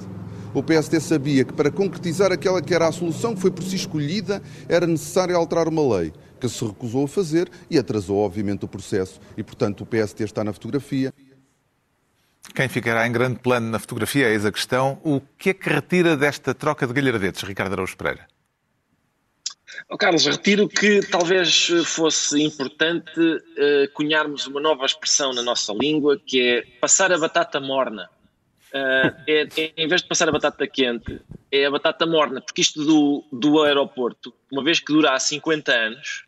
O 0.56 0.64
PSD 0.64 1.00
sabia 1.00 1.44
que 1.44 1.54
para 1.54 1.70
concretizar 1.70 2.32
aquela 2.32 2.62
que 2.62 2.74
era 2.74 2.88
a 2.88 2.92
solução 2.92 3.36
que 3.36 3.42
foi 3.42 3.52
por 3.52 3.64
si 3.64 3.76
escolhida, 3.76 4.42
era 4.68 4.88
necessário 4.88 5.36
alterar 5.36 5.68
uma 5.68 5.98
lei 5.98 6.14
que 6.48 6.58
se 6.58 6.66
recusou 6.66 7.06
a 7.06 7.08
fazer 7.08 7.50
e 7.70 7.78
atrasou, 7.78 8.18
obviamente, 8.18 8.66
o 8.66 8.68
processo. 8.68 9.20
E, 9.38 9.44
portanto, 9.44 9.82
o 9.82 9.86
PST 9.86 10.24
está 10.24 10.44
na 10.44 10.54
fotografia. 10.54 11.14
Quem 12.54 12.68
ficará 12.68 13.08
em 13.08 13.12
grande 13.12 13.40
plano 13.40 13.70
na 13.70 13.80
fotografia, 13.80 14.30
eis 14.30 14.46
a 14.46 14.52
questão. 14.52 15.00
O 15.04 15.22
que 15.38 15.52
é 15.52 15.54
que 15.54 15.70
retira 15.70 16.18
desta 16.18 16.54
troca 16.54 16.86
de 16.86 16.94
galhardetes, 16.94 17.44
Ricardo 17.44 17.74
Araújo 17.74 17.98
Pereira? 17.98 18.28
Oh, 19.90 19.98
Carlos, 19.98 20.26
retiro 20.26 20.68
que 20.68 21.02
talvez 21.08 21.68
fosse 21.86 22.42
importante 22.44 23.20
uh, 23.20 23.92
cunharmos 23.94 24.46
uma 24.46 24.60
nova 24.60 24.86
expressão 24.86 25.34
na 25.34 25.42
nossa 25.42 25.74
língua, 25.74 26.20
que 26.24 26.42
é 26.42 26.62
passar 26.80 27.12
a 27.12 27.18
batata 27.18 27.60
morna. 27.60 28.10
Uh, 28.74 29.14
é, 29.28 29.48
é, 29.58 29.74
em 29.78 29.88
vez 29.88 30.02
de 30.02 30.08
passar 30.08 30.30
a 30.30 30.32
batata 30.32 30.68
quente, 30.68 31.20
é 31.52 31.66
a 31.66 31.72
batata 31.72 32.06
morna, 32.06 32.42
porque 32.42 32.62
isto 32.62 32.84
do, 32.84 33.24
do 33.32 33.62
aeroporto, 33.62 34.34
uma 34.52 34.64
vez 34.64 34.80
que 34.80 34.92
dura 34.92 35.14
há 35.14 35.20
50 35.20 35.72
anos, 35.72 36.24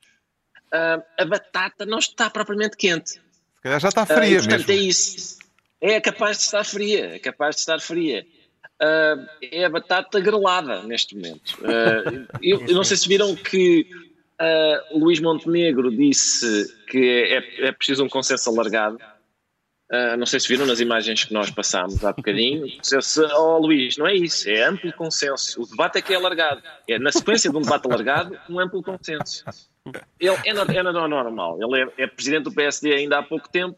uh, 0.74 1.04
a 1.18 1.26
batata 1.26 1.86
não 1.86 2.00
está 2.00 2.30
propriamente 2.30 2.78
quente. 2.78 3.12
Se 3.12 3.62
calhar 3.62 3.80
já 3.80 3.90
está 3.90 4.06
fria 4.06 4.40
uh, 4.40 4.44
portanto, 4.44 4.68
mesmo. 4.68 4.72
é 4.72 4.76
isso. 4.76 5.40
É 5.82 6.02
capaz 6.02 6.38
de 6.38 6.44
estar 6.44 6.64
fria, 6.64 7.16
é 7.16 7.20
capaz 7.20 7.56
de 7.56 7.62
estar 7.62 7.80
fria. 7.80 8.26
Uh, 8.82 9.26
é 9.42 9.64
a 9.66 9.70
batata 9.70 10.20
grelada 10.20 10.84
neste 10.84 11.16
momento. 11.16 11.58
Uh, 11.62 12.28
eu, 12.42 12.62
eu, 12.68 12.76
não 12.76 12.84
sei 12.84 12.98
se 12.98 13.08
viram 13.08 13.36
que 13.36 13.88
uh, 14.42 15.00
Luís 15.00 15.20
Montenegro 15.20 15.90
disse 15.96 16.68
que 16.88 16.98
é, 16.98 17.68
é 17.68 17.72
preciso 17.72 18.04
um 18.04 18.10
consenso 18.10 18.50
alargado. 18.50 18.98
Uh, 19.92 20.18
não 20.18 20.26
sei 20.26 20.40
se 20.40 20.48
viram 20.48 20.66
nas 20.66 20.80
imagens 20.80 21.24
que 21.24 21.34
nós 21.34 21.52
passámos 21.52 22.04
há 22.04 22.12
bocadinho. 22.12 22.68
Se, 22.82 23.22
oh 23.38 23.60
Luís, 23.60 23.98
não 23.98 24.08
é 24.08 24.16
isso, 24.16 24.50
é 24.50 24.64
amplo 24.64 24.92
consenso. 24.94 25.62
O 25.62 25.68
debate 25.68 26.00
é 26.00 26.02
que 26.02 26.12
é 26.12 26.16
alargado. 26.16 26.62
É 26.88 26.98
na 26.98 27.12
sequência 27.12 27.52
de 27.52 27.56
um 27.56 27.62
debate 27.62 27.86
alargado, 27.86 28.38
um 28.50 28.60
amplo 28.60 28.82
consenso. 28.82 29.46
Ele 30.20 30.36
é, 30.46 30.78
é 30.80 30.84
normal, 30.84 31.60
ele 31.62 31.84
é, 31.84 32.04
é, 32.04 32.08
presidente 32.08 32.46
do 32.46 32.52
PSD 32.52 32.92
ainda 32.92 33.20
há 33.20 33.24
pouco 33.24 33.48
tempo, 33.48 33.78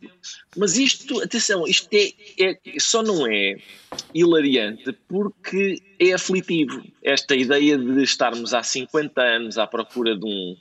mas 0.55 0.77
isto, 0.77 1.21
atenção, 1.21 1.67
isto 1.67 1.89
é, 1.93 2.13
é, 2.39 2.79
só 2.79 3.03
não 3.03 3.27
é 3.27 3.57
hilariante 4.13 4.93
porque 5.09 5.81
é 5.99 6.13
aflitivo. 6.13 6.81
Esta 7.03 7.35
ideia 7.35 7.77
de 7.77 8.03
estarmos 8.03 8.53
há 8.53 8.63
50 8.63 9.21
anos 9.21 9.57
à 9.57 9.67
procura 9.67 10.15
de, 10.15 10.25
um, 10.25 10.55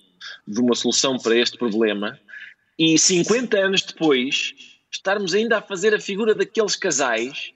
de 0.48 0.60
uma 0.60 0.74
solução 0.74 1.16
para 1.16 1.36
este 1.36 1.56
problema 1.56 2.18
e 2.76 2.98
50 2.98 3.56
anos 3.56 3.82
depois 3.82 4.52
estarmos 4.90 5.32
ainda 5.32 5.58
a 5.58 5.62
fazer 5.62 5.94
a 5.94 6.00
figura 6.00 6.34
daqueles 6.34 6.74
casais 6.74 7.52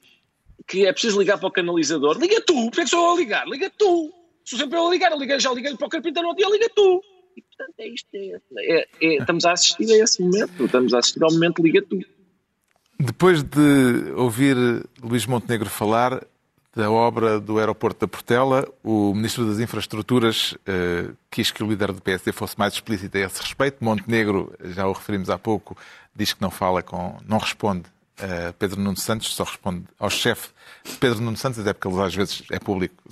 que 0.66 0.86
é 0.86 0.92
preciso 0.92 1.18
ligar 1.18 1.38
para 1.38 1.48
o 1.48 1.52
canalizador. 1.52 2.16
Liga 2.18 2.40
tu, 2.42 2.66
porque 2.66 2.82
é 2.82 2.84
que 2.84 2.90
sou 2.90 3.04
eu 3.04 3.12
a 3.12 3.16
ligar? 3.16 3.48
Liga 3.48 3.68
tu. 3.76 4.12
Sou 4.44 4.58
sempre 4.58 4.78
eu 4.78 4.86
a 4.86 4.90
ligar, 4.90 5.10
eu 5.10 5.18
liguei, 5.18 5.40
já 5.40 5.52
liguei 5.52 5.76
para 5.76 5.86
o 5.86 5.90
carpinteiro 5.90 6.28
no 6.28 6.36
dia, 6.36 6.48
liga 6.48 6.68
tu. 6.74 7.02
E, 7.36 7.42
portanto, 7.42 7.74
é 7.78 7.88
isto. 7.88 8.08
É, 8.14 8.40
é, 8.58 8.86
é, 9.00 9.16
estamos 9.16 9.44
a 9.44 9.52
assistir 9.52 9.90
a 9.92 10.04
esse 10.04 10.22
momento. 10.22 10.64
Estamos 10.64 10.94
a 10.94 10.98
assistir 10.98 11.22
ao 11.22 11.32
momento 11.32 11.62
Liga 11.62 11.82
Tu. 11.82 12.00
Depois 12.98 13.42
de 13.42 14.12
ouvir 14.16 14.56
Luís 15.02 15.24
Montenegro 15.24 15.70
falar 15.70 16.22
da 16.74 16.90
obra 16.90 17.40
do 17.40 17.58
aeroporto 17.58 18.00
da 18.00 18.08
Portela, 18.08 18.68
o 18.82 19.12
Ministro 19.14 19.46
das 19.46 19.58
Infraestruturas 19.58 20.56
eh, 20.66 21.10
quis 21.30 21.50
que 21.50 21.64
o 21.64 21.66
líder 21.66 21.92
do 21.92 22.00
PSD 22.00 22.30
fosse 22.30 22.56
mais 22.58 22.74
explícito 22.74 23.16
a 23.16 23.20
esse 23.20 23.40
respeito. 23.42 23.82
Montenegro, 23.82 24.52
já 24.66 24.86
o 24.86 24.92
referimos 24.92 25.30
há 25.30 25.38
pouco, 25.38 25.76
diz 26.14 26.32
que 26.32 26.40
não 26.40 26.50
fala 26.50 26.82
com, 26.82 27.18
não 27.26 27.38
responde 27.38 27.84
a 28.22 28.52
Pedro 28.52 28.80
Nuno 28.80 28.96
Santos, 28.96 29.34
só 29.34 29.44
responde 29.44 29.84
ao 29.98 30.10
chefe 30.10 30.48
de 30.84 30.96
Pedro 30.96 31.20
Nuno 31.20 31.36
Santos, 31.36 31.58
até 31.58 31.72
porque 31.72 31.88
ele 31.88 32.02
às 32.02 32.14
vezes 32.14 32.42
é 32.50 32.58
público 32.58 33.02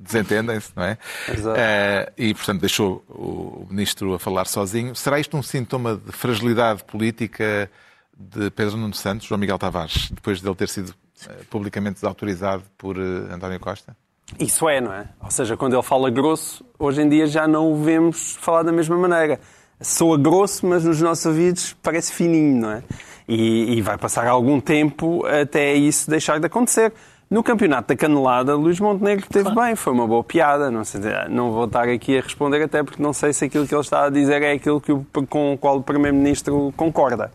desentendem-se, 0.00 0.72
não 0.76 0.84
é? 0.84 0.98
Exato. 1.28 1.58
Uh, 1.58 2.12
e, 2.16 2.34
portanto, 2.34 2.60
deixou 2.60 3.04
o 3.08 3.66
ministro 3.70 4.14
a 4.14 4.18
falar 4.18 4.46
sozinho. 4.46 4.94
Será 4.94 5.18
isto 5.18 5.36
um 5.36 5.42
sintoma 5.42 5.96
de 5.96 6.12
fragilidade 6.12 6.84
política 6.84 7.70
de 8.16 8.50
Pedro 8.50 8.76
Nuno 8.76 8.94
Santos, 8.94 9.26
João 9.26 9.38
Miguel 9.38 9.58
Tavares, 9.58 10.10
depois 10.10 10.40
de 10.40 10.48
ele 10.48 10.54
ter 10.54 10.68
sido 10.68 10.90
uh, 10.90 11.44
publicamente 11.48 11.94
desautorizado 11.94 12.64
por 12.76 12.98
António 12.98 13.60
Costa? 13.60 13.96
Isso 14.38 14.68
é, 14.68 14.80
não 14.80 14.92
é? 14.92 15.08
Ou 15.22 15.30
seja, 15.30 15.56
quando 15.56 15.74
ele 15.74 15.82
fala 15.82 16.10
grosso, 16.10 16.64
hoje 16.78 17.00
em 17.00 17.08
dia 17.08 17.26
já 17.26 17.48
não 17.48 17.72
o 17.72 17.82
vemos 17.82 18.36
falar 18.36 18.62
da 18.62 18.72
mesma 18.72 18.96
maneira. 18.96 19.40
Soa 19.80 20.18
grosso, 20.18 20.66
mas 20.66 20.84
nos 20.84 21.00
nossos 21.00 21.26
ouvidos 21.26 21.76
parece 21.82 22.12
fininho, 22.12 22.60
não 22.60 22.70
é? 22.72 22.82
E, 23.28 23.76
e 23.76 23.82
vai 23.82 23.98
passar 23.98 24.26
algum 24.26 24.60
tempo 24.60 25.24
até 25.26 25.74
isso 25.74 26.10
deixar 26.10 26.40
de 26.40 26.46
acontecer. 26.46 26.92
No 27.30 27.42
campeonato 27.42 27.88
da 27.88 27.96
canelada, 27.96 28.56
Luís 28.56 28.80
Montenegro 28.80 29.26
teve 29.28 29.50
claro. 29.50 29.60
bem, 29.60 29.76
foi 29.76 29.92
uma 29.92 30.06
boa 30.06 30.24
piada. 30.24 30.70
Não, 30.70 30.82
sei, 30.82 31.00
não 31.28 31.52
vou 31.52 31.66
estar 31.66 31.86
aqui 31.86 32.16
a 32.16 32.22
responder, 32.22 32.62
até 32.62 32.82
porque 32.82 33.02
não 33.02 33.12
sei 33.12 33.34
se 33.34 33.44
aquilo 33.44 33.66
que 33.66 33.74
ele 33.74 33.82
está 33.82 34.06
a 34.06 34.10
dizer 34.10 34.40
é 34.42 34.52
aquilo 34.52 34.80
que 34.80 34.90
o, 34.90 35.06
com 35.28 35.52
o 35.52 35.58
qual 35.58 35.76
o 35.76 35.82
Primeiro-Ministro 35.82 36.72
concorda. 36.74 37.30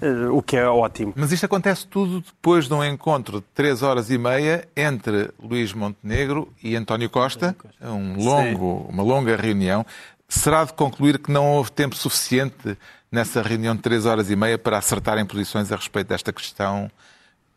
Uh, 0.00 0.36
o 0.36 0.42
que 0.42 0.56
é 0.56 0.66
ótimo. 0.66 1.12
Mas 1.14 1.32
isto 1.32 1.44
acontece 1.44 1.86
tudo 1.86 2.20
depois 2.20 2.66
de 2.66 2.74
um 2.74 2.84
encontro 2.84 3.40
de 3.40 3.46
três 3.54 3.82
horas 3.82 4.10
e 4.10 4.18
meia 4.18 4.66
entre 4.76 5.30
Luís 5.40 5.72
Montenegro 5.72 6.48
e 6.62 6.74
António 6.74 7.10
Costa, 7.10 7.54
um 7.80 8.16
longo, 8.16 8.86
uma 8.88 9.02
longa 9.02 9.36
reunião. 9.36 9.84
Será 10.34 10.64
de 10.64 10.72
concluir 10.72 11.18
que 11.18 11.30
não 11.30 11.46
houve 11.46 11.70
tempo 11.70 11.94
suficiente 11.94 12.78
nessa 13.12 13.42
reunião 13.42 13.76
de 13.76 13.82
três 13.82 14.06
horas 14.06 14.30
e 14.30 14.34
meia 14.34 14.56
para 14.56 14.78
acertarem 14.78 15.26
posições 15.26 15.70
a 15.70 15.76
respeito 15.76 16.08
desta 16.08 16.32
questão 16.32 16.90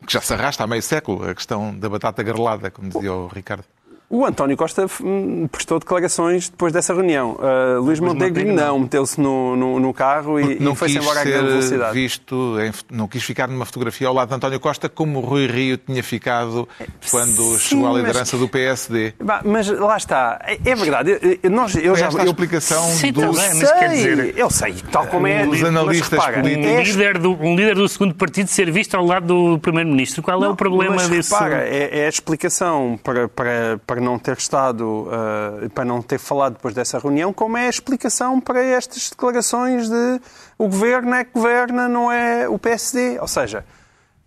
que 0.06 0.12
já 0.12 0.20
se 0.20 0.34
arrasta 0.34 0.66
há 0.66 0.68
meio 0.68 0.84
século, 0.84 1.28
a 1.28 1.34
questão 1.34 1.74
da 1.74 1.88
batata 1.88 2.22
grelada, 2.22 2.70
como 2.70 2.90
dizia 2.90 3.14
o 3.14 3.28
Ricardo. 3.28 3.64
O 4.08 4.24
António 4.24 4.56
Costa 4.56 4.86
hum, 5.04 5.48
prestou 5.52 5.80
declarações 5.80 6.48
depois 6.48 6.72
dessa 6.72 6.94
reunião. 6.94 7.38
Uh, 7.40 7.82
Luís 7.82 8.00
Montenegro 8.00 8.54
não, 8.54 8.80
meteu-se 8.80 9.20
no, 9.20 9.56
no, 9.56 9.80
no, 9.80 9.94
carro 9.94 10.40
e, 10.40 10.60
não 10.60 10.74
e 10.74 10.76
foi-se 10.76 11.00
embora 11.00 11.22
a 11.22 11.24
grande 11.24 11.48
velocidade. 11.48 11.94
Visto 11.94 12.60
em, 12.60 12.72
não 12.92 13.08
quis 13.08 13.24
ficar 13.24 13.48
numa 13.48 13.66
fotografia 13.66 14.08
ao 14.08 14.14
lado 14.14 14.30
de 14.30 14.36
António 14.36 14.60
Costa 14.60 14.88
como 14.88 15.20
o 15.20 15.22
Rui 15.22 15.48
Rio 15.48 15.78
tinha 15.78 16.04
ficado 16.04 16.68
quando 17.10 17.42
Sim, 17.42 17.60
chegou 17.60 17.88
à 17.88 17.98
liderança 17.98 18.38
mas, 18.38 18.40
do 18.42 18.48
PSD. 18.48 19.14
Mas 19.44 19.68
lá 19.70 19.98
está, 19.98 20.40
é, 20.46 20.60
é 20.64 20.76
verdade. 20.76 21.40
Eu, 21.42 21.50
nós, 21.50 21.76
eu 21.76 21.96
já, 21.96 22.08
esta 22.08 22.20
eu, 22.20 22.24
a 22.24 22.26
explicação 22.26 22.86
do... 23.12 23.22
também, 23.22 23.56
mas 23.56 23.72
quer 23.72 23.90
dizer... 23.90 24.38
Eu 24.38 24.52
sei, 24.52 24.76
tal 24.92 25.08
como 25.08 25.26
é... 25.26 25.46
Dos 25.48 25.64
analistas 25.64 26.10
repara, 26.10 26.42
políticos. 26.42 26.72
Um 26.72 26.82
líder, 26.82 27.18
do, 27.18 27.32
um 27.32 27.56
líder 27.56 27.76
do 27.76 27.90
segundo 27.90 28.14
partido 28.14 28.48
ser 28.48 28.70
visto 28.70 28.96
ao 28.96 29.06
lado 29.06 29.26
do 29.26 29.60
Primeiro-Ministro. 29.60 30.22
Qual 30.22 30.40
não, 30.40 30.50
é 30.50 30.52
o 30.52 30.56
problema 30.56 30.96
mas, 30.96 31.10
desse... 31.10 31.34
Repara, 31.34 31.68
é, 31.68 32.02
é 32.02 32.06
a 32.06 32.10
explicação 32.10 33.00
para, 33.04 33.28
para, 33.28 33.80
para 33.86 33.95
não 34.02 34.20
ter 34.20 34.38
estado 34.38 35.08
uh, 35.08 35.70
para 35.72 35.86
não 35.86 36.02
ter 36.02 36.18
falado 36.18 36.54
depois 36.54 36.74
dessa 36.74 37.00
reunião, 37.00 37.34
como 37.34 37.58
é 37.58 37.68
a 37.68 37.70
explicação 37.70 38.40
para 38.40 38.64
estas 38.64 39.10
declarações 39.10 39.90
de 39.90 40.22
o 40.58 40.68
governo 40.68 41.14
é 41.14 41.24
que 41.24 41.32
governa, 41.34 41.88
não 41.88 42.12
é 42.12 42.48
o 42.48 42.58
PSD. 42.58 43.20
Ou 43.20 43.28
seja, 43.28 43.66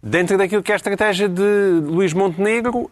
dentro 0.02 0.36
daquilo 0.36 0.62
que 0.62 0.72
é 0.72 0.74
a 0.74 0.76
estratégia 0.76 1.28
de 1.28 1.80
Luís 1.84 2.12
Montenegro, 2.12 2.90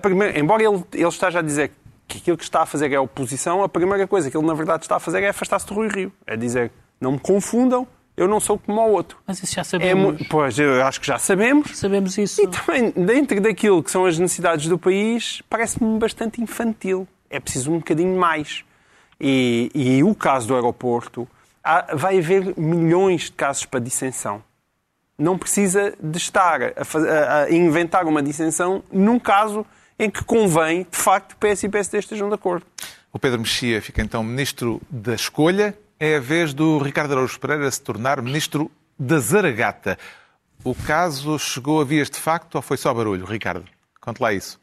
primeira, 0.00 0.38
embora 0.38 0.62
ele, 0.62 0.84
ele 0.92 1.08
esteja 1.08 1.38
a 1.38 1.42
dizer 1.42 1.72
que 2.06 2.18
aquilo 2.18 2.36
que 2.36 2.44
está 2.44 2.62
a 2.62 2.66
fazer 2.66 2.92
é 2.92 2.96
a 2.96 3.00
oposição, 3.00 3.62
a 3.62 3.68
primeira 3.68 4.06
coisa 4.06 4.30
que 4.30 4.36
ele 4.36 4.46
na 4.46 4.54
verdade 4.54 4.84
está 4.84 4.96
a 4.96 5.00
fazer 5.00 5.22
é 5.22 5.28
afastar-se 5.28 5.66
do 5.66 5.74
Rui 5.74 5.88
Rio. 5.88 6.12
É 6.26 6.36
dizer, 6.36 6.70
não 7.00 7.12
me 7.12 7.18
confundam, 7.18 7.86
eu 8.16 8.26
não 8.26 8.40
sou 8.40 8.58
como 8.58 8.80
o 8.80 8.92
outro. 8.92 9.18
Mas 9.26 9.42
isso 9.42 9.54
já 9.54 9.62
sabemos. 9.62 10.20
É, 10.20 10.24
pois, 10.24 10.58
eu 10.58 10.82
acho 10.84 11.00
que 11.00 11.06
já 11.06 11.18
sabemos. 11.18 11.76
Sabemos 11.76 12.16
isso. 12.16 12.42
E 12.42 12.48
também, 12.48 12.90
dentro 12.90 13.40
daquilo 13.40 13.82
que 13.82 13.90
são 13.90 14.06
as 14.06 14.18
necessidades 14.18 14.66
do 14.68 14.78
país, 14.78 15.42
parece-me 15.50 15.98
bastante 15.98 16.40
infantil. 16.40 17.06
É 17.28 17.38
preciso 17.38 17.70
um 17.70 17.78
bocadinho 17.78 18.18
mais. 18.18 18.64
E, 19.20 19.70
e 19.74 20.02
o 20.02 20.14
caso 20.14 20.48
do 20.48 20.54
aeroporto, 20.54 21.28
há, 21.62 21.94
vai 21.94 22.18
haver 22.18 22.58
milhões 22.58 23.22
de 23.24 23.32
casos 23.32 23.66
para 23.66 23.80
dissensão. 23.80 24.42
Não 25.18 25.36
precisa 25.36 25.94
de 26.02 26.18
estar 26.18 26.62
a, 26.62 26.66
a, 26.68 27.42
a 27.44 27.50
inventar 27.50 28.06
uma 28.06 28.22
dissensão 28.22 28.82
num 28.90 29.18
caso 29.18 29.64
em 29.98 30.10
que 30.10 30.22
convém, 30.24 30.86
de 30.90 30.96
facto, 30.96 31.36
PS 31.36 31.64
e 31.64 31.68
PSD 31.68 31.98
estejam 31.98 32.28
de 32.28 32.34
acordo. 32.34 32.66
O 33.12 33.18
Pedro 33.18 33.40
Mexia 33.40 33.80
fica 33.80 34.02
então 34.02 34.22
ministro 34.22 34.80
da 34.90 35.14
escolha 35.14 35.76
é 35.98 36.16
a 36.16 36.20
vez 36.20 36.52
do 36.52 36.78
Ricardo 36.78 37.12
Araújo 37.12 37.40
Pereira 37.40 37.70
se 37.70 37.82
tornar 37.82 38.20
ministro 38.20 38.70
da 38.98 39.18
Zaragata. 39.18 39.98
O 40.64 40.74
caso 40.74 41.38
chegou 41.38 41.80
a 41.80 41.84
vias 41.84 42.10
de 42.10 42.18
facto 42.18 42.56
ou 42.56 42.62
foi 42.62 42.76
só 42.76 42.92
barulho, 42.92 43.24
Ricardo? 43.24 43.64
Conte 44.00 44.20
lá 44.20 44.32
isso. 44.32 44.60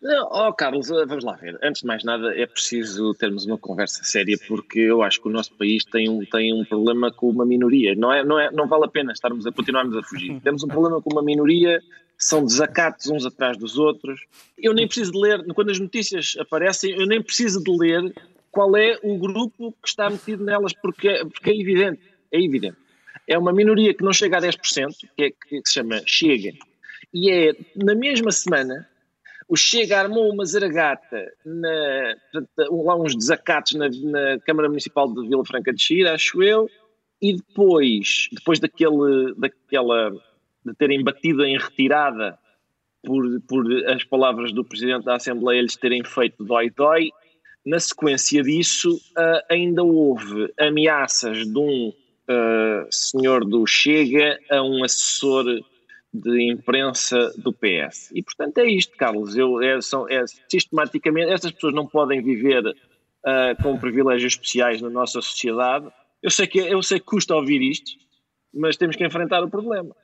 Não, 0.00 0.28
oh, 0.30 0.52
Carlos, 0.52 0.90
eh, 0.90 1.04
vamos 1.06 1.24
lá 1.24 1.32
ver. 1.32 1.58
Antes 1.62 1.82
de 1.82 1.86
mais 1.86 2.04
nada, 2.04 2.34
é 2.36 2.46
preciso 2.46 3.14
termos 3.14 3.44
uma 3.44 3.58
conversa 3.58 4.04
séria, 4.04 4.36
porque 4.46 4.78
eu 4.78 5.02
acho 5.02 5.20
que 5.20 5.28
o 5.28 5.32
nosso 5.32 5.52
país 5.54 5.84
tem 5.84 6.08
um, 6.08 6.24
tem 6.24 6.52
um 6.52 6.64
problema 6.64 7.12
com 7.12 7.28
uma 7.28 7.44
minoria. 7.44 7.94
Não, 7.96 8.12
é, 8.12 8.24
não, 8.24 8.38
é, 8.38 8.50
não 8.52 8.68
vale 8.68 8.84
a 8.84 8.88
pena 8.88 9.12
estarmos 9.12 9.46
a 9.46 9.52
continuarmos 9.52 9.96
a 9.96 10.02
fugir. 10.02 10.38
Temos 10.42 10.62
um 10.62 10.68
problema 10.68 11.02
com 11.02 11.12
uma 11.12 11.22
minoria, 11.22 11.80
são 12.16 12.44
desacatos 12.44 13.08
uns 13.08 13.26
atrás 13.26 13.56
dos 13.56 13.78
outros. 13.78 14.20
Eu 14.56 14.72
nem 14.72 14.86
preciso 14.86 15.12
de 15.12 15.18
ler, 15.18 15.44
quando 15.54 15.70
as 15.70 15.80
notícias 15.80 16.36
aparecem, 16.38 16.92
eu 16.92 17.06
nem 17.06 17.22
preciso 17.22 17.62
de 17.62 17.70
ler 17.76 18.14
qual 18.54 18.76
é 18.76 18.98
o 19.02 19.18
grupo 19.18 19.72
que 19.82 19.88
está 19.88 20.08
metido 20.08 20.44
nelas, 20.44 20.72
porque, 20.72 21.24
porque 21.26 21.50
é 21.50 21.60
evidente, 21.60 22.00
é 22.32 22.40
evidente. 22.40 22.76
É 23.26 23.36
uma 23.36 23.52
minoria 23.52 23.92
que 23.92 24.04
não 24.04 24.12
chega 24.12 24.38
a 24.38 24.40
10%, 24.40 24.94
que, 25.16 25.24
é, 25.24 25.30
que 25.30 25.60
se 25.64 25.74
chama 25.74 26.00
Chega, 26.06 26.52
e 27.12 27.30
é, 27.30 27.56
na 27.76 27.94
mesma 27.94 28.30
semana, 28.30 28.88
o 29.48 29.56
Chega 29.56 30.00
armou 30.00 30.32
uma 30.32 30.44
zaragata, 30.44 31.32
na, 31.44 32.16
lá 32.70 32.96
uns 32.96 33.16
desacatos 33.16 33.74
na, 33.74 33.88
na, 33.88 34.40
Câmara 34.40 34.68
Municipal 34.68 35.12
de 35.12 35.28
Vila 35.28 35.44
Franca 35.44 35.72
de 35.72 35.82
Xira, 35.82 36.14
acho 36.14 36.42
eu, 36.42 36.70
e 37.20 37.34
depois, 37.34 38.28
depois 38.32 38.60
daquele, 38.60 39.34
daquela, 39.36 40.10
de 40.64 40.74
terem 40.74 41.02
batido 41.02 41.44
em 41.44 41.58
retirada 41.58 42.38
por, 43.02 43.40
por 43.42 43.66
as 43.88 44.04
palavras 44.04 44.52
do 44.52 44.64
Presidente 44.64 45.04
da 45.04 45.16
Assembleia 45.16 45.62
lhes 45.62 45.76
terem 45.76 46.02
feito 46.04 46.44
dói-dói, 46.44 47.10
na 47.64 47.80
sequência 47.80 48.42
disso, 48.42 48.94
uh, 49.16 49.40
ainda 49.50 49.82
houve 49.82 50.52
ameaças 50.58 51.46
de 51.46 51.58
um 51.58 51.88
uh, 51.88 52.86
senhor 52.90 53.44
do 53.44 53.66
Chega 53.66 54.38
a 54.50 54.62
um 54.62 54.84
assessor 54.84 55.44
de 56.12 56.52
imprensa 56.52 57.32
do 57.36 57.52
PS. 57.52 58.12
E, 58.14 58.22
portanto, 58.22 58.58
é 58.58 58.66
isto, 58.66 58.96
Carlos. 58.96 59.34
Eu, 59.34 59.60
é, 59.60 59.80
são, 59.80 60.08
é, 60.08 60.24
sistematicamente, 60.48 61.32
estas 61.32 61.50
pessoas 61.50 61.74
não 61.74 61.86
podem 61.86 62.22
viver 62.22 62.64
uh, 62.66 63.62
com 63.62 63.76
privilégios 63.78 64.34
especiais 64.34 64.80
na 64.80 64.90
nossa 64.90 65.20
sociedade. 65.20 65.88
Eu 66.22 66.30
sei, 66.30 66.46
que, 66.46 66.58
eu 66.58 66.82
sei 66.82 67.00
que 67.00 67.06
custa 67.06 67.34
ouvir 67.34 67.60
isto, 67.62 67.90
mas 68.54 68.76
temos 68.76 68.94
que 68.94 69.04
enfrentar 69.04 69.42
o 69.42 69.50
problema. 69.50 69.94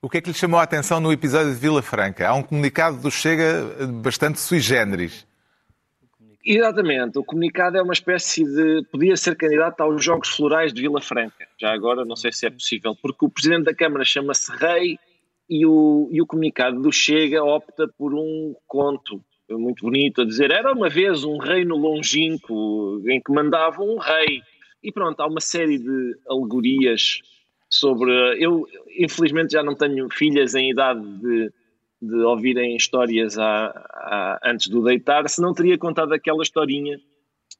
O 0.00 0.08
que 0.08 0.18
é 0.18 0.20
que 0.20 0.28
lhe 0.28 0.36
chamou 0.36 0.60
a 0.60 0.62
atenção 0.62 1.00
no 1.00 1.10
episódio 1.10 1.52
de 1.52 1.58
Vila 1.58 1.82
Franca? 1.82 2.28
Há 2.28 2.34
um 2.34 2.42
comunicado 2.42 2.98
do 2.98 3.10
Chega 3.10 3.64
bastante 4.02 4.38
sui 4.38 4.60
generis. 4.60 5.25
Exatamente, 6.48 7.18
o 7.18 7.24
comunicado 7.24 7.76
é 7.76 7.82
uma 7.82 7.92
espécie 7.92 8.44
de. 8.44 8.86
podia 8.92 9.16
ser 9.16 9.34
candidato 9.34 9.80
aos 9.80 10.04
Jogos 10.04 10.28
Florais 10.28 10.72
de 10.72 10.80
Vila 10.80 11.00
Franca. 11.00 11.44
Já 11.60 11.72
agora 11.72 12.04
não 12.04 12.14
sei 12.14 12.30
se 12.30 12.46
é 12.46 12.50
possível, 12.50 12.94
porque 13.02 13.26
o 13.26 13.28
Presidente 13.28 13.64
da 13.64 13.74
Câmara 13.74 14.04
chama-se 14.04 14.52
Rei 14.52 14.96
e 15.50 15.66
o, 15.66 16.08
e 16.12 16.22
o 16.22 16.26
comunicado 16.26 16.80
do 16.80 16.92
Chega 16.92 17.42
opta 17.42 17.88
por 17.98 18.14
um 18.14 18.54
conto 18.64 19.20
muito 19.50 19.84
bonito 19.84 20.22
a 20.22 20.24
dizer 20.24 20.50
era 20.50 20.72
uma 20.72 20.88
vez 20.88 21.24
um 21.24 21.38
reino 21.38 21.76
longínquo 21.76 23.02
em 23.08 23.20
que 23.20 23.32
mandava 23.32 23.82
um 23.82 23.98
rei. 23.98 24.40
E 24.82 24.92
pronto, 24.92 25.20
há 25.20 25.26
uma 25.26 25.40
série 25.40 25.78
de 25.78 26.16
alegorias 26.28 27.22
sobre. 27.68 28.12
Eu, 28.38 28.68
infelizmente, 28.96 29.52
já 29.52 29.64
não 29.64 29.74
tenho 29.74 30.08
filhas 30.12 30.54
em 30.54 30.70
idade 30.70 31.04
de, 31.18 31.52
de 32.00 32.16
ouvirem 32.16 32.76
histórias 32.76 33.38
a, 33.38 34.38
antes 34.44 34.68
do 34.68 34.82
deitar, 34.82 35.28
se 35.28 35.40
não 35.40 35.54
teria 35.54 35.78
contado 35.78 36.12
aquela 36.12 36.42
historinha 36.42 36.98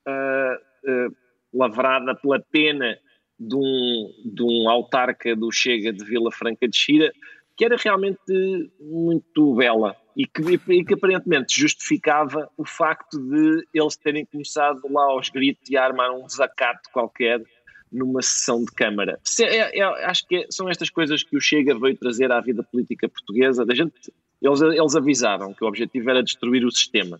uh, 0.06 0.90
uh, 0.90 1.16
lavrada 1.52 2.14
pela 2.14 2.40
pena 2.52 2.98
de 3.38 3.54
um, 3.54 4.12
de 4.24 4.42
um 4.42 4.68
autarca 4.68 5.34
do 5.34 5.50
Chega 5.50 5.92
de 5.92 6.04
Vila 6.04 6.30
Franca 6.30 6.68
de 6.68 6.76
Xira, 6.76 7.12
que 7.56 7.64
era 7.64 7.76
realmente 7.76 8.70
muito 8.80 9.54
bela 9.54 9.96
e 10.14 10.26
que, 10.26 10.42
e 10.72 10.84
que, 10.84 10.94
aparentemente 10.94 11.58
justificava 11.58 12.50
o 12.56 12.64
facto 12.64 13.18
de 13.18 13.66
eles 13.72 13.96
terem 13.96 14.24
começado 14.24 14.80
lá 14.90 15.04
aos 15.04 15.28
gritos 15.28 15.68
e 15.70 15.76
a 15.76 15.84
armar 15.84 16.10
um 16.10 16.26
desacato 16.26 16.90
qualquer 16.92 17.42
numa 17.90 18.20
sessão 18.20 18.64
de 18.64 18.72
Câmara. 18.72 19.18
É, 19.40 19.78
é, 19.78 19.82
acho 19.82 20.26
que 20.26 20.46
são 20.50 20.68
estas 20.68 20.90
coisas 20.90 21.22
que 21.22 21.36
o 21.36 21.40
Chega 21.40 21.78
veio 21.78 21.96
trazer 21.96 22.30
à 22.32 22.40
vida 22.40 22.62
política 22.62 23.08
portuguesa. 23.08 23.64
Da 23.64 23.74
gente, 23.74 23.92
eles, 24.40 24.60
eles 24.60 24.94
avisaram 24.94 25.52
que 25.52 25.64
o 25.64 25.68
objetivo 25.68 26.10
era 26.10 26.22
destruir 26.22 26.64
o 26.64 26.70
sistema. 26.70 27.18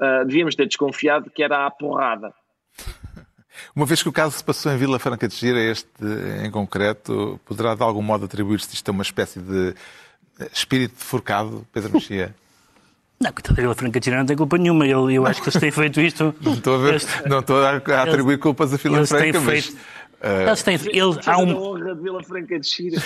Uh, 0.00 0.24
devíamos 0.26 0.54
ter 0.54 0.66
desconfiado 0.66 1.30
que 1.30 1.42
era 1.42 1.66
a 1.66 1.70
porrada. 1.70 2.32
Uma 3.74 3.86
vez 3.86 4.02
que 4.02 4.08
o 4.08 4.12
caso 4.12 4.36
se 4.36 4.44
passou 4.44 4.70
em 4.70 4.76
Vila 4.76 4.98
Franca 4.98 5.26
de 5.26 5.34
Gira, 5.34 5.58
este 5.58 5.88
em 6.44 6.50
concreto, 6.50 7.40
poderá 7.44 7.74
de 7.74 7.82
algum 7.82 8.02
modo 8.02 8.24
atribuir-se 8.24 8.72
isto 8.72 8.88
a 8.88 8.92
uma 8.92 9.02
espécie 9.02 9.40
de 9.40 9.74
espírito 10.52 10.94
forcado, 10.96 11.66
Pedro 11.72 11.92
Mexia? 11.92 12.34
Não, 13.20 13.32
coitado 13.32 13.56
da 13.56 13.62
Vila 13.62 13.74
Franca 13.74 13.98
de 13.98 14.04
Gira 14.04 14.18
não 14.18 14.26
tem 14.26 14.36
culpa 14.36 14.56
nenhuma. 14.56 14.86
Eu, 14.86 15.10
eu 15.10 15.26
acho 15.26 15.42
que 15.42 15.48
eles 15.48 15.60
têm 15.60 15.72
feito 15.72 16.00
isto. 16.00 16.32
não 16.40 16.52
estou 16.54 16.76
a, 16.76 16.78
ver, 16.78 16.94
este, 16.94 17.28
não 17.28 17.40
estou 17.40 17.60
a 17.60 17.74
atribuir 17.74 18.34
eles, 18.34 18.42
culpas 18.42 18.72
a 18.72 18.76
Vila 18.76 19.04
Franca, 19.04 19.40
mas. 19.40 19.66
Feito, 19.66 19.78
Uh... 20.18 20.48
Eles 20.48 20.62
têm, 20.64 20.74
eles, 20.92 21.28
há 21.28 21.38
um... 21.38 21.56
honra 21.56 21.94
de 21.94 22.02
Vila 22.02 22.22
Franca 22.24 22.58
de 22.58 22.66
Xira. 22.66 23.00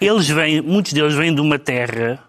eles 0.00 0.28
vêm, 0.28 0.60
muitos 0.60 0.92
deles 0.92 1.14
vêm 1.14 1.34
de 1.34 1.40
uma 1.40 1.58
terra, 1.58 2.22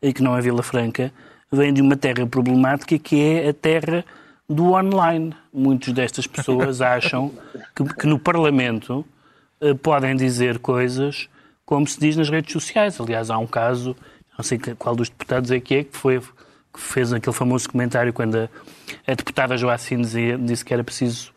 e 0.00 0.12
que 0.12 0.22
não 0.22 0.36
é 0.36 0.40
Vila 0.40 0.62
Franca, 0.62 1.12
vêm 1.50 1.72
de 1.72 1.82
uma 1.82 1.96
terra 1.96 2.26
problemática 2.26 2.98
que 2.98 3.20
é 3.20 3.48
a 3.48 3.54
terra 3.54 4.04
do 4.48 4.72
online. 4.72 5.34
Muitas 5.52 5.92
destas 5.92 6.26
pessoas 6.26 6.80
acham 6.82 7.32
que, 7.74 7.84
que 7.84 8.06
no 8.06 8.18
Parlamento 8.18 9.04
uh, 9.60 9.74
podem 9.76 10.16
dizer 10.16 10.58
coisas 10.58 11.28
como 11.64 11.86
se 11.86 12.00
diz 12.00 12.16
nas 12.16 12.30
redes 12.30 12.52
sociais. 12.52 12.98
Aliás, 12.98 13.30
há 13.30 13.36
um 13.36 13.46
caso, 13.46 13.94
não 14.36 14.42
sei 14.42 14.58
qual 14.78 14.96
dos 14.96 15.10
deputados 15.10 15.50
é 15.50 15.60
que 15.60 15.74
é, 15.74 15.84
que 15.84 15.96
foi 15.96 16.18
que 16.72 16.80
fez 16.80 17.12
aquele 17.12 17.34
famoso 17.34 17.68
comentário 17.68 18.12
quando 18.12 18.36
a, 18.36 18.48
a 19.06 19.14
deputada 19.14 19.56
Joacine 19.56 20.04
disse 20.38 20.64
que 20.64 20.72
era 20.72 20.84
preciso 20.84 21.32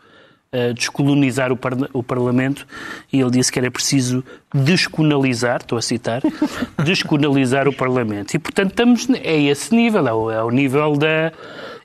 descolonizar 0.76 1.52
o, 1.52 1.56
par 1.56 1.74
o, 1.94 2.04
Parlamento 2.04 2.68
e 3.12 3.22
ele 3.22 3.32
disse 3.32 3.50
que 3.50 3.58
era 3.58 3.72
preciso 3.72 4.22
desconalizar, 4.54 5.62
estou 5.62 5.78
a 5.78 5.82
citar, 5.82 6.22
desconalizar 6.84 7.70
o 7.70 7.74
Parlamento. 7.74 8.34
E, 8.34 8.40
portanto, 8.40 8.72
estamos 8.72 9.10
é 9.10 9.44
esse 9.44 9.74
nível, 9.74 10.08
é 10.08 10.14
o, 10.14 10.32
é 10.32 10.44
o 10.44 10.50
nível 10.50 10.98
da... 10.98 11.32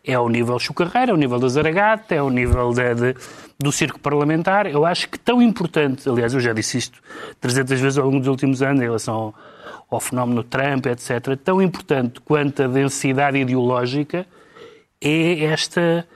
É 0.08 0.16
o 0.16 0.28
nível 0.28 0.56
chocarreira, 0.60 1.10
é 1.10 1.14
o 1.14 1.16
nível 1.16 1.36
da 1.36 1.48
Zaragata, 1.48 2.14
é 2.14 2.22
o 2.22 2.30
nível 2.30 2.72
da, 2.72 2.94
de, 2.94 3.16
do 3.58 3.72
circo 3.72 3.98
parlamentar. 3.98 4.66
Eu 4.66 4.86
acho 4.86 5.08
que 5.08 5.18
tão 5.18 5.42
importante, 5.42 6.08
aliás, 6.08 6.32
eu 6.32 6.38
já 6.38 6.52
disse 6.52 6.78
isto 6.78 7.02
300 7.40 7.80
vezes 7.80 7.98
ao 7.98 8.04
longo 8.04 8.20
dos 8.20 8.28
últimos 8.28 8.62
anos 8.62 8.80
em 8.80 8.84
relação 8.84 9.14
ao, 9.14 9.34
ao 9.90 9.98
fenómeno 9.98 10.44
Trump, 10.44 10.86
etc., 10.86 11.36
tão 11.42 11.60
importante 11.60 12.20
quanto 12.20 12.62
a 12.62 12.68
densidade 12.68 13.36
ideológica 13.38 14.24
é 15.00 15.44
esta 15.46 16.06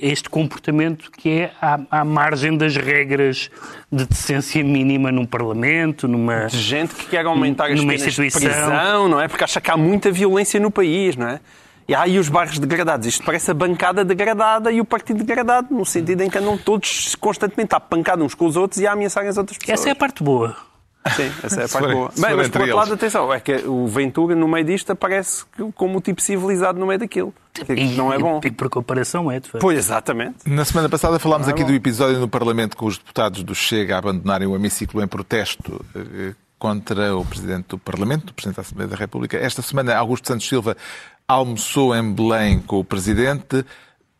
este 0.00 0.28
comportamento 0.28 1.10
que 1.10 1.30
é 1.30 1.52
à, 1.60 1.80
à, 1.90 2.04
margem 2.04 2.56
das 2.56 2.76
regras 2.76 3.50
de 3.90 4.04
decência 4.04 4.62
mínima 4.62 5.10
num 5.10 5.24
Parlamento, 5.24 6.06
numa... 6.06 6.46
De 6.46 6.58
gente 6.58 6.94
que 6.94 7.06
quer 7.06 7.24
aumentar 7.24 7.70
as 7.70 7.80
penas 7.80 8.12
de 8.14 8.30
prisão, 8.30 9.08
não 9.08 9.20
é? 9.20 9.28
Porque 9.28 9.44
acha 9.44 9.60
que 9.60 9.70
há 9.70 9.76
muita 9.76 10.10
violência 10.10 10.60
no 10.60 10.70
país, 10.70 11.16
não 11.16 11.28
é? 11.28 11.40
E 11.88 11.94
há 11.94 12.02
aí 12.02 12.18
os 12.18 12.28
bairros 12.28 12.58
degradados. 12.58 13.06
Isto 13.06 13.24
parece 13.24 13.50
a 13.50 13.54
bancada 13.54 14.04
degradada 14.04 14.70
e 14.70 14.78
o 14.78 14.84
partido 14.84 15.24
degradado, 15.24 15.74
no 15.74 15.86
sentido 15.86 16.20
em 16.20 16.28
que 16.28 16.36
andam 16.36 16.58
todos 16.58 17.14
constantemente 17.14 17.74
a 17.74 17.80
pancada 17.80 18.22
uns 18.22 18.34
com 18.34 18.44
os 18.44 18.56
outros 18.56 18.78
e 18.78 18.86
a 18.86 18.92
ameaçarem 18.92 19.30
as 19.30 19.38
outras 19.38 19.56
pessoas. 19.56 19.80
Essa 19.80 19.88
é 19.88 19.92
a 19.92 19.96
parte 19.96 20.22
boa. 20.22 20.54
Sim, 21.14 21.32
essa 21.42 21.62
é 21.62 21.64
a 21.64 21.68
parte 21.68 21.92
boa. 21.92 22.10
Bem, 22.16 22.36
mas 22.36 22.48
por 22.48 22.60
outro 22.60 22.76
lado, 22.76 22.94
atenção, 22.94 23.32
é 23.32 23.40
que 23.40 23.52
o 23.66 23.86
Ventura 23.86 24.34
no 24.34 24.48
meio 24.48 24.64
disto 24.64 24.90
aparece 24.90 25.44
como 25.74 25.98
o 25.98 26.00
tipo 26.00 26.20
civilizado 26.20 26.78
no 26.78 26.86
meio 26.86 26.98
daquilo. 26.98 27.32
E, 27.68 27.96
não 27.96 28.12
é 28.12 28.18
bom. 28.18 28.40
E 28.44 28.50
por 28.50 28.68
comparação 28.68 29.30
é, 29.30 29.40
de 29.40 29.48
facto. 29.48 29.60
Pois, 29.60 29.78
exatamente. 29.78 30.36
Na 30.46 30.64
semana 30.64 30.88
passada 30.88 31.18
falámos 31.18 31.48
é 31.48 31.50
aqui 31.50 31.62
bom. 31.62 31.68
do 31.68 31.74
episódio 31.74 32.18
no 32.18 32.28
Parlamento 32.28 32.76
com 32.76 32.86
os 32.86 32.98
deputados 32.98 33.42
do 33.42 33.54
Chega 33.54 33.96
a 33.96 33.98
abandonarem 33.98 34.46
o 34.46 34.54
hemiciclo 34.54 35.02
em 35.02 35.08
protesto 35.08 35.84
eh, 35.94 36.34
contra 36.58 37.16
o 37.16 37.24
Presidente 37.24 37.68
do 37.68 37.78
Parlamento, 37.78 38.30
o 38.30 38.34
Presidente 38.34 38.56
da 38.56 38.62
Assembleia 38.62 38.88
da 38.88 38.96
República. 38.96 39.36
Esta 39.36 39.62
semana, 39.62 39.96
Augusto 39.96 40.28
Santos 40.28 40.48
Silva 40.48 40.76
almoçou 41.26 41.94
em 41.94 42.12
Belém 42.12 42.60
com 42.60 42.78
o 42.78 42.84
Presidente. 42.84 43.64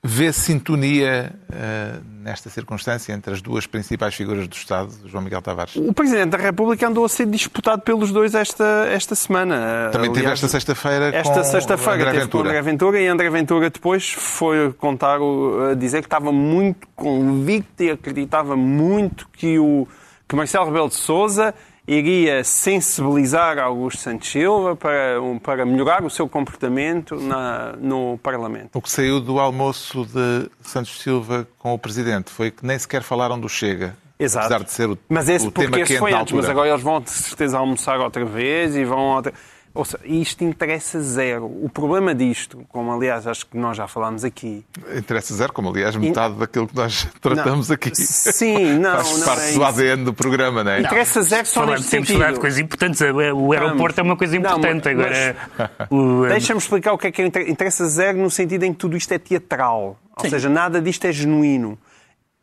Vê 0.03 0.33
sintonia 0.33 1.33
uh, 1.51 2.05
nesta 2.23 2.49
circunstância 2.49 3.13
entre 3.13 3.35
as 3.35 3.43
duas 3.43 3.67
principais 3.67 4.15
figuras 4.15 4.47
do 4.47 4.55
Estado, 4.55 4.93
João 5.05 5.25
Miguel 5.25 5.43
Tavares? 5.43 5.75
O 5.75 5.93
Presidente 5.93 6.31
da 6.31 6.39
República 6.39 6.87
andou 6.87 7.05
a 7.05 7.09
ser 7.09 7.27
disputado 7.27 7.83
pelos 7.83 8.13
dois 8.13 8.33
esta, 8.33 8.87
esta 8.93 9.17
semana. 9.17 9.91
Também 9.91 10.13
teve 10.13 10.27
esta 10.27 10.47
sexta-feira 10.47 11.09
Esta 11.09 11.43
sexta-feira 11.43 12.13
teve 12.13 12.29
com 12.29 12.39
André 12.39 12.63
Ventura 12.63 13.01
e 13.01 13.09
André 13.09 13.29
Ventura 13.29 13.71
depois 13.71 14.09
foi 14.09 14.73
contar, 14.75 15.19
a 15.19 15.75
dizer 15.75 16.01
que 16.01 16.07
estava 16.07 16.31
muito 16.31 16.87
convicto 16.95 17.83
e 17.83 17.91
acreditava 17.91 18.55
muito 18.55 19.29
que, 19.33 19.59
o, 19.59 19.89
que 20.29 20.37
Marcelo 20.37 20.67
Rebelo 20.67 20.89
de 20.89 20.95
Sousa 20.95 21.53
iria 21.89 22.45
sensibilizar 22.45 23.59
Augusto 23.59 24.03
Santos 24.03 24.29
Silva 24.29 24.77
para, 24.77 25.17
para 25.43 25.65
melhorar 25.65 26.05
o 26.05 26.11
seu 26.11 26.29
comportamento 26.29 27.17
na, 27.17 27.73
no 27.81 28.19
Parlamento. 28.23 28.77
O 28.77 28.83
que 28.83 28.91
saiu 28.91 29.19
do 29.21 29.41
almoço 29.41 30.05
de 30.05 30.51
Santos 30.63 31.01
Silva 31.01 31.49
com 31.59 31.73
o 31.73 31.79
Presidente 31.79 32.31
foi 32.31 32.51
que 32.51 32.65
nem 32.65 32.79
sequer 32.79 33.03
falaram 33.03 33.41
do 33.41 33.49
Chega. 33.49 33.97
Exato. 34.19 34.47
Apesar 34.47 34.65
de 34.65 34.73
ser 34.73 34.91
o, 34.91 34.99
mas 35.09 35.29
esse 35.29 35.47
o 35.47 35.53
porque 35.53 35.67
tema 35.67 35.81
esse 35.81 35.93
quente 35.93 36.01
foi 36.01 36.13
antes, 36.13 36.33
mas 36.35 36.49
agora 36.49 36.69
eles 36.69 36.83
vão 36.83 37.01
de 37.01 37.11
certeza 37.11 37.57
almoçar 37.57 37.99
outra 38.01 38.25
vez 38.25 38.77
e 38.77 38.85
vão 38.85 39.15
outra... 39.15 39.33
Ou 39.79 39.85
seja, 39.85 40.03
isto 40.05 40.43
interessa 40.43 41.01
zero. 41.01 41.45
O 41.47 41.71
problema 41.73 42.13
disto, 42.13 42.67
como 42.69 42.93
aliás 42.93 43.29
acho 43.29 43.47
que 43.47 43.57
nós 43.57 43.77
já 43.77 43.87
falámos 43.87 44.25
aqui. 44.25 44.65
Interessa 44.93 45.33
zero, 45.33 45.53
como 45.53 45.69
aliás 45.69 45.95
metade 45.95 46.35
In... 46.35 46.39
daquilo 46.39 46.67
que 46.67 46.75
nós 46.75 47.07
tratamos 47.23 47.69
não. 47.69 47.75
aqui. 47.77 47.95
Sim, 47.95 48.75
não. 48.81 48.97
Faz 48.97 49.19
não 49.21 49.25
parte 49.25 49.43
é 49.43 49.53
do 49.53 49.65
ADN 49.65 50.05
do 50.05 50.13
programa, 50.13 50.65
não 50.65 50.73
é? 50.73 50.81
Interessa 50.81 51.23
zero 51.23 51.47
só 51.47 51.61
Falando, 51.61 51.77
neste 51.77 51.91
temos 51.93 52.09
sentido. 52.09 52.21
falar 52.21 52.33
de 52.35 52.41
coisas 52.41 52.59
importantes. 52.59 53.01
O 53.01 53.53
aeroporto 53.53 54.01
é 54.01 54.03
uma 54.03 54.17
coisa 54.17 54.37
importante. 54.37 54.85
Não, 54.93 55.01
agora, 55.01 55.37
o... 55.91 56.27
Deixa-me 56.27 56.59
explicar 56.59 56.93
o 56.93 56.99
que 56.99 57.07
é 57.07 57.13
que 57.13 57.23
interessa 57.23 57.87
zero 57.87 58.19
no 58.19 58.33
sentido 58.33 58.65
em 58.65 58.73
que 58.73 58.79
tudo 58.81 58.97
isto 58.97 59.13
é 59.13 59.19
teatral. 59.21 59.97
Ou 60.17 60.25
Sim. 60.25 60.31
seja, 60.31 60.49
nada 60.49 60.83
disto 60.83 61.05
é 61.05 61.13
genuíno. 61.13 61.79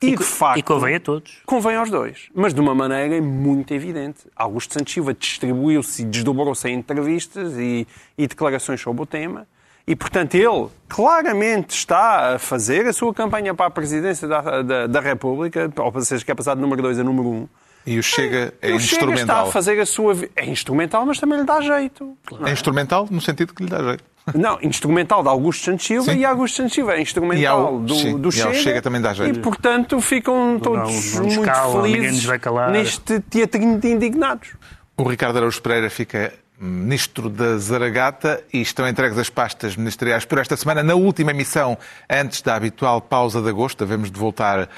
E, 0.01 0.07
e, 0.07 0.17
de 0.17 0.23
facto, 0.23 0.59
e 0.59 0.63
convém 0.63 0.95
a 0.95 0.99
todos. 0.99 1.41
Convém 1.45 1.75
aos 1.75 1.89
dois. 1.89 2.29
Mas 2.33 2.53
de 2.53 2.59
uma 2.59 2.75
maneira 2.75 3.21
muito 3.21 3.73
evidente. 3.73 4.19
Augusto 4.35 4.73
Santos 4.73 4.93
Silva 4.93 5.13
distribuiu-se 5.13 6.01
e 6.01 6.05
desdobrou-se 6.05 6.67
em 6.67 6.75
entrevistas 6.75 7.53
e, 7.57 7.87
e 8.17 8.27
declarações 8.27 8.81
sobre 8.81 9.03
o 9.03 9.05
tema. 9.05 9.47
E, 9.87 9.95
portanto, 9.95 10.33
ele 10.33 10.67
claramente 10.89 11.75
está 11.75 12.35
a 12.35 12.39
fazer 12.39 12.87
a 12.87 12.93
sua 12.93 13.13
campanha 13.13 13.53
para 13.53 13.67
a 13.67 13.69
presidência 13.69 14.27
da, 14.27 14.61
da, 14.61 14.87
da 14.87 14.99
República, 14.99 15.71
ou 15.77 16.01
seja, 16.01 16.25
que 16.25 16.31
é 16.31 16.35
passado 16.35 16.57
de 16.57 16.61
número 16.63 16.81
2 16.81 16.99
a 16.99 17.03
número 17.03 17.29
1. 17.29 17.33
Um. 17.33 17.47
E 17.85 17.99
o 17.99 18.03
Chega 18.03 18.51
é, 18.61 18.71
o 18.71 18.75
instrumental. 18.77 19.15
Chega 19.15 19.21
está 19.21 19.41
a 19.41 19.45
fazer 19.45 19.79
a 19.79 19.85
sua... 19.85 20.15
É 20.35 20.45
instrumental, 20.45 21.05
mas 21.05 21.19
também 21.19 21.37
lhe 21.37 21.45
dá 21.45 21.61
jeito. 21.61 22.17
É 22.43 22.51
instrumental 22.51 23.07
no 23.11 23.21
sentido 23.21 23.53
que 23.53 23.63
lhe 23.63 23.69
dá 23.69 23.83
jeito. 23.83 24.03
Não, 24.33 24.57
instrumental 24.61 25.21
de 25.21 25.29
Augusto 25.29 25.65
Santos 25.65 25.85
Silva 25.85 26.11
sim. 26.11 26.19
e 26.19 26.25
Augusto 26.25 26.57
Santos 26.57 26.73
Silva 26.73 26.95
é 26.95 27.01
instrumental 27.01 27.67
ao, 27.67 27.79
do, 27.79 27.95
sim, 27.95 28.17
do 28.17 28.31
Chega. 28.31 28.53
Chega 28.55 28.81
também 28.81 28.99
dá 28.99 29.13
jeito. 29.13 29.37
E, 29.37 29.41
portanto, 29.41 30.01
ficam 30.01 30.59
todos 30.59 31.13
não, 31.13 31.23
não 31.23 31.35
muito 31.35 31.81
felizes 31.81 32.27
neste 32.71 33.19
teatrinho 33.19 33.79
de 33.79 33.87
indignados. 33.89 34.49
O 34.97 35.03
Ricardo 35.03 35.37
Araújo 35.37 35.61
Pereira 35.61 35.89
fica 35.89 36.33
ministro 36.59 37.29
da 37.29 37.57
Zaragata 37.57 38.41
e 38.51 38.61
estão 38.61 38.87
entregues 38.87 39.17
as 39.17 39.29
pastas 39.29 39.75
ministeriais 39.75 40.25
por 40.25 40.39
esta 40.39 40.55
semana. 40.57 40.81
Na 40.81 40.95
última 40.95 41.31
emissão, 41.31 41.77
antes 42.09 42.41
da 42.41 42.55
habitual 42.55 43.01
pausa 43.01 43.41
de 43.41 43.49
agosto, 43.49 43.85
devemos 43.85 44.09
de 44.09 44.17
voltar 44.17 44.69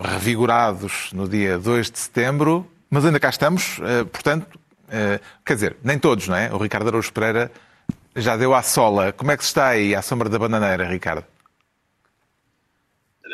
revigorados 0.00 1.10
no 1.12 1.28
dia 1.28 1.58
2 1.58 1.90
de 1.90 1.98
setembro, 1.98 2.66
mas 2.88 3.04
ainda 3.04 3.18
cá 3.18 3.28
estamos, 3.28 3.78
eh, 3.82 4.04
portanto, 4.04 4.58
eh, 4.88 5.20
quer 5.44 5.54
dizer, 5.54 5.76
nem 5.82 5.98
todos, 5.98 6.28
não 6.28 6.36
é? 6.36 6.52
O 6.52 6.58
Ricardo 6.58 6.88
Araújo 6.88 7.12
Pereira 7.12 7.50
já 8.16 8.36
deu 8.36 8.54
à 8.54 8.62
sola. 8.62 9.12
Como 9.12 9.30
é 9.30 9.36
que 9.36 9.44
se 9.44 9.50
está 9.50 9.68
aí 9.68 9.94
à 9.94 10.02
sombra 10.02 10.28
da 10.28 10.38
bananeira, 10.38 10.84
Ricardo? 10.84 11.24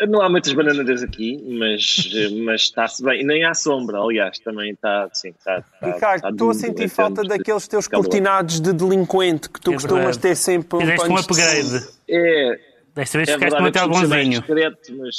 Não 0.08 0.20
há 0.22 0.28
muitas 0.28 0.52
bananeiras 0.54 1.02
aqui, 1.02 1.38
mas, 1.58 2.08
mas 2.44 2.62
está-se 2.62 3.04
bem. 3.04 3.20
E 3.20 3.24
nem 3.24 3.44
à 3.44 3.54
sombra, 3.54 3.98
aliás, 4.00 4.38
também 4.38 4.72
está. 4.72 5.08
Sim, 5.12 5.28
está, 5.38 5.58
está 5.58 5.86
Ricardo, 5.94 6.16
está 6.16 6.30
estou 6.30 6.50
a 6.50 6.54
sentir 6.54 6.88
falta 6.88 7.22
daqueles 7.22 7.68
teus 7.68 7.86
calor. 7.86 8.04
cortinados 8.04 8.58
de 8.60 8.72
delinquente 8.72 9.48
que 9.50 9.60
tu 9.60 9.70
É 9.70 9.74
costumas 9.74 10.16
ter 10.16 10.34
sempre 10.34 10.76
um 10.78 10.80
Fizeste 10.80 11.08
um 11.08 11.16
upgrade. 11.16 11.88
É, 12.08 12.60
Desta 12.94 13.18
vez 13.18 13.28
é 13.28 13.38
ficaste 13.38 13.88
bonzinho. 13.88 14.30
discreto, 14.30 14.96
mas 14.98 15.16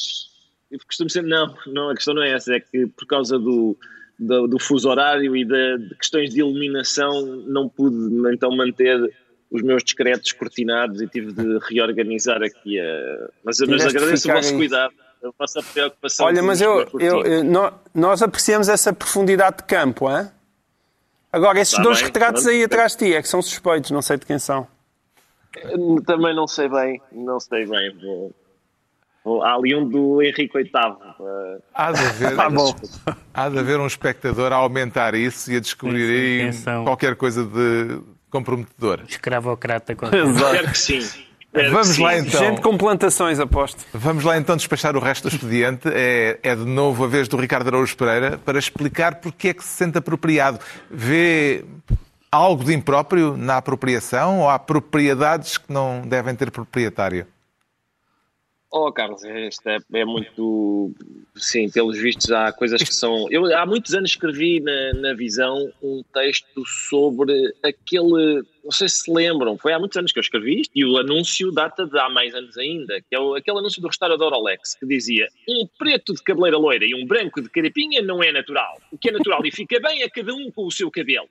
eu 0.71 0.79
costumo 0.85 1.09
ser. 1.09 1.21
Não, 1.23 1.55
não, 1.67 1.89
a 1.91 1.95
questão 1.95 2.13
não 2.15 2.23
é 2.23 2.31
essa, 2.31 2.53
é 2.53 2.59
que 2.59 2.87
por 2.87 3.05
causa 3.05 3.37
do, 3.37 3.77
do, 4.19 4.47
do 4.47 4.59
fuso 4.59 4.89
horário 4.89 5.35
e 5.37 5.45
da- 5.45 5.77
de, 5.77 5.95
questões 5.95 6.31
de 6.31 6.39
iluminação 6.39 7.25
não 7.47 7.69
pude 7.69 7.95
então 8.33 8.49
manter 8.55 8.99
os 9.53 9.61
meus 9.61 9.83
discretos 9.83 10.31
cortinados 10.33 10.99
e 11.01 11.07
tive 11.07 11.31
de 11.31 11.59
reorganizar 11.69 12.41
aqui 12.41 12.79
a. 12.79 13.29
Mas 13.45 13.59
eu 13.59 13.67
de 13.67 13.73
agradeço 13.81 14.29
o 14.29 14.33
vosso 14.33 14.49
aí. 14.49 14.57
cuidado, 14.57 14.93
a 15.23 15.29
vossa 15.37 15.61
preocupação. 15.61 16.25
Olha, 16.25 16.41
mas 16.41 16.59
eu, 16.59 16.87
eu- 16.99 17.21
eu- 17.23 17.43
nó- 17.43 17.71
nós 17.93 18.21
apreciamos 18.23 18.67
essa 18.67 18.91
profundidade 18.91 19.57
de 19.57 19.63
campo, 19.63 20.09
hein? 20.09 20.27
Agora, 21.31 21.59
esses 21.59 21.75
Tá 21.75 21.83
dois 21.83 21.97
bem, 21.99 22.07
retratos 22.07 22.43
pronto. 22.43 22.55
aí 22.55 22.63
atrás 22.63 22.91
de 22.93 22.97
ti 23.05 23.13
é 23.13 23.21
que 23.21 23.27
são 23.27 23.41
suspeitos, 23.41 23.91
não 23.91 24.01
sei 24.01 24.17
de 24.17 24.25
quem 24.25 24.37
são. 24.39 24.67
Também 26.05 26.35
não 26.35 26.47
sei 26.47 26.67
bem, 26.67 26.99
não 27.11 27.39
sei 27.39 27.65
bem. 27.67 27.95
Vou, 28.01 28.31
vou- 29.23 29.43
há 29.43 29.53
ali 29.55 29.75
um 29.75 29.87
do 29.87 30.21
Henrique 30.21 30.51
VIII. 30.51 30.71
eh, 30.73 31.57
Há 31.73 31.91
de 31.91 31.99
haver, 32.05 32.35
Tá 32.35 32.49
bom. 32.49 32.75
há 33.33 33.49
de 33.49 33.59
haver 33.59 33.79
um 33.79 33.85
espectador 33.87 34.51
a 34.51 34.55
aumentar 34.55 35.13
isso 35.13 35.51
e 35.51 35.57
a 35.57 35.59
descobrir 35.59 36.51
Sim, 36.53 36.59
sim, 36.63 36.69
aí 36.71 36.83
qualquer 36.83 37.15
coisa 37.15 37.43
de 37.43 37.99
comprometedor. 38.33 39.01
Escravocrata. 39.07 39.95
com- 39.95 40.07
Espero 40.07 40.71
que 40.71 40.77
sim. 40.77 40.97
Espero 40.97 41.71
Vamos 41.71 41.87
que 41.89 41.93
sim. 41.93 42.03
lá 42.03 42.17
então. 42.17 42.39
Gente 42.41 42.61
com 42.61 42.75
plantações, 42.77 43.39
aposto. 43.39 43.85
Vamos 43.93 44.23
lá 44.23 44.37
então 44.37 44.57
despachar 44.57 44.97
o 44.97 44.99
resto 44.99 45.29
do 45.29 45.35
expediente. 45.35 45.87
É, 45.93 46.39
é 46.41 46.55
de 46.55 46.65
novo 46.65 47.03
a 47.03 47.07
vez 47.07 47.27
do 47.27 47.37
Ricardo 47.37 47.67
Araújo 47.67 47.95
Pereira 47.95 48.39
para 48.43 48.57
explicar 48.57 49.15
porque 49.21 49.49
é 49.49 49.53
que 49.53 49.63
se 49.63 49.69
sente 49.69 49.97
apropriado. 49.99 50.59
Vê 50.89 51.63
algo 52.31 52.63
de 52.63 52.73
impróprio 52.73 53.37
na 53.37 53.57
apropriação 53.57 54.39
ou 54.39 54.49
há 54.49 54.57
propriedades 54.57 55.59
que 55.59 55.71
não 55.71 56.01
devem 56.01 56.33
ter 56.35 56.49
proprietário? 56.49 57.27
Oh, 58.75 58.91
Carlos, 58.91 59.23
este 59.23 59.69
é, 59.69 59.77
é 59.93 60.03
muito. 60.03 60.91
Sim, 61.35 61.69
pelos 61.69 61.95
vistos, 61.95 62.31
há 62.31 62.51
coisas 62.51 62.81
que 62.81 62.91
são. 62.91 63.27
Eu 63.29 63.55
há 63.55 63.67
muitos 63.67 63.93
anos 63.93 64.09
escrevi 64.09 64.59
na, 64.61 64.93
na 64.93 65.13
Visão 65.13 65.71
um 65.79 66.01
texto 66.11 66.65
sobre 66.65 67.53
aquele. 67.61 68.41
Não 68.63 68.71
sei 68.71 68.89
se 68.89 69.01
se 69.03 69.13
lembram, 69.13 69.59
foi 69.59 69.73
há 69.73 69.79
muitos 69.79 69.95
anos 69.95 70.11
que 70.11 70.17
eu 70.17 70.21
escrevi 70.21 70.61
isto 70.61 70.71
e 70.73 70.83
o 70.83 70.97
anúncio 70.97 71.51
data 71.51 71.85
de 71.85 71.99
há 71.99 72.09
mais 72.09 72.33
anos 72.33 72.57
ainda, 72.57 72.99
que 73.01 73.15
é 73.15 73.19
o- 73.19 73.35
aquele 73.35 73.59
anúncio 73.59 73.79
do 73.79 73.89
restaurador 73.89 74.33
Alex 74.33 74.73
que 74.73 74.87
dizia: 74.87 75.27
um 75.47 75.67
preto 75.77 76.11
de 76.15 76.23
cabeleira 76.23 76.57
loira 76.57 76.83
e 76.83 76.95
um 76.95 77.05
branco 77.05 77.43
de 77.43 77.49
carapinha 77.49 78.01
não 78.01 78.23
é 78.23 78.31
natural. 78.31 78.81
O 78.91 78.97
que 78.97 79.09
é 79.09 79.11
natural 79.11 79.45
e 79.45 79.51
fica 79.51 79.79
bem 79.79 80.01
é 80.01 80.09
cada 80.09 80.33
um 80.33 80.49
com 80.49 80.65
o 80.65 80.71
seu 80.71 80.89
cabelo. 80.89 81.29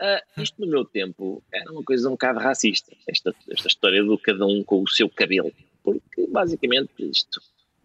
Ah, 0.00 0.22
isto 0.38 0.58
no 0.58 0.66
meu 0.66 0.84
tempo 0.86 1.42
era 1.52 1.70
uma 1.70 1.82
coisa 1.82 2.08
um 2.08 2.12
bocado 2.12 2.38
racista, 2.38 2.90
esta, 3.06 3.34
esta 3.50 3.68
história 3.68 4.02
do 4.02 4.16
cada 4.16 4.46
um 4.46 4.64
com 4.64 4.82
o 4.82 4.88
seu 4.88 5.10
cabelo. 5.10 5.52
Porque 5.84 6.26
basicamente 6.28 6.90
isto, 6.98 7.40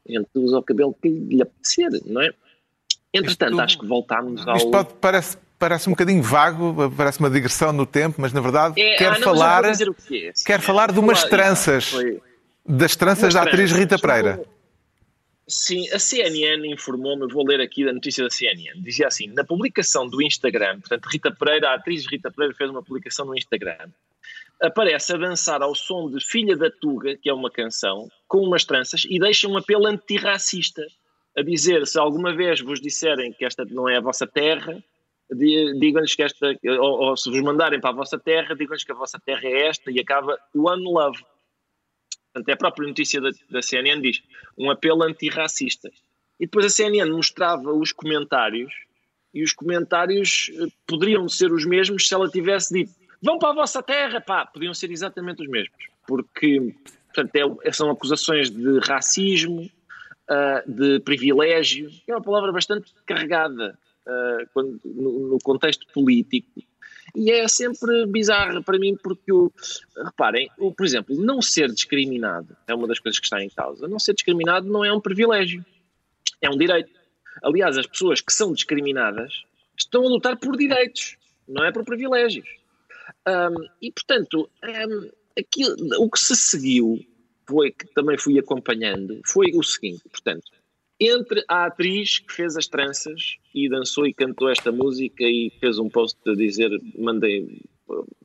a 0.08 0.12
gente 0.12 0.28
usa 0.36 0.60
o 0.60 0.64
cabelo 0.64 0.94
que 1.02 1.10
lhe 1.10 1.42
apetecer, 1.42 1.90
não 2.06 2.22
é? 2.22 2.32
Entretanto, 3.14 3.52
Isto- 3.52 3.62
acho 3.62 3.80
que 3.80 3.86
voltámos 3.88 4.48
ao. 4.48 4.56
Isto 4.58 4.72
pode- 4.72 4.94
parece, 5.02 5.38
parece 5.58 5.90
um 5.90 5.94
bocadinho 5.94 6.22
vago, 6.22 6.92
parece 6.96 7.20
uma 7.20 7.30
digressão 7.30 7.72
no 7.74 7.86
tempo, 7.86 8.22
mas 8.22 8.32
na 8.34 8.42
verdade 8.42 8.80
É, 8.80 8.96
quer 8.98 9.08
ah, 9.14 9.20
não, 9.20 9.22
falar, 9.24 9.64
que 10.08 10.28
é. 10.28 10.34
quer 10.46 10.62
falar 10.62 10.92
de 10.92 11.00
umas 11.00 11.24
tranças. 11.24 11.90
Foi- 11.90 12.22
das 12.70 12.96
tranças 12.98 13.34
da 13.34 13.44
atriz. 13.44 13.72
Rita 13.72 13.98
Pereira. 13.98 14.44
Sim, 15.48 15.90
a 15.92 15.98
CNN 16.00 16.68
informou-me, 16.74 17.32
vou 17.32 17.48
ler 17.48 17.62
aqui 17.62 17.86
da 17.86 17.94
notícia 17.94 18.22
da 18.22 18.30
CNN. 18.30 18.82
Dizia 18.82 19.08
assim: 19.08 19.28
na 19.28 19.46
publicação 19.46 20.06
do 20.06 20.22
Instagram, 20.22 20.82
portanto, 20.82 21.06
Rita 21.06 21.32
Pereira, 21.32 21.70
a 21.70 21.76
atriz 21.76 22.06
Rita 22.06 22.30
Pereira 22.30 22.54
fez 22.54 22.70
uma 22.70 22.84
publicação 22.84 23.26
no 23.26 23.34
Instagram. 23.36 23.88
Aparece 24.62 25.14
a 25.14 25.18
dançar 25.18 25.62
ao 25.62 25.76
som 25.76 26.10
de 26.10 26.24
Filha 26.24 26.58
da 26.58 26.72
Tuga, 26.72 27.16
que 27.16 27.30
é 27.30 27.34
uma 27.34 27.52
canção, 27.52 28.10
com 28.28 28.40
umas 28.40 28.66
tranças, 28.66 29.06
e 29.08 29.20
deixa 29.20 29.48
um 29.48 29.56
apelo 29.58 29.86
antirracista. 29.86 30.84
A 31.38 31.44
dizer: 31.44 31.86
se 31.86 32.00
alguma 32.00 32.36
vez 32.36 32.62
vos 32.62 32.82
disserem 32.82 33.32
que 33.32 33.46
esta 33.46 33.64
não 33.66 33.88
é 33.88 33.98
a 33.98 34.02
vossa 34.02 34.26
terra, 34.26 34.84
di- 35.30 35.78
digam-lhes 35.80 36.16
que 36.16 36.24
esta, 36.24 36.58
ou, 36.80 37.10
ou 37.10 37.18
se 37.18 37.30
vos 37.30 37.42
mandarem 37.42 37.80
para 37.80 37.92
a 37.92 37.94
vossa 37.94 38.18
terra, 38.18 38.56
digam-lhes 38.56 38.84
que 38.84 38.92
a 38.92 38.96
vossa 38.96 39.20
terra 39.24 39.46
é 39.46 39.68
esta, 39.68 39.92
e 39.92 40.00
acaba 40.00 40.40
One 40.56 40.84
Love. 40.84 41.24
Portanto, 42.34 42.50
é 42.50 42.54
a 42.54 42.58
própria 42.58 42.88
notícia 42.88 43.22
da, 43.22 43.30
da 43.52 43.62
CNN 43.62 44.02
diz 44.02 44.24
um 44.58 44.72
apelo 44.72 45.04
antirracista. 45.04 45.90
E 46.40 46.46
depois 46.46 46.66
a 46.66 46.70
CNN 46.70 47.12
mostrava 47.12 47.72
os 47.72 47.92
comentários 47.92 48.74
e 49.34 49.44
os 49.44 49.54
comentários 49.54 50.50
eh, 50.56 50.68
poderiam 50.88 51.28
ser 51.30 51.52
os 51.52 51.66
mesmos 51.66 52.08
se 52.08 52.14
ela 52.14 52.30
tivesse 52.30 52.74
dito 52.74 52.94
vão 53.22 53.40
para 53.40 53.50
a 53.50 53.54
vossa 53.54 53.82
terra, 53.82 54.22
pá, 54.22 54.46
podiam 54.46 54.74
ser 54.74 54.92
exatamente 54.92 55.42
os 55.42 55.48
mesmos. 55.50 55.78
Porque, 56.08 56.74
portanto, 57.14 57.60
é- 57.64 57.72
são 57.72 57.90
acusações 57.90 58.50
de 58.50 58.80
racismo, 58.80 59.70
ah, 60.30 60.64
de 60.66 61.00
privilégio, 61.02 61.90
é 62.08 62.14
uma 62.14 62.22
palavra 62.24 62.52
bastante 62.52 62.94
carregada 63.06 63.78
ah, 64.06 64.38
quando- 64.54 64.80
no, 64.86 65.28
no 65.32 65.38
contexto 65.44 65.86
político. 65.94 66.62
E 67.16 67.32
é 67.32 67.48
sempre 67.48 68.06
bizarro 68.06 68.62
para 68.64 68.78
mim 68.78 68.96
porque, 69.02 69.32
o, 69.32 69.52
reparem, 70.06 70.50
o, 70.58 70.74
por 70.74 70.86
exemplo, 70.86 71.16
não 71.16 71.42
ser 71.42 71.72
discriminado 71.72 72.56
é 72.68 72.76
uma 72.76 72.88
das 72.88 73.00
coisas 73.00 73.20
que 73.20 73.26
está 73.26 73.42
em 73.44 73.50
causa. 73.50 73.88
Não 73.88 73.98
ser 73.98 74.14
discriminado 74.14 74.68
não 74.68 74.84
é 74.84 74.94
um 74.94 75.00
privilégio, 75.00 75.66
é 76.42 76.50
um 76.50 76.58
direito. 76.58 76.92
Aliás, 77.44 77.78
as 77.78 77.88
pessoas 77.88 78.22
que 78.22 78.34
são 78.34 78.52
discriminadas 78.54 79.44
estão 79.78 80.04
a 80.04 80.08
lutar 80.10 80.38
por 80.38 80.58
direitos, 80.58 81.18
não 81.48 81.64
é 81.64 81.72
por 81.72 81.86
privilégios. 81.86 82.48
Ahm, 83.28 83.56
e, 83.82 83.92
portanto, 83.92 84.50
ahm, 84.64 85.10
aquilo, 85.38 85.76
o 86.00 86.10
que 86.10 86.20
se 86.20 86.34
seguiu 86.34 87.06
foi, 87.46 87.72
que 87.72 87.86
também 87.94 88.18
fui 88.18 88.40
acompanhando, 88.40 89.20
foi 89.26 89.52
o 89.54 89.62
seguinte, 89.62 90.04
portanto, 90.10 90.50
entre 90.98 91.44
a 91.48 91.66
atriz 91.66 92.20
que 92.20 92.34
fez 92.34 92.56
as 92.56 92.68
tranças 92.68 93.38
e 93.54 93.70
dançou 93.70 94.08
e 94.08 94.14
cantou 94.14 94.50
esta 94.50 94.72
música 94.72 95.24
e 95.24 95.52
fez 95.60 95.78
um 95.78 95.90
post 95.90 96.18
a 96.26 96.34
dizer, 96.34 96.72
mandem, 96.98 97.60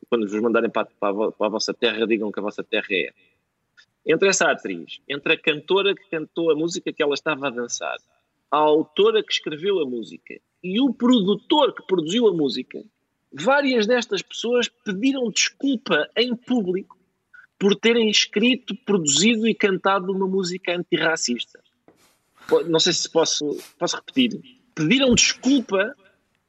quando 0.09 0.27
vos 0.27 0.41
mandarem 0.41 0.69
para, 0.69 0.87
para 0.99 1.09
a 1.09 1.31
para 1.31 1.47
a 1.47 1.49
vossa 1.49 1.73
terra, 1.73 2.07
digam 2.07 2.31
que 2.31 2.39
a 2.39 2.43
vossa 2.43 2.63
terra 2.63 2.87
é. 2.89 3.11
Entre 4.05 4.29
essa 4.29 4.49
atriz, 4.49 4.99
entre 5.07 5.33
a 5.33 5.37
cantora 5.37 5.93
que 5.93 6.09
cantou 6.09 6.49
a 6.49 6.55
música 6.55 6.91
que 6.91 7.03
ela 7.03 7.13
estava 7.13 7.47
a 7.47 7.51
dançar, 7.51 7.97
a 8.49 8.57
autora 8.57 9.21
que 9.21 9.33
escreveu 9.33 9.79
a 9.81 9.85
música 9.85 10.39
e 10.63 10.79
o 10.79 10.93
produtor 10.93 11.73
que 11.73 11.85
produziu 11.85 12.27
a 12.27 12.33
música, 12.33 12.83
várias 13.33 13.87
destas 13.87 14.21
pessoas 14.21 14.69
pediram 14.85 15.29
desculpa 15.31 16.07
em 16.15 16.35
público 16.35 16.97
por 17.57 17.75
terem 17.75 18.09
escrito, 18.09 18.75
produzido 18.85 19.47
e 19.47 19.55
cantado 19.55 20.11
uma 20.11 20.27
música 20.27 20.75
antirracista. 20.75 21.59
Não 22.67 22.79
sei 22.79 22.93
se 22.93 23.09
posso, 23.09 23.57
posso 23.79 23.95
repetir. 23.95 24.39
Pediram 24.75 25.15
desculpa 25.15 25.95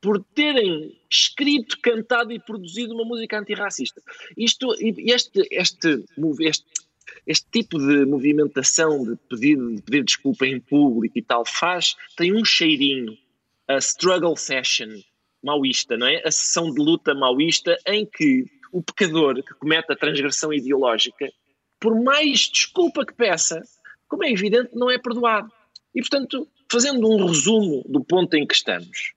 por 0.00 0.22
terem 0.34 0.98
escrito, 1.08 1.78
cantado 1.80 2.32
e 2.32 2.38
produzido 2.38 2.94
uma 2.94 3.04
música 3.04 3.38
antirracista. 3.38 4.02
Isto, 4.36 4.74
este, 4.80 5.48
este, 5.50 6.04
este, 6.40 6.66
este 7.26 7.46
tipo 7.50 7.78
de 7.78 8.04
movimentação 8.04 9.04
de 9.04 9.16
pedir, 9.28 9.56
de 9.56 9.82
pedir 9.82 10.04
desculpa 10.04 10.46
em 10.46 10.60
público 10.60 11.16
e 11.16 11.22
tal 11.22 11.44
faz, 11.46 11.96
tem 12.16 12.34
um 12.34 12.44
cheirinho, 12.44 13.16
a 13.68 13.78
struggle 13.78 14.36
session 14.36 15.00
maoísta, 15.44 15.96
não 15.96 16.06
é? 16.06 16.22
A 16.24 16.30
sessão 16.30 16.72
de 16.72 16.80
luta 16.80 17.14
maoísta 17.14 17.76
em 17.86 18.06
que 18.06 18.44
o 18.72 18.82
pecador 18.82 19.34
que 19.42 19.54
comete 19.54 19.92
a 19.92 19.96
transgressão 19.96 20.52
ideológica, 20.52 21.30
por 21.78 21.94
mais 22.02 22.48
desculpa 22.48 23.04
que 23.06 23.14
peça, 23.14 23.62
como 24.08 24.24
é 24.24 24.30
evidente, 24.30 24.70
não 24.74 24.90
é 24.90 24.98
perdoado. 24.98 25.50
E, 25.94 26.00
portanto, 26.00 26.48
fazendo 26.70 27.08
um 27.08 27.26
resumo 27.26 27.84
do 27.86 28.02
ponto 28.02 28.34
em 28.34 28.46
que 28.46 28.54
estamos, 28.54 29.12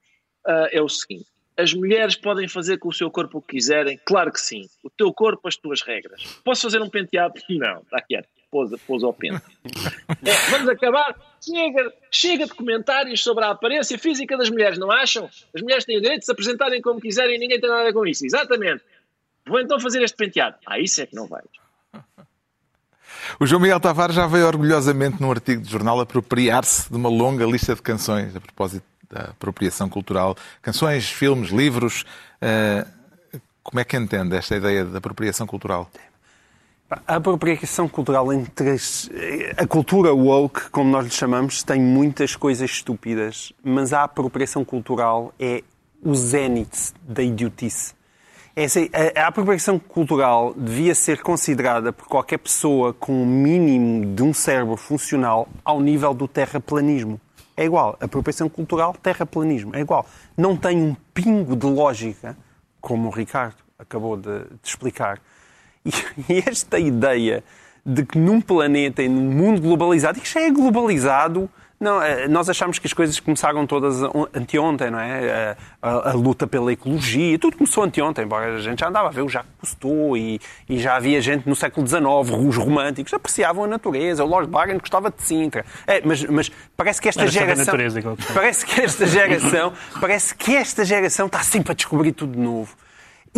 ah, 0.46 0.70
é 0.72 0.82
o 0.82 0.88
seguinte: 0.88 1.26
as 1.58 1.74
mulheres 1.74 2.16
podem 2.16 2.48
fazer 2.48 2.78
com 2.78 2.90
o 2.90 2.94
seu 2.94 3.10
corpo 3.10 3.40
o 3.40 3.42
que 3.42 3.56
quiserem? 3.56 4.00
Claro 4.06 4.32
que 4.32 4.40
sim. 4.40 4.70
O 4.84 4.90
teu 4.90 5.12
corpo, 5.12 5.48
as 5.48 5.56
tuas 5.56 5.82
regras. 5.82 6.24
Posso 6.44 6.62
fazer 6.62 6.82
um 6.82 6.90
penteado? 6.90 7.34
Não, 7.50 7.82
está 7.82 8.02
quieto. 8.02 8.30
Pousa, 8.52 8.78
pousa 8.86 9.08
ao 9.08 9.14
pente. 9.14 9.42
É, 10.26 10.52
vamos 10.52 10.70
acabar? 10.70 11.37
Chega, 11.42 11.94
chega 12.12 12.46
de 12.46 12.54
comentários 12.54 13.22
sobre 13.22 13.44
a 13.44 13.52
aparência 13.52 13.98
física 13.98 14.38
das 14.38 14.50
mulheres, 14.50 14.78
não 14.78 14.92
acham? 14.92 15.30
As 15.54 15.62
mulheres 15.62 15.86
têm 15.86 15.98
o 15.98 16.02
direito 16.02 16.20
de 16.20 16.26
se 16.26 16.32
apresentarem 16.32 16.82
como 16.82 17.00
quiserem 17.00 17.36
e 17.36 17.40
ninguém 17.40 17.60
tem 17.60 17.70
nada 17.70 17.82
a 17.82 17.86
ver 17.86 17.94
com 17.94 18.06
isso. 18.06 18.26
Exatamente. 18.26 18.84
Vou 19.46 19.60
então 19.60 19.80
fazer 19.80 20.02
este 20.04 20.18
penteado. 20.18 20.58
Ah, 20.66 20.80
isso 20.80 21.02
é 21.02 21.06
que 21.06 21.16
não 21.16 21.28
vai. 21.28 21.44
O 23.40 23.46
João 23.46 23.62
Miguel 23.62 23.80
Tavares 23.80 24.16
já 24.16 24.28
veio 24.28 24.48
orgulhosamente 24.48 25.22
num 25.22 25.32
artigo 25.32 25.62
de 25.62 25.70
jornal 25.70 26.00
apropriar-se 26.00 26.90
de 26.90 26.96
uma 26.96 27.10
longa 27.10 27.46
lista 27.46 27.76
de 27.76 27.82
canções 27.82 28.36
a 28.36 28.42
propósito 28.42 28.86
da 29.10 29.32
apropriação 29.32 29.90
cultural. 29.90 30.36
Canções, 30.62 31.10
filmes, 31.10 31.50
livros. 31.50 32.04
Uh, 32.42 32.88
como 33.64 33.80
é 33.80 33.84
que 33.84 33.98
entende 33.98 34.36
esta 34.36 34.56
ideia 34.56 34.86
de 34.86 34.96
apropriação 34.96 35.46
cultural? 35.46 35.90
A 36.90 37.18
apropriação 37.18 37.86
cultural 37.90 38.32
entre 38.32 38.72
as, 38.72 39.10
a 39.58 39.68
cultura 39.68 40.14
woke, 40.14 40.70
como 40.70 40.90
nós 40.90 41.04
lhe 41.04 41.12
chamamos, 41.12 41.62
tem 41.62 41.82
muitas 41.82 42.34
coisas 42.34 42.72
estúpidas, 42.72 43.52
mas 43.62 43.92
a 43.92 44.04
apropriação 44.04 44.64
cultural 44.64 45.34
é 45.38 45.64
o 46.02 46.16
zénite 46.16 46.94
da 47.02 47.22
idiotice. 47.22 47.94
É 48.56 48.64
assim, 48.64 48.90
a, 48.94 49.22
a 49.22 49.28
apropriação 49.28 49.78
cultural 49.78 50.54
devia 50.56 50.96
ser 50.96 51.22
considerada 51.22 51.92
por 51.92 52.08
qualquer 52.08 52.38
pessoa 52.38 52.94
com 52.94 53.12
o 53.12 53.24
um 53.24 53.26
mínimo 53.26 54.16
de 54.16 54.24
um 54.24 54.34
cérebro 54.34 54.78
funcional 54.78 55.50
ao 55.66 55.82
nível 55.82 56.14
do 56.14 56.26
terraplanismo. 56.26 57.20
É 57.58 57.66
igual. 57.66 57.98
Apropriação 58.00 58.48
cultural, 58.48 58.94
terraplanismo. 58.94 59.76
É 59.76 59.82
igual. 59.82 60.06
Não 60.38 60.56
tem 60.56 60.82
um 60.82 60.96
pingo 61.14 61.54
de 61.54 61.66
lógica, 61.66 62.38
como 62.80 63.10
o 63.10 63.12
Ricardo 63.12 63.58
acabou 63.78 64.16
de, 64.16 64.40
de 64.40 64.58
explicar 64.64 65.20
e 66.30 66.44
esta 66.46 66.80
ideia 66.80 67.44
de 67.86 68.06
que 68.06 68.18
num 68.18 68.42
planeta 68.42 69.02
e 69.02 69.08
num 69.08 69.32
mundo 69.32 69.62
globalizado, 69.62 70.18
e 70.18 70.22
que 70.22 70.30
já 70.30 70.42
é 70.42 70.52
globalizado, 70.52 71.50
não, 71.80 72.02
eh, 72.02 72.28
nós 72.28 72.50
achamos 72.50 72.80
que 72.80 72.88
as 72.88 72.94
coisas 72.94 73.20
começaram 73.20 73.68
todas 73.68 74.02
anteontem, 74.34 74.90
não 74.90 75.00
é? 75.00 75.56
A, 75.82 75.90
a, 75.90 76.10
a, 76.10 76.14
luta 76.14 76.48
pela 76.48 76.74
ecologia, 76.74 77.38
tudo 77.38 77.56
começou 77.56 77.84
anteontem, 77.84 78.26
embora 78.26 78.56
a 78.56 78.60
gente 78.60 78.80
já 78.80 78.90
andava 78.90 79.10
a 79.10 79.12
ver 79.12 79.22
o 79.22 79.30
Jacques 79.30 79.54
Cousteau 79.60 80.18
e, 80.18 80.42
e 80.68 80.80
já 80.80 80.96
havia 80.96 81.22
gente 81.22 81.48
no 81.48 81.56
século 81.56 81.86
XIX, 81.86 82.04
os 82.48 82.58
românticos, 82.58 83.14
apreciavam 83.14 83.64
a 83.66 83.68
natureza, 83.68 84.24
o 84.24 84.28
Lord 84.28 84.50
Byron 84.50 84.80
gostava 84.80 85.12
de 85.12 85.22
Sintra. 85.22 85.64
É, 85.86 86.02
mas, 86.04 86.24
mas 86.24 86.52
parece 86.76 87.00
que 87.00 87.10
esta 87.10 87.22
Era 87.22 87.32
geração... 87.32 87.66
natureza, 87.66 88.02
parece 88.34 88.66
que 88.66 88.82
esta 88.82 89.06
geração... 89.06 89.74
parece 90.02 90.36
que 90.36 90.56
esta 90.56 90.84
geração 90.84 91.28
está 91.28 91.44
sempre 91.44 91.74
a 91.74 91.76
descobrir 91.76 92.12
tudo 92.12 92.32
de 92.34 92.40
novo. 92.40 92.76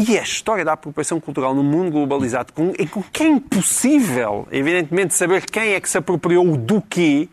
E 0.08 0.18
a 0.18 0.22
história 0.22 0.64
da 0.64 0.74
apropriação 0.74 1.20
cultural 1.20 1.54
no 1.54 1.62
mundo 1.62 1.92
globalizado, 1.92 2.54
com, 2.54 2.74
em 2.80 2.88
que 3.12 3.24
é 3.24 3.28
impossível, 3.28 4.48
evidentemente, 4.50 5.14
saber 5.14 5.46
quem 5.46 5.74
é 5.74 5.82
que 5.82 5.90
se 5.90 5.98
apropriou 5.98 6.56
do 6.56 6.82
quê, 6.82 7.28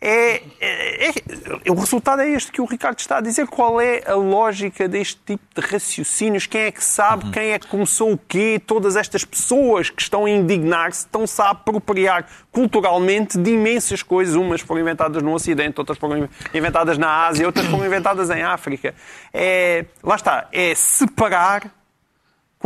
é, 0.00 0.42
é, 0.60 1.08
é, 1.08 1.70
o 1.70 1.74
resultado 1.74 2.20
é 2.20 2.28
este 2.28 2.52
que 2.52 2.60
o 2.60 2.64
Ricardo 2.64 2.98
está 2.98 3.16
a 3.16 3.20
dizer. 3.20 3.48
Qual 3.48 3.80
é 3.80 4.02
a 4.06 4.14
lógica 4.14 4.86
deste 4.86 5.18
tipo 5.24 5.42
de 5.52 5.66
raciocínios? 5.66 6.46
Quem 6.46 6.60
é 6.60 6.70
que 6.70 6.84
sabe? 6.84 7.24
Uhum. 7.24 7.30
Quem 7.32 7.50
é 7.50 7.58
que 7.58 7.66
começou 7.66 8.12
o 8.12 8.18
quê? 8.18 8.60
Todas 8.64 8.94
estas 8.94 9.24
pessoas 9.24 9.90
que 9.90 10.00
estão 10.00 10.26
a 10.26 10.30
indignar-se 10.30 11.00
estão-se 11.00 11.42
a 11.42 11.50
apropriar 11.50 12.26
culturalmente 12.52 13.36
de 13.36 13.50
imensas 13.50 14.00
coisas. 14.00 14.36
Umas 14.36 14.60
foram 14.60 14.82
inventadas 14.82 15.22
no 15.22 15.32
Ocidente, 15.32 15.80
outras 15.80 15.98
foram 15.98 16.28
inventadas 16.54 16.98
na 16.98 17.26
Ásia, 17.26 17.46
outras 17.46 17.66
foram 17.66 17.84
inventadas 17.86 18.30
em 18.30 18.42
África. 18.42 18.94
É, 19.32 19.86
lá 20.04 20.14
está. 20.14 20.46
É 20.52 20.74
separar 20.74 21.72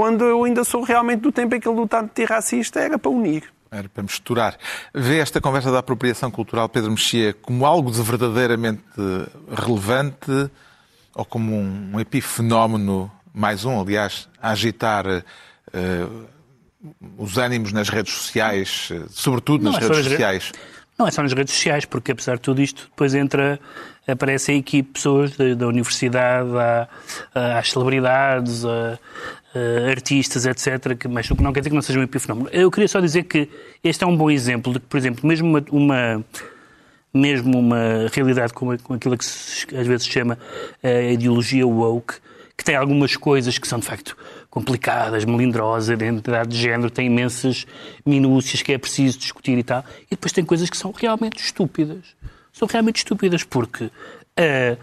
quando 0.01 0.25
eu 0.25 0.45
ainda 0.45 0.65
sou 0.65 0.83
realmente 0.83 1.21
do 1.21 1.31
tempo 1.31 1.55
em 1.55 1.61
que 1.61 1.69
a 1.69 1.71
luta 1.71 2.01
antirracista 2.01 2.81
era 2.81 2.99
para 2.99 3.11
unir. 3.11 3.45
Era 3.71 3.87
para 3.87 4.03
misturar. 4.03 4.57
Vê 4.95 5.19
esta 5.19 5.43
conversa 5.43 5.71
da 5.71 5.81
apropriação 5.81 6.31
cultural, 6.31 6.71
Pedro 6.71 6.93
Mexia, 6.93 7.35
como 7.35 7.67
algo 7.67 7.91
de 7.91 8.01
verdadeiramente 8.01 8.83
relevante 9.55 10.51
ou 11.15 11.23
como 11.27 11.55
um 11.55 12.01
epifenómeno, 12.01 13.13
mais 13.35 13.67
um, 13.67 13.79
aliás, 13.79 14.27
a 14.41 14.53
agitar 14.53 15.07
uh, 15.07 16.29
os 17.19 17.37
ânimos 17.37 17.71
nas 17.71 17.91
redes 17.91 18.15
sociais, 18.15 18.89
sobretudo 19.11 19.65
nas 19.65 19.77
é 19.77 19.87
redes 19.87 20.05
sociais? 20.07 20.53
Não 20.99 21.07
é 21.07 21.11
só 21.11 21.23
nas 21.23 21.35
redes 21.35 21.53
sociais, 21.53 21.85
porque 21.85 22.13
apesar 22.13 22.37
de 22.37 22.43
tudo 22.43 22.63
isto, 22.63 22.85
depois 22.85 23.15
entra, 23.15 23.61
aparecem 24.09 24.61
aqui 24.61 24.83
pessoas 24.83 25.37
da, 25.37 25.55
da 25.55 25.67
universidade, 25.67 26.49
às 27.35 27.71
celebridades, 27.71 28.65
a, 28.65 28.99
uh, 29.55 29.91
artistas, 29.91 30.47
etc., 30.47 30.97
que, 30.97 31.09
mas 31.09 31.31
o 31.31 31.37
que 31.37 31.43
não 31.43 31.53
quer 31.53 31.61
dizer 31.61 31.71
que 31.71 31.75
não 31.77 31.83
seja 31.83 31.99
um 31.99 32.03
epifenómeno. 32.03 32.49
Eu 32.53 32.71
queria 32.71 32.89
só 32.89 33.01
dizer 33.01 33.25
que 33.25 33.49
este 33.83 34.05
é 34.05 34.07
um 34.07 34.17
bom 34.17 34.31
exemplo 34.31 34.73
de 34.73 34.81
que, 34.81 34.87
por 34.87 34.97
exemplo, 34.97 35.27
mesmo 35.27 35.49
uma, 35.49 35.65
uma 35.71 36.25
mesmo 37.13 37.59
uma 37.59 38.09
realidade 38.13 38.53
como, 38.53 38.79
como 38.83 38.97
aquilo 38.97 39.19
que 39.19 39.25
se, 39.25 39.67
às 39.75 39.87
vezes 39.87 40.05
se 40.05 40.13
chama 40.13 40.39
a 40.83 41.11
ideologia 41.11 41.67
woke, 41.67 42.15
que 42.57 42.65
tem 42.65 42.77
algumas 42.77 43.17
coisas 43.17 43.59
que 43.59 43.67
são 43.67 43.79
de 43.79 43.87
facto 43.87 44.17
complicadas, 44.49 45.25
melindrosas, 45.25 45.89
identidade 45.89 46.51
de 46.51 46.59
género 46.59 46.91
tem 46.91 47.07
imensas 47.07 47.67
minúcias 48.05 48.63
que 48.63 48.73
é 48.73 48.79
preciso 48.79 49.19
discutir 49.19 49.57
e 49.57 49.63
tal, 49.63 49.85
e 50.07 50.11
depois 50.11 50.33
tem 50.33 50.45
coisas 50.45 50.69
que 50.69 50.77
são 50.77 50.93
realmente 50.93 51.43
estúpidas. 51.43 52.15
São 52.53 52.69
realmente 52.69 52.99
estúpidas 52.99 53.45
porque 53.45 53.85
uh, 53.85 54.79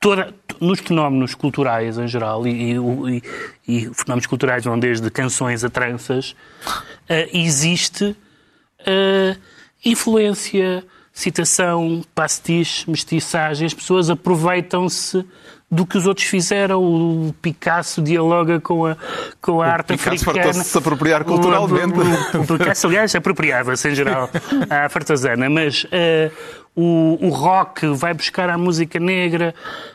toda, 0.00 0.34
nos 0.58 0.80
fenómenos 0.80 1.34
culturais 1.34 1.98
em 1.98 2.08
geral, 2.08 2.46
e, 2.46 2.74
e, 2.74 3.22
e, 3.68 3.94
fenómenos 3.94 4.26
culturais 4.26 4.64
vão 4.64 4.78
desde 4.78 5.08
canções 5.10 5.62
a 5.62 5.68
tranças, 5.68 6.30
uh, 6.30 7.28
existe 7.32 8.16
uh, 8.80 9.40
influência, 9.84 10.82
citação, 11.12 12.02
pastiche, 12.14 12.90
mestiçagem. 12.90 13.66
As 13.66 13.74
pessoas 13.74 14.08
aproveitam-se 14.08 15.24
do 15.70 15.86
que 15.86 15.96
os 15.96 16.06
outros 16.06 16.26
fizeram. 16.26 16.82
O 16.82 17.34
Picasso 17.40 18.02
dialoga 18.02 18.60
com 18.60 18.86
a, 18.86 18.96
com 19.40 19.52
a 19.52 19.54
o 19.56 19.62
arte 19.62 19.96
Picasso 19.96 20.30
africana. 20.30 20.48
Picasso 20.48 20.70
se 20.70 20.78
apropriar 20.78 21.24
culturalmente. 21.24 21.98
O, 21.98 22.38
o, 22.38 22.42
o 22.42 22.58
Picasso, 22.58 22.86
aliás, 22.86 23.14
apropriava-se 23.14 23.88
em 23.88 23.94
geral 23.94 24.28
à 24.68 24.88
fartazana, 24.88 25.48
mas 25.48 25.84
uh, 25.84 26.30
o, 26.74 27.18
o 27.26 27.28
rock 27.28 27.86
vai 27.88 28.14
buscar 28.14 28.48
a 28.48 28.58
música 28.58 28.98
negra. 28.98 29.54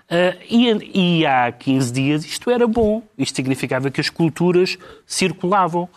Uh, 0.09 0.37
e, 0.49 1.19
e, 1.19 1.25
há 1.25 1.51
15 1.51 1.91
dias 1.91 2.25
isto 2.25 2.49
era 2.49 2.67
bom. 2.67 3.03
Isto 3.17 3.35
significava 3.35 3.89
que 3.91 3.99
as 3.99 4.09
culturas 4.09 4.77
circulavam. 5.05 5.89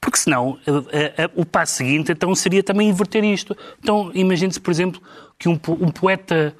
Porque 0.00 0.18
senão 0.18 0.58
uh, 0.66 1.30
o 1.36 1.46
passo 1.46 1.76
seguinte 1.76 2.10
então 2.10 2.34
seria 2.34 2.62
também 2.62 2.88
inverter 2.88 3.24
isto. 3.24 3.56
Então 3.78 4.10
imagine-se, 4.14 4.60
por 4.60 4.70
exemplo, 4.70 5.00
que 5.38 5.48
um, 5.48 5.52
um, 5.52 5.90
poeta 5.90 6.54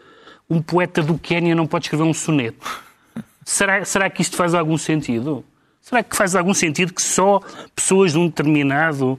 um 0.53 0.61
poeta 0.61 1.03
do 1.03 1.17
Quênia 1.17 1.55
não 1.55 1.67
pode 1.67 1.87
escrever 1.87 2.05
um 2.05 2.13
soneto. 2.13 2.83
Será, 3.43 3.85
será 3.87 4.11
que 4.11 4.21
isto 4.21 4.37
faz 4.37 4.55
algum 4.55 4.77
sentido? 4.77 5.43
Será 5.81 6.03
que 6.03 6.15
faz 6.15 6.37
algum 6.37 6.53
sentido 6.53 6.93
que 6.93 7.01
só 7.01 7.41
pessoas 7.75 8.13
de 8.13 8.19
um 8.19 8.27
determinado 8.27 9.19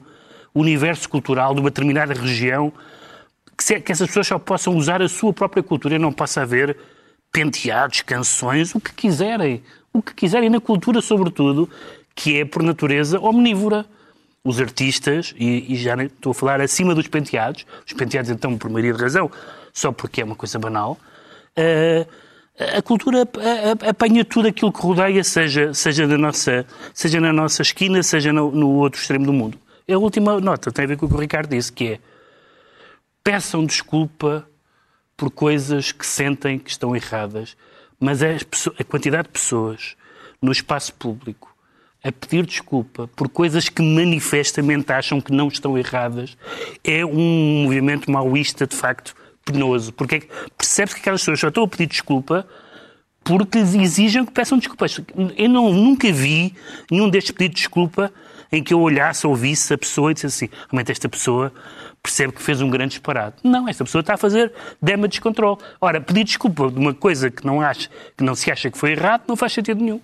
universo 0.53 1.09
cultural, 1.09 1.55
de 1.55 1.59
uma 1.59 1.71
determinada 1.71 2.13
região, 2.13 2.71
que, 3.57 3.63
se, 3.63 3.79
que 3.79 3.91
essas 3.91 4.07
pessoas 4.07 4.27
só 4.27 4.37
possam 4.37 4.77
usar 4.77 5.01
a 5.01 5.09
sua 5.09 5.33
própria 5.33 5.63
cultura 5.63 5.95
e 5.95 5.99
não 5.99 6.13
possa 6.13 6.43
haver 6.43 6.77
penteados, 7.31 8.01
canções, 8.01 8.75
o 8.75 8.79
que 8.79 8.93
quiserem. 8.93 9.63
O 9.91 10.01
que 10.01 10.13
quiserem 10.13 10.49
na 10.49 10.61
cultura, 10.61 11.01
sobretudo, 11.01 11.67
que 12.15 12.39
é, 12.39 12.45
por 12.45 12.61
natureza, 12.61 13.19
omnívora. 13.19 13.85
Os 14.45 14.59
artistas, 14.59 15.33
e, 15.37 15.73
e 15.73 15.75
já 15.77 15.95
estou 16.03 16.31
a 16.31 16.33
falar 16.33 16.59
acima 16.59 16.93
dos 16.93 17.07
penteados, 17.07 17.65
os 17.87 17.93
penteados, 17.93 18.29
então, 18.29 18.57
por 18.57 18.69
maioria 18.69 18.93
de 18.93 19.01
razão, 19.01 19.31
só 19.71 19.89
porque 19.89 20.21
é 20.21 20.25
uma 20.25 20.35
coisa 20.35 20.59
banal, 20.59 20.99
a 22.77 22.81
cultura 22.81 23.27
apanha 23.87 24.23
tudo 24.23 24.47
aquilo 24.47 24.71
que 24.71 24.81
rodeia, 24.81 25.23
seja, 25.23 25.73
seja, 25.73 26.07
na, 26.07 26.17
nossa, 26.17 26.65
seja 26.93 27.19
na 27.19 27.33
nossa 27.33 27.61
esquina, 27.61 28.03
seja 28.03 28.31
no, 28.31 28.51
no 28.51 28.69
outro 28.75 28.99
extremo 28.99 29.25
do 29.25 29.33
mundo. 29.33 29.57
A 29.89 29.97
última 29.97 30.39
nota 30.39 30.71
tem 30.71 30.85
a 30.85 30.87
ver 30.87 30.97
com 30.97 31.05
o 31.05 31.09
que 31.09 31.15
o 31.15 31.19
Ricardo 31.19 31.49
disse, 31.49 31.71
que 31.71 31.93
é 31.93 31.99
peçam 33.23 33.65
desculpa 33.65 34.47
por 35.15 35.31
coisas 35.31 35.91
que 35.91 36.05
sentem 36.05 36.59
que 36.59 36.69
estão 36.69 36.95
erradas, 36.95 37.55
mas 37.99 38.21
a 38.21 38.83
quantidade 38.87 39.27
de 39.27 39.33
pessoas 39.33 39.95
no 40.41 40.51
espaço 40.51 40.93
público 40.93 41.53
a 42.03 42.11
pedir 42.11 42.45
desculpa 42.45 43.09
por 43.15 43.29
coisas 43.29 43.69
que 43.69 43.81
manifestamente 43.81 44.91
acham 44.91 45.21
que 45.21 45.31
não 45.31 45.47
estão 45.47 45.77
erradas 45.77 46.37
é 46.83 47.05
um 47.05 47.63
movimento 47.63 48.11
maoísta, 48.11 48.67
de 48.67 48.75
facto, 48.75 49.15
penoso. 49.45 49.93
Porque 49.93 50.15
é 50.15 50.21
percebe-se 50.57 50.95
que 50.95 51.01
aquelas 51.01 51.21
pessoas 51.21 51.39
só 51.39 51.47
estão 51.47 51.63
a 51.63 51.67
pedir 51.67 51.87
desculpa 51.87 52.47
porque 53.23 53.57
exigem 53.57 54.25
que 54.25 54.31
peçam 54.31 54.57
desculpas. 54.57 54.99
Eu 55.37 55.49
não, 55.49 55.71
nunca 55.71 56.11
vi 56.11 56.53
nenhum 56.91 57.09
destes 57.09 57.31
pedidos 57.31 57.55
de 57.55 57.61
desculpa 57.61 58.11
em 58.51 58.61
que 58.61 58.73
eu 58.73 58.79
olhasse, 58.79 59.25
ouvisse 59.25 59.73
a 59.73 59.77
pessoa 59.77 60.11
e 60.11 60.13
dissesse 60.13 60.45
assim, 60.45 60.53
realmente 60.69 60.91
esta 60.91 61.09
pessoa 61.09 61.51
percebe 62.03 62.33
que 62.33 62.41
fez 62.41 62.61
um 62.61 62.69
grande 62.69 62.89
disparate. 62.89 63.37
Não, 63.43 63.67
esta 63.67 63.83
pessoa 63.83 64.01
está 64.01 64.15
a 64.15 64.17
fazer 64.17 64.53
damage 64.81 65.21
control. 65.21 65.57
Ora, 65.79 66.01
pedir 66.01 66.25
desculpa 66.25 66.69
de 66.69 66.77
uma 66.77 66.93
coisa 66.93 67.31
que 67.31 67.45
não, 67.45 67.61
acha, 67.61 67.89
que 68.15 68.23
não 68.23 68.35
se 68.35 68.51
acha 68.51 68.69
que 68.69 68.77
foi 68.77 68.91
errado 68.91 69.23
não 69.27 69.35
faz 69.35 69.53
sentido 69.53 69.81
nenhum. 69.81 70.01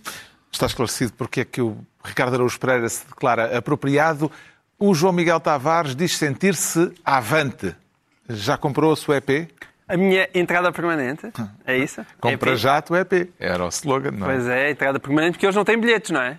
Está 0.51 0.65
esclarecido 0.65 1.13
porque 1.13 1.41
é 1.41 1.45
que 1.45 1.61
o 1.61 1.77
Ricardo 2.03 2.33
Araújo 2.33 2.59
Pereira 2.59 2.87
se 2.89 3.05
declara 3.05 3.55
apropriado. 3.55 4.31
O 4.79 4.95
João 4.95 5.13
Miguel 5.13 5.39
Tavares 5.39 5.95
diz 5.95 6.17
sentir-se 6.17 6.91
avante. 7.03 7.75
Já 8.29 8.57
comprou 8.57 8.91
a 8.91 8.95
sua 8.95 9.17
EP? 9.17 9.49
A 9.89 9.97
minha 9.97 10.29
entrada 10.35 10.71
permanente, 10.71 11.31
é 11.65 11.75
isso? 11.83 12.05
Compra 12.21 12.51
EP? 12.51 12.57
já 12.57 12.83
o 12.87 12.95
EP. 12.95 13.31
Era 13.39 13.65
o 13.65 13.69
slogan, 13.69 14.11
não 14.11 14.29
é? 14.29 14.35
Pois 14.35 14.47
é, 14.47 14.69
entrada 14.69 14.99
permanente, 14.99 15.31
porque 15.31 15.47
eles 15.47 15.55
não 15.55 15.65
têm 15.65 15.79
bilhetes, 15.79 16.11
não 16.11 16.21
é? 16.21 16.37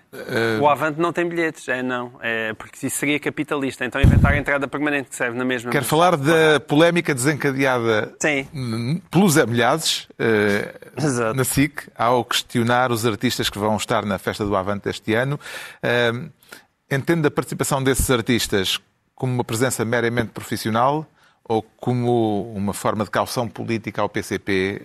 O 0.61 0.68
Avante 0.68 1.01
não 1.01 1.12
tem 1.12 1.28
bilhetes, 1.28 1.66
é 1.66 1.82
não. 1.82 2.12
É, 2.22 2.55
porque 2.55 2.86
isso 2.86 2.97
seria 2.97 3.18
capitalista. 3.18 3.84
Então 3.84 4.01
inventar 4.01 4.34
a 4.34 4.38
entrada 4.38 4.68
permanente 4.68 5.11
que 5.11 5.16
serve 5.16 5.36
na 5.36 5.45
mesma. 5.45 5.72
Quero 5.72 5.84
falar 5.84 6.16
da 6.16 6.61
polémica 6.61 7.12
desencadeada 7.12 8.14
Sim. 8.20 9.01
pelos 9.11 9.36
Amilhazes 9.36 10.07
eh, 10.16 10.72
Exato. 10.97 11.36
na 11.36 11.43
SIC 11.43 11.88
ao 11.97 12.24
questionar 12.24 12.93
os 12.93 13.05
artistas 13.05 13.51
que 13.51 13.59
vão 13.59 13.76
estar 13.76 14.05
na 14.05 14.16
festa 14.16 14.45
do 14.45 14.55
Avante 14.55 14.84
deste 14.84 15.12
ano. 15.14 15.41
Eh, 15.82 16.12
entende 16.88 17.26
a 17.26 17.30
participação 17.32 17.82
desses 17.82 18.09
artistas 18.12 18.78
como 19.16 19.34
uma 19.34 19.45
presença 19.45 19.84
meramente 19.84 20.30
profissional 20.30 21.05
ou 21.51 21.62
como 21.78 22.53
uma 22.55 22.72
forma 22.72 23.03
de 23.03 23.11
caução 23.11 23.48
política 23.48 24.01
ao 24.01 24.09
PCP, 24.09 24.80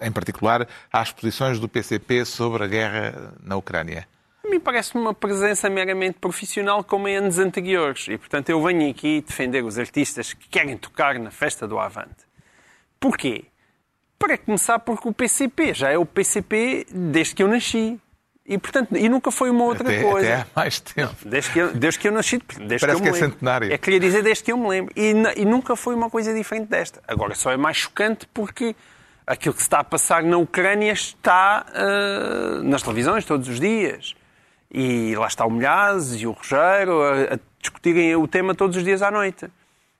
eh, 0.00 0.06
em 0.06 0.12
particular 0.12 0.68
às 0.92 1.10
posições 1.10 1.58
do 1.58 1.66
PCP 1.66 2.26
sobre 2.26 2.62
a 2.62 2.66
guerra 2.66 3.32
na 3.42 3.56
Ucrânia? 3.56 4.06
A 4.44 4.50
mim 4.50 4.60
parece-me 4.60 5.00
uma 5.00 5.14
presença 5.14 5.70
meramente 5.70 6.18
profissional 6.18 6.84
como 6.84 7.08
em 7.08 7.16
anos 7.16 7.38
anteriores. 7.38 8.06
E, 8.08 8.18
portanto, 8.18 8.50
eu 8.50 8.62
venho 8.62 8.90
aqui 8.90 9.22
defender 9.22 9.64
os 9.64 9.78
artistas 9.78 10.34
que 10.34 10.46
querem 10.46 10.76
tocar 10.76 11.18
na 11.18 11.30
festa 11.30 11.66
do 11.66 11.78
Avante. 11.78 12.26
Porquê? 13.00 13.46
Para 14.18 14.36
começar, 14.36 14.78
porque 14.80 15.08
o 15.08 15.12
PCP 15.12 15.72
já 15.72 15.90
é 15.90 15.96
o 15.96 16.04
PCP 16.04 16.86
desde 16.92 17.34
que 17.34 17.42
eu 17.42 17.48
nasci. 17.48 17.98
E, 18.46 18.58
portanto, 18.58 18.94
e 18.94 19.08
nunca 19.08 19.30
foi 19.30 19.48
uma 19.48 19.64
outra 19.64 19.88
Até, 19.88 20.02
coisa. 20.02 20.32
até 20.34 20.42
há 20.42 20.46
mais 20.54 20.78
tempo. 20.78 21.14
Desde 21.24 21.50
que, 21.50 21.58
eu, 21.58 21.72
desde 21.74 21.98
que 21.98 22.08
eu 22.08 22.12
nasci, 22.12 22.38
desde 22.58 22.86
Parece 22.86 22.86
que 22.86 22.90
eu 22.90 22.94
me 22.96 23.00
que 23.00 23.08
é 23.08 23.12
lembro. 23.12 23.30
centenário. 23.30 23.72
É, 23.72 23.78
queria 23.78 24.00
dizer 24.00 24.22
desde 24.22 24.44
que 24.44 24.52
eu 24.52 24.58
me 24.58 24.68
lembro. 24.68 24.92
E, 24.94 25.14
e 25.36 25.44
nunca 25.46 25.74
foi 25.74 25.94
uma 25.94 26.10
coisa 26.10 26.34
diferente 26.34 26.68
desta. 26.68 27.02
Agora, 27.08 27.34
só 27.34 27.50
é 27.50 27.56
mais 27.56 27.78
chocante 27.78 28.28
porque 28.34 28.76
aquilo 29.26 29.54
que 29.54 29.60
se 29.62 29.66
está 29.66 29.78
a 29.78 29.84
passar 29.84 30.22
na 30.22 30.36
Ucrânia 30.36 30.92
está 30.92 31.64
ah, 31.72 32.60
nas 32.62 32.82
televisões 32.82 33.24
todos 33.24 33.48
os 33.48 33.58
dias. 33.58 34.14
E 34.70 35.14
lá 35.16 35.26
está 35.26 35.46
o 35.46 35.50
Milhazes 35.50 36.20
e 36.20 36.26
o 36.26 36.32
Rogério 36.32 37.00
a, 37.02 37.34
a 37.34 37.38
discutirem 37.58 38.14
o 38.16 38.28
tema 38.28 38.54
todos 38.54 38.76
os 38.76 38.84
dias 38.84 39.00
à 39.00 39.10
noite. 39.10 39.48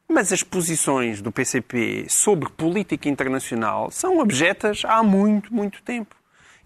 Mas 0.06 0.30
as 0.32 0.42
posições 0.42 1.22
do 1.22 1.32
PCP 1.32 2.06
sobre 2.10 2.50
política 2.50 3.08
internacional 3.08 3.90
são 3.90 4.20
abjetas 4.20 4.82
há 4.84 5.02
muito, 5.02 5.52
muito 5.54 5.82
tempo. 5.82 6.14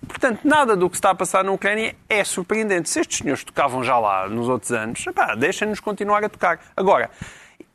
Portanto, 0.06 0.40
nada 0.44 0.76
do 0.76 0.88
que 0.88 0.96
está 0.96 1.10
a 1.10 1.14
passar 1.14 1.42
na 1.42 1.52
Ucrânia 1.52 1.94
é 2.08 2.22
surpreendente. 2.22 2.88
Se 2.88 3.00
estes 3.00 3.18
senhores 3.18 3.42
tocavam 3.44 3.82
já 3.82 3.98
lá 3.98 4.28
nos 4.28 4.48
outros 4.48 4.70
anos, 4.72 5.04
deixem-nos 5.38 5.80
continuar 5.80 6.24
a 6.24 6.28
tocar. 6.28 6.60
Agora, 6.76 7.10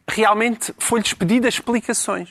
realmente 0.07 0.73
foi-lhes 0.77 1.13
pedida 1.13 1.47
explicações. 1.47 2.29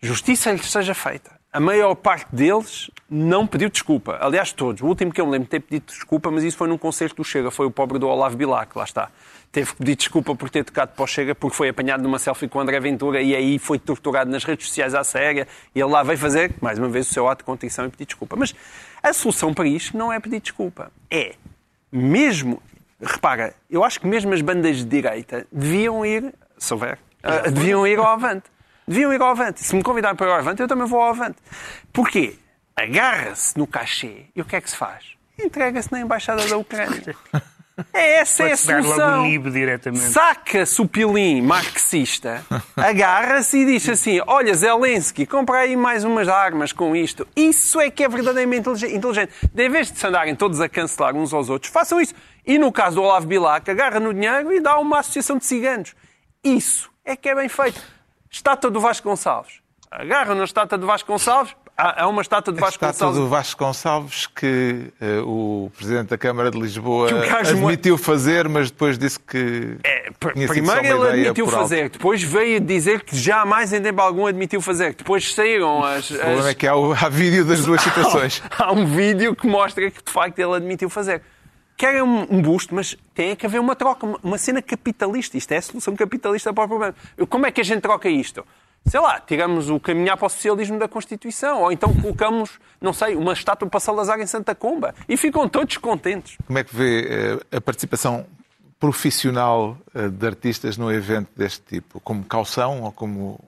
Justiça 0.00 0.52
lhes 0.52 0.70
seja 0.70 0.94
feita. 0.94 1.38
A 1.52 1.58
maior 1.58 1.94
parte 1.94 2.26
deles 2.30 2.90
não 3.08 3.46
pediu 3.46 3.70
desculpa. 3.70 4.18
Aliás, 4.20 4.52
todos. 4.52 4.82
O 4.82 4.86
último 4.86 5.12
que 5.12 5.20
eu 5.20 5.26
me 5.26 5.32
lembro 5.32 5.46
de 5.46 5.50
ter 5.50 5.60
pedido 5.60 5.86
desculpa, 5.86 6.30
mas 6.30 6.44
isso 6.44 6.56
foi 6.56 6.68
num 6.68 6.76
concerto 6.76 7.16
do 7.16 7.24
Chega. 7.24 7.50
Foi 7.50 7.66
o 7.66 7.70
pobre 7.70 7.98
do 7.98 8.06
Olavo 8.06 8.36
Bilac, 8.36 8.76
lá 8.76 8.84
está. 8.84 9.10
Teve 9.50 9.70
que 9.70 9.76
pedir 9.76 9.96
desculpa 9.96 10.34
por 10.34 10.50
ter 10.50 10.64
tocado 10.64 10.92
para 10.92 11.02
o 11.02 11.06
Chega, 11.06 11.34
porque 11.34 11.56
foi 11.56 11.70
apanhado 11.70 12.02
numa 12.02 12.18
selfie 12.18 12.48
com 12.48 12.58
o 12.58 12.62
André 12.62 12.78
Ventura 12.80 13.22
e 13.22 13.34
aí 13.34 13.58
foi 13.58 13.78
torturado 13.78 14.30
nas 14.30 14.44
redes 14.44 14.68
sociais 14.68 14.94
à 14.94 15.02
séria. 15.02 15.48
E 15.74 15.80
ele 15.80 15.90
lá 15.90 16.02
veio 16.02 16.18
fazer, 16.18 16.54
mais 16.60 16.78
uma 16.78 16.88
vez, 16.88 17.10
o 17.10 17.12
seu 17.12 17.28
ato 17.28 17.38
de 17.38 17.44
contrição 17.44 17.86
e 17.86 17.88
pedir 17.88 18.06
desculpa. 18.06 18.36
Mas 18.36 18.54
a 19.02 19.12
solução 19.12 19.54
para 19.54 19.66
isto 19.66 19.96
não 19.96 20.12
é 20.12 20.20
pedir 20.20 20.40
desculpa. 20.40 20.92
É, 21.10 21.34
mesmo... 21.90 22.62
Repara, 23.00 23.54
eu 23.70 23.84
acho 23.84 24.00
que 24.00 24.06
mesmo 24.06 24.34
as 24.34 24.42
bandas 24.42 24.78
de 24.78 24.84
direita 24.84 25.46
deviam 25.52 26.04
ir, 26.04 26.34
se 26.58 26.74
houver, 26.74 26.98
ah, 27.22 27.48
deviam 27.48 27.86
ir 27.86 27.98
ao 27.98 28.06
Avante. 28.06 28.50
Deviam 28.86 29.12
ir 29.12 29.20
ao 29.20 29.28
Avante. 29.28 29.62
Se 29.62 29.74
me 29.74 29.82
convidarem 29.82 30.16
para 30.16 30.26
ir 30.26 30.30
ao 30.32 30.38
Avante, 30.38 30.62
eu 30.62 30.68
também 30.68 30.86
vou 30.86 31.00
ao 31.00 31.10
Avante. 31.10 31.36
Porquê? 31.92 32.36
Agarra-se 32.74 33.56
no 33.58 33.66
cachê 33.66 34.26
e 34.34 34.40
o 34.40 34.44
que 34.44 34.56
é 34.56 34.60
que 34.60 34.70
se 34.70 34.76
faz? 34.76 35.16
Entrega-se 35.38 35.92
na 35.92 36.00
Embaixada 36.00 36.46
da 36.46 36.56
Ucrânia. 36.56 37.14
É, 37.92 38.20
essa 38.20 38.44
é 38.44 38.52
a 38.52 38.56
solução. 38.56 39.22
Saca-se 40.12 40.80
o 40.82 40.88
pilim 40.88 41.42
marxista, 41.42 42.44
agarra-se 42.76 43.58
e 43.58 43.66
diz 43.66 43.88
assim: 43.88 44.20
Olha, 44.26 44.54
Zelensky, 44.54 45.26
compra 45.26 45.58
aí 45.60 45.76
mais 45.76 46.04
umas 46.04 46.28
armas 46.28 46.72
com 46.72 46.94
isto. 46.94 47.26
Isso 47.36 47.80
é 47.80 47.90
que 47.90 48.02
é 48.02 48.08
verdadeiramente 48.08 48.68
inteligente. 48.68 49.32
De 49.52 49.68
vez 49.68 49.92
de 49.92 49.98
se 49.98 50.06
andarem 50.06 50.34
todos 50.34 50.60
a 50.60 50.68
cancelar 50.68 51.14
uns 51.14 51.32
aos 51.32 51.48
outros, 51.48 51.72
façam 51.72 52.00
isso. 52.00 52.14
E 52.44 52.58
no 52.58 52.72
caso 52.72 52.96
do 52.96 53.02
Olavo 53.02 53.26
Bilac, 53.26 53.70
agarra 53.70 54.00
no 54.00 54.12
dinheiro 54.12 54.52
e 54.52 54.60
dá 54.60 54.78
uma 54.78 55.00
associação 55.00 55.38
de 55.38 55.44
ciganos. 55.44 55.94
Isso 56.42 56.90
é 57.04 57.16
que 57.16 57.28
é 57.28 57.34
bem 57.34 57.48
feito. 57.48 57.80
Estátua 58.30 58.70
do 58.70 58.80
Vasco 58.80 59.08
Gonçalves. 59.08 59.60
Agarra 59.90 60.34
na 60.34 60.44
estátua 60.44 60.78
do 60.78 60.86
Vasco 60.86 61.10
Gonçalves. 61.10 61.54
Há 61.80 62.02
há 62.02 62.08
uma 62.08 62.22
estátua 62.22 62.52
A 62.52 62.56
Vasco 62.56 62.84
estátua 62.84 62.88
Gonçalves. 63.06 63.18
do 63.20 63.28
Vasco 63.28 63.64
Gonçalves 63.64 64.26
que 64.26 64.92
eh, 65.00 65.20
o 65.24 65.70
Presidente 65.76 66.08
da 66.08 66.18
Câmara 66.18 66.50
de 66.50 66.58
Lisboa 66.58 67.08
gajo 67.24 67.52
admitiu 67.52 67.96
fazer, 67.96 68.48
mas 68.48 68.68
depois 68.68 68.98
disse 68.98 69.20
que 69.20 69.76
É, 69.84 70.10
pr- 70.18 70.32
primeiro 70.32 70.62
uma 70.64 70.78
ele 70.80 70.88
ideia 70.98 71.10
admitiu 71.22 71.44
por 71.44 71.54
alto. 71.54 71.62
fazer, 71.62 71.88
depois 71.88 72.20
veio 72.20 72.58
dizer 72.60 73.02
que 73.04 73.16
jamais 73.16 73.72
em 73.72 73.80
tempo 73.80 74.00
algum 74.00 74.26
admitiu 74.26 74.60
fazer. 74.60 74.92
Depois 74.94 75.32
saíram 75.32 75.84
as. 75.84 76.10
O 76.10 76.18
problema 76.18 76.48
é 76.48 76.54
que 76.54 76.66
há, 76.66 76.74
o- 76.74 76.92
há 76.92 77.08
vídeo 77.08 77.44
das 77.44 77.64
duas 77.64 77.80
situações. 77.86 78.42
Há 78.58 78.72
um 78.72 78.84
vídeo 78.84 79.36
que 79.36 79.46
mostra 79.46 79.88
que 79.88 80.02
de 80.04 80.10
facto 80.10 80.36
ele 80.36 80.54
admitiu 80.56 80.90
fazer. 80.90 81.22
Querem 81.76 82.02
um, 82.02 82.26
um 82.28 82.42
busto, 82.42 82.74
mas 82.74 82.96
tem 83.14 83.36
que 83.36 83.46
haver 83.46 83.60
uma 83.60 83.76
troca, 83.76 84.04
uma, 84.04 84.18
uma 84.20 84.36
cena 84.36 84.60
capitalista. 84.60 85.36
Isto 85.38 85.52
é 85.52 85.58
a 85.58 85.62
solução 85.62 85.94
capitalista 85.94 86.52
para 86.52 86.64
o 86.64 86.68
problema. 86.68 86.94
Como 87.28 87.46
é 87.46 87.52
que 87.52 87.60
a 87.60 87.64
gente 87.64 87.82
troca 87.82 88.08
isto? 88.08 88.44
Sei 88.86 89.00
lá, 89.00 89.20
tiramos 89.20 89.68
o 89.68 89.78
caminhar 89.78 90.16
para 90.16 90.26
o 90.26 90.30
socialismo 90.30 90.78
da 90.78 90.88
Constituição, 90.88 91.62
ou 91.62 91.72
então 91.72 91.94
colocamos, 91.94 92.58
não 92.80 92.92
sei, 92.92 93.16
uma 93.16 93.34
estátua 93.34 93.68
para 93.68 93.80
Salazar 93.80 94.18
em 94.18 94.26
Santa 94.26 94.54
Comba 94.54 94.94
e 95.08 95.16
ficam 95.16 95.46
todos 95.48 95.76
contentes. 95.76 96.38
Como 96.46 96.58
é 96.58 96.64
que 96.64 96.74
vê 96.74 97.38
eh, 97.52 97.56
a 97.56 97.60
participação 97.60 98.24
profissional 98.80 99.76
eh, 99.94 100.08
de 100.08 100.26
artistas 100.26 100.78
num 100.78 100.90
evento 100.90 101.28
deste 101.36 101.60
tipo? 101.60 102.00
Como 102.00 102.24
caução 102.24 102.82
ou 102.82 102.92
como 102.92 103.38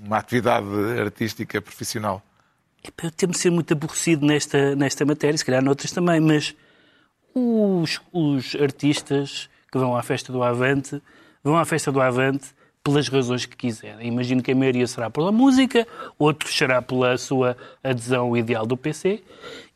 uma 0.00 0.18
atividade 0.18 0.66
artística 0.98 1.60
profissional? 1.60 2.22
Epá, 2.82 3.06
Eu 3.06 3.10
temo 3.10 3.34
ser 3.34 3.50
muito 3.50 3.72
aborrecido 3.72 4.24
nesta, 4.24 4.74
nesta 4.76 5.04
matéria, 5.04 5.36
se 5.36 5.44
calhar 5.44 5.62
noutras 5.62 5.90
também, 5.92 6.20
mas 6.20 6.54
os, 7.34 8.00
os 8.12 8.54
artistas 8.54 9.48
que 9.70 9.78
vão 9.78 9.96
à 9.96 10.02
festa 10.02 10.32
do 10.32 10.42
Avante 10.42 11.02
vão 11.42 11.56
à 11.56 11.64
festa 11.64 11.90
do 11.90 12.00
Avante 12.00 12.46
pelas 12.84 13.08
razões 13.08 13.46
que 13.46 13.56
quiserem. 13.56 14.06
Imagino 14.06 14.42
que 14.42 14.52
a 14.52 14.54
maioria 14.54 14.86
será 14.86 15.08
pela 15.08 15.32
música, 15.32 15.88
outros 16.18 16.54
será 16.54 16.82
pela 16.82 17.16
sua 17.16 17.56
adesão 17.82 18.36
ideal 18.36 18.66
do 18.66 18.76
PC 18.76 19.22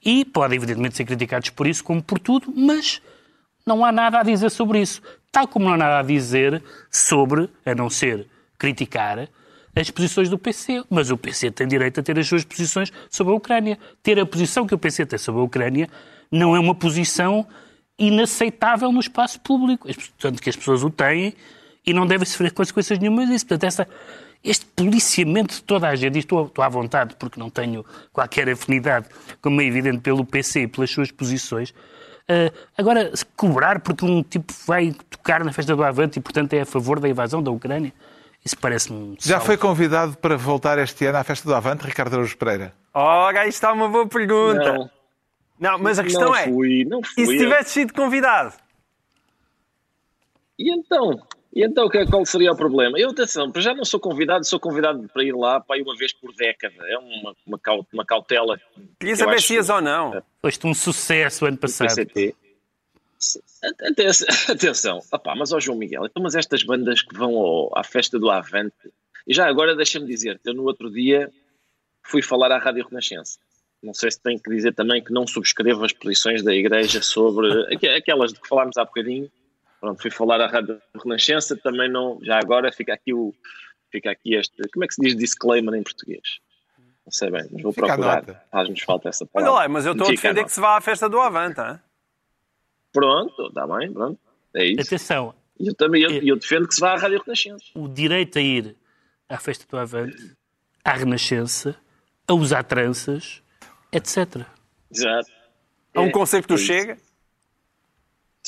e 0.04 0.26
podem 0.26 0.56
evidentemente 0.56 0.96
ser 0.96 1.06
criticados 1.06 1.48
por 1.48 1.66
isso 1.66 1.82
como 1.82 2.02
por 2.02 2.18
tudo, 2.18 2.52
mas 2.54 3.00
não 3.66 3.82
há 3.82 3.90
nada 3.90 4.20
a 4.20 4.22
dizer 4.22 4.50
sobre 4.50 4.82
isso. 4.82 5.00
Tal 5.32 5.48
como 5.48 5.64
não 5.64 5.72
há 5.72 5.76
nada 5.78 5.98
a 6.00 6.02
dizer 6.02 6.62
sobre, 6.90 7.48
a 7.64 7.74
não 7.74 7.88
ser 7.88 8.26
criticar, 8.58 9.28
as 9.74 9.90
posições 9.90 10.28
do 10.28 10.38
PC. 10.38 10.84
Mas 10.90 11.10
o 11.10 11.16
PC 11.16 11.50
tem 11.50 11.66
direito 11.66 12.00
a 12.00 12.02
ter 12.02 12.18
as 12.18 12.26
suas 12.26 12.44
posições 12.44 12.92
sobre 13.08 13.32
a 13.32 13.36
Ucrânia. 13.36 13.78
Ter 14.02 14.18
a 14.18 14.26
posição 14.26 14.66
que 14.66 14.74
o 14.74 14.78
PC 14.78 15.06
tem 15.06 15.18
sobre 15.18 15.40
a 15.40 15.44
Ucrânia 15.44 15.88
não 16.30 16.54
é 16.54 16.60
uma 16.60 16.74
posição 16.74 17.46
inaceitável 17.98 18.92
no 18.92 19.00
espaço 19.00 19.40
público. 19.40 19.86
Portanto, 19.86 20.42
que 20.42 20.50
as 20.50 20.56
pessoas 20.56 20.82
o 20.82 20.90
têm 20.90 21.34
e 21.88 21.94
não 21.94 22.06
devem 22.06 22.26
sofrer 22.26 22.52
consequências 22.52 22.98
nenhumas 22.98 23.28
disso. 23.28 23.46
Portanto, 23.46 23.64
essa, 23.64 23.88
este 24.44 24.66
policiamento 24.66 25.54
de 25.54 25.62
toda 25.62 25.88
a 25.88 25.96
gente, 25.96 26.16
e 26.16 26.18
estou, 26.18 26.46
estou 26.46 26.62
à 26.62 26.68
vontade 26.68 27.16
porque 27.18 27.40
não 27.40 27.48
tenho 27.48 27.84
qualquer 28.12 28.48
afinidade, 28.50 29.06
como 29.40 29.60
é 29.62 29.64
evidente, 29.64 30.00
pelo 30.00 30.24
PC 30.24 30.62
e 30.62 30.68
pelas 30.68 30.90
suas 30.90 31.10
posições, 31.10 31.72
ah, 32.28 32.52
agora, 32.76 33.16
se 33.16 33.24
cobrar 33.24 33.80
porque 33.80 34.04
um 34.04 34.22
tipo 34.22 34.52
vai 34.66 34.92
tocar 35.08 35.42
na 35.42 35.50
festa 35.50 35.74
do 35.74 35.82
Avante 35.82 36.18
e, 36.18 36.22
portanto, 36.22 36.52
é 36.52 36.60
a 36.60 36.66
favor 36.66 37.00
da 37.00 37.08
invasão 37.08 37.42
da 37.42 37.50
Ucrânia, 37.50 37.92
isso 38.44 38.56
parece-me 38.58 38.98
um 38.98 39.16
Já 39.18 39.40
foi 39.40 39.56
convidado 39.56 40.16
para 40.18 40.36
voltar 40.36 40.78
este 40.78 41.06
ano 41.06 41.18
à 41.18 41.24
festa 41.24 41.48
do 41.48 41.54
Avante, 41.54 41.86
Ricardo 41.86 42.12
Araújo 42.12 42.36
Pereira? 42.36 42.74
Ora, 42.92 43.40
aí 43.40 43.48
está 43.48 43.72
uma 43.72 43.88
boa 43.88 44.06
pergunta. 44.06 44.72
Não, 44.74 44.90
Não, 45.58 45.78
mas 45.78 45.98
a 45.98 46.04
questão 46.04 46.26
não 46.26 46.36
é, 46.36 46.44
fui, 46.44 46.84
não 46.84 47.02
fui. 47.02 47.24
e 47.24 47.26
se 47.26 47.38
tivesse 47.38 47.70
sido 47.70 47.94
convidado? 47.94 48.52
E 50.58 50.70
então? 50.70 51.18
E 51.58 51.64
então 51.64 51.88
qual 52.08 52.24
seria 52.24 52.52
o 52.52 52.56
problema? 52.56 52.96
Eu, 53.00 53.10
atenção, 53.10 53.50
já 53.56 53.74
não 53.74 53.84
sou 53.84 53.98
convidado, 53.98 54.46
sou 54.46 54.60
convidado 54.60 55.08
para 55.12 55.24
ir 55.24 55.34
lá 55.34 55.58
para 55.60 55.76
ir 55.76 55.82
uma 55.82 55.96
vez 55.96 56.12
por 56.12 56.32
década. 56.32 56.76
É 56.88 56.96
uma, 56.96 57.34
uma, 57.44 57.60
uma 57.92 58.04
cautela. 58.06 58.60
Queria 59.00 59.16
saber 59.16 59.40
se 59.42 59.54
ias 59.54 59.68
ou 59.68 59.80
não. 59.80 60.22
Foste 60.40 60.64
um 60.68 60.72
sucesso 60.72 61.44
ano 61.46 61.56
do 61.56 61.60
passado. 61.60 61.88
PCT. 61.96 62.36
Atenção. 64.48 65.00
Opá, 65.12 65.34
mas 65.34 65.52
ó 65.52 65.58
João 65.58 65.76
Miguel, 65.76 66.06
então, 66.06 66.22
mas 66.22 66.36
estas 66.36 66.62
bandas 66.62 67.02
que 67.02 67.16
vão 67.16 67.34
ao- 67.36 67.76
à 67.76 67.82
festa 67.82 68.20
do 68.20 68.30
Avante, 68.30 68.72
e 69.26 69.34
já 69.34 69.48
agora 69.48 69.74
deixa-me 69.74 70.06
dizer, 70.06 70.40
eu 70.44 70.54
no 70.54 70.62
outro 70.62 70.88
dia 70.88 71.28
fui 72.04 72.22
falar 72.22 72.52
à 72.52 72.58
Rádio 72.58 72.86
Renascença. 72.88 73.38
Não 73.82 73.92
sei 73.92 74.12
se 74.12 74.20
tenho 74.22 74.40
que 74.40 74.48
dizer 74.50 74.74
também 74.74 75.02
que 75.02 75.12
não 75.12 75.26
subscrevo 75.26 75.84
as 75.84 75.92
posições 75.92 76.42
da 76.44 76.54
Igreja 76.54 77.02
sobre 77.02 77.48
aqu- 77.74 77.96
aquelas 77.96 78.32
de 78.32 78.40
que 78.40 78.46
falámos 78.48 78.76
há 78.76 78.84
bocadinho. 78.84 79.28
Pronto, 79.80 80.00
fui 80.02 80.10
falar 80.10 80.40
à 80.40 80.46
Rádio 80.48 80.80
Renascença, 81.02 81.56
também 81.56 81.88
não, 81.90 82.18
já 82.22 82.38
agora 82.38 82.72
fica 82.72 82.92
aqui 82.94 83.12
o, 83.14 83.34
Fica 83.90 84.10
aqui 84.10 84.34
este. 84.34 84.54
Como 84.72 84.84
é 84.84 84.86
que 84.86 84.94
se 84.94 85.00
diz 85.00 85.16
disclaimer 85.16 85.74
em 85.74 85.82
português? 85.82 86.40
Não 87.06 87.10
sei 87.10 87.30
bem, 87.30 87.48
mas 87.50 87.62
vou 87.62 87.72
Fica 87.72 87.86
a 87.86 87.96
procurar. 87.96 88.48
Faz-nos 88.50 88.80
falta 88.82 89.08
essa 89.08 89.24
Olha 89.24 89.30
palavra. 89.46 89.62
lá, 89.62 89.68
mas 89.68 89.86
eu 89.86 89.92
estou 89.92 90.08
a 90.08 90.10
defender 90.10 90.34
nota. 90.40 90.44
que 90.46 90.52
se 90.52 90.60
vá 90.60 90.76
à 90.76 90.80
festa 90.82 91.08
do 91.08 91.18
Avante. 91.18 91.58
hein? 91.58 91.80
Pronto, 92.92 93.46
está 93.48 93.66
bem, 93.66 93.90
pronto. 93.92 94.20
É 94.54 94.64
isso. 94.66 94.80
Atenção, 94.82 95.34
E 95.58 95.68
eu 95.68 95.74
também 95.74 96.02
eu, 96.02 96.10
eu 96.22 96.36
defendo 96.36 96.68
que 96.68 96.74
se 96.74 96.80
vá 96.80 96.92
à 96.92 96.96
Rádio 96.98 97.22
Renascença. 97.22 97.64
o 97.74 97.88
direito 97.88 98.38
a 98.38 98.42
ir 98.42 98.76
à 99.28 99.38
festa 99.38 99.64
do 99.68 99.78
Avante, 99.78 100.36
à 100.84 100.92
Renascença, 100.92 101.74
a 102.26 102.34
usar 102.34 102.64
tranças, 102.64 103.42
etc. 103.92 104.42
Exato. 104.90 105.30
Há 105.94 106.00
um 106.02 106.08
É, 106.08 106.10
concerto 106.12 106.48
do 106.48 106.54
é 106.54 106.56
isso. 106.56 106.66
Chega. 106.66 106.98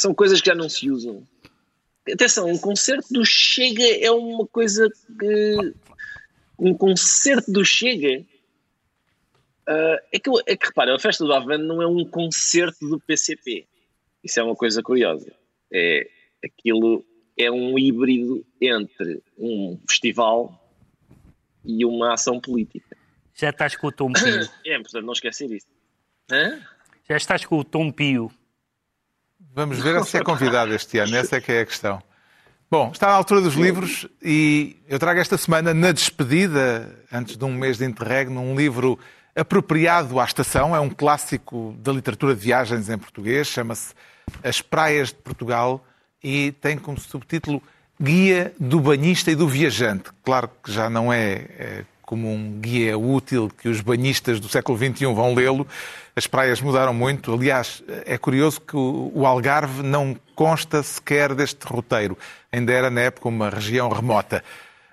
São 0.00 0.14
coisas 0.14 0.40
que 0.40 0.46
já 0.46 0.54
não 0.54 0.66
se 0.66 0.90
usam. 0.90 1.22
Atenção, 2.10 2.48
um 2.50 2.56
concerto 2.56 3.12
do 3.12 3.22
Chega 3.22 3.84
é 3.84 4.10
uma 4.10 4.46
coisa 4.46 4.90
que. 5.18 5.74
Um 6.58 6.72
concerto 6.72 7.52
do 7.52 7.62
Chega. 7.62 8.24
ah, 9.66 10.02
é, 10.10 10.18
que, 10.18 10.30
é 10.46 10.56
que 10.56 10.66
repara, 10.68 10.96
a 10.96 10.98
festa 10.98 11.22
do 11.22 11.34
Avante 11.34 11.64
não 11.64 11.82
é 11.82 11.86
um 11.86 12.02
concerto 12.06 12.88
do 12.88 12.98
PCP. 12.98 13.66
Isso 14.24 14.40
é 14.40 14.42
uma 14.42 14.56
coisa 14.56 14.82
curiosa. 14.82 15.34
É, 15.70 16.08
aquilo 16.42 17.04
é 17.36 17.50
um 17.50 17.78
híbrido 17.78 18.42
entre 18.58 19.22
um 19.36 19.78
festival 19.86 20.66
e 21.62 21.84
uma 21.84 22.14
ação 22.14 22.40
política. 22.40 22.96
Já 23.34 23.50
estás 23.50 23.76
com 23.76 23.88
o 23.88 23.92
tom 23.92 24.10
pio. 24.14 24.48
É 24.64 24.78
importante 24.78 25.04
não 25.04 25.12
esquecer 25.12 25.50
isso. 25.50 25.66
Hã? 26.32 26.58
Já 27.06 27.18
estás 27.18 27.44
com 27.44 27.58
o 27.58 27.64
tom 27.64 27.92
pio. 27.92 28.32
Vamos 29.54 29.78
ver 29.78 30.02
se 30.04 30.16
é 30.16 30.22
convidado 30.22 30.72
este 30.72 30.98
ano, 30.98 31.16
essa 31.16 31.36
é 31.36 31.40
que 31.40 31.50
é 31.50 31.60
a 31.60 31.66
questão. 31.66 32.02
Bom, 32.70 32.90
está 32.92 33.08
à 33.08 33.14
altura 33.14 33.40
dos 33.40 33.54
livros 33.54 34.06
e 34.22 34.76
eu 34.88 34.96
trago 34.96 35.18
esta 35.18 35.36
semana, 35.36 35.74
na 35.74 35.90
despedida, 35.90 36.88
antes 37.12 37.36
de 37.36 37.44
um 37.44 37.52
mês 37.52 37.78
de 37.78 37.84
interregno, 37.84 38.40
um 38.40 38.54
livro 38.54 38.96
apropriado 39.34 40.20
à 40.20 40.24
estação. 40.24 40.74
É 40.74 40.78
um 40.78 40.88
clássico 40.88 41.74
da 41.80 41.90
literatura 41.90 42.32
de 42.32 42.40
viagens 42.40 42.88
em 42.88 42.96
português, 42.96 43.48
chama-se 43.48 43.92
As 44.44 44.62
Praias 44.62 45.08
de 45.08 45.16
Portugal 45.16 45.84
e 46.22 46.52
tem 46.52 46.78
como 46.78 47.00
subtítulo 47.00 47.60
Guia 48.00 48.54
do 48.58 48.78
Banhista 48.78 49.32
e 49.32 49.34
do 49.34 49.48
Viajante. 49.48 50.10
Claro 50.24 50.48
que 50.62 50.70
já 50.70 50.88
não 50.88 51.12
é, 51.12 51.32
é 51.58 51.84
como 52.10 52.28
um 52.28 52.58
guia 52.60 52.98
útil 52.98 53.48
que 53.56 53.68
os 53.68 53.80
banhistas 53.80 54.40
do 54.40 54.48
século 54.48 54.76
XXI 54.76 55.14
vão 55.14 55.32
lê-lo. 55.32 55.64
As 56.16 56.26
praias 56.26 56.60
mudaram 56.60 56.92
muito. 56.92 57.32
Aliás, 57.32 57.84
é 58.04 58.18
curioso 58.18 58.60
que 58.60 58.76
o 58.76 59.24
Algarve 59.24 59.84
não 59.84 60.16
consta 60.34 60.82
sequer 60.82 61.36
deste 61.36 61.64
roteiro. 61.64 62.18
Ainda 62.50 62.72
era, 62.72 62.90
na 62.90 63.02
época, 63.02 63.28
uma 63.28 63.48
região 63.48 63.88
remota. 63.88 64.42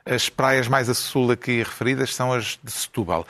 As 0.05 0.29
praias 0.29 0.67
mais 0.67 0.89
a 0.89 0.93
sul 0.93 1.31
aqui 1.31 1.57
referidas 1.57 2.13
são 2.13 2.31
as 2.31 2.59
de 2.63 2.69
Setúbal. 2.69 3.25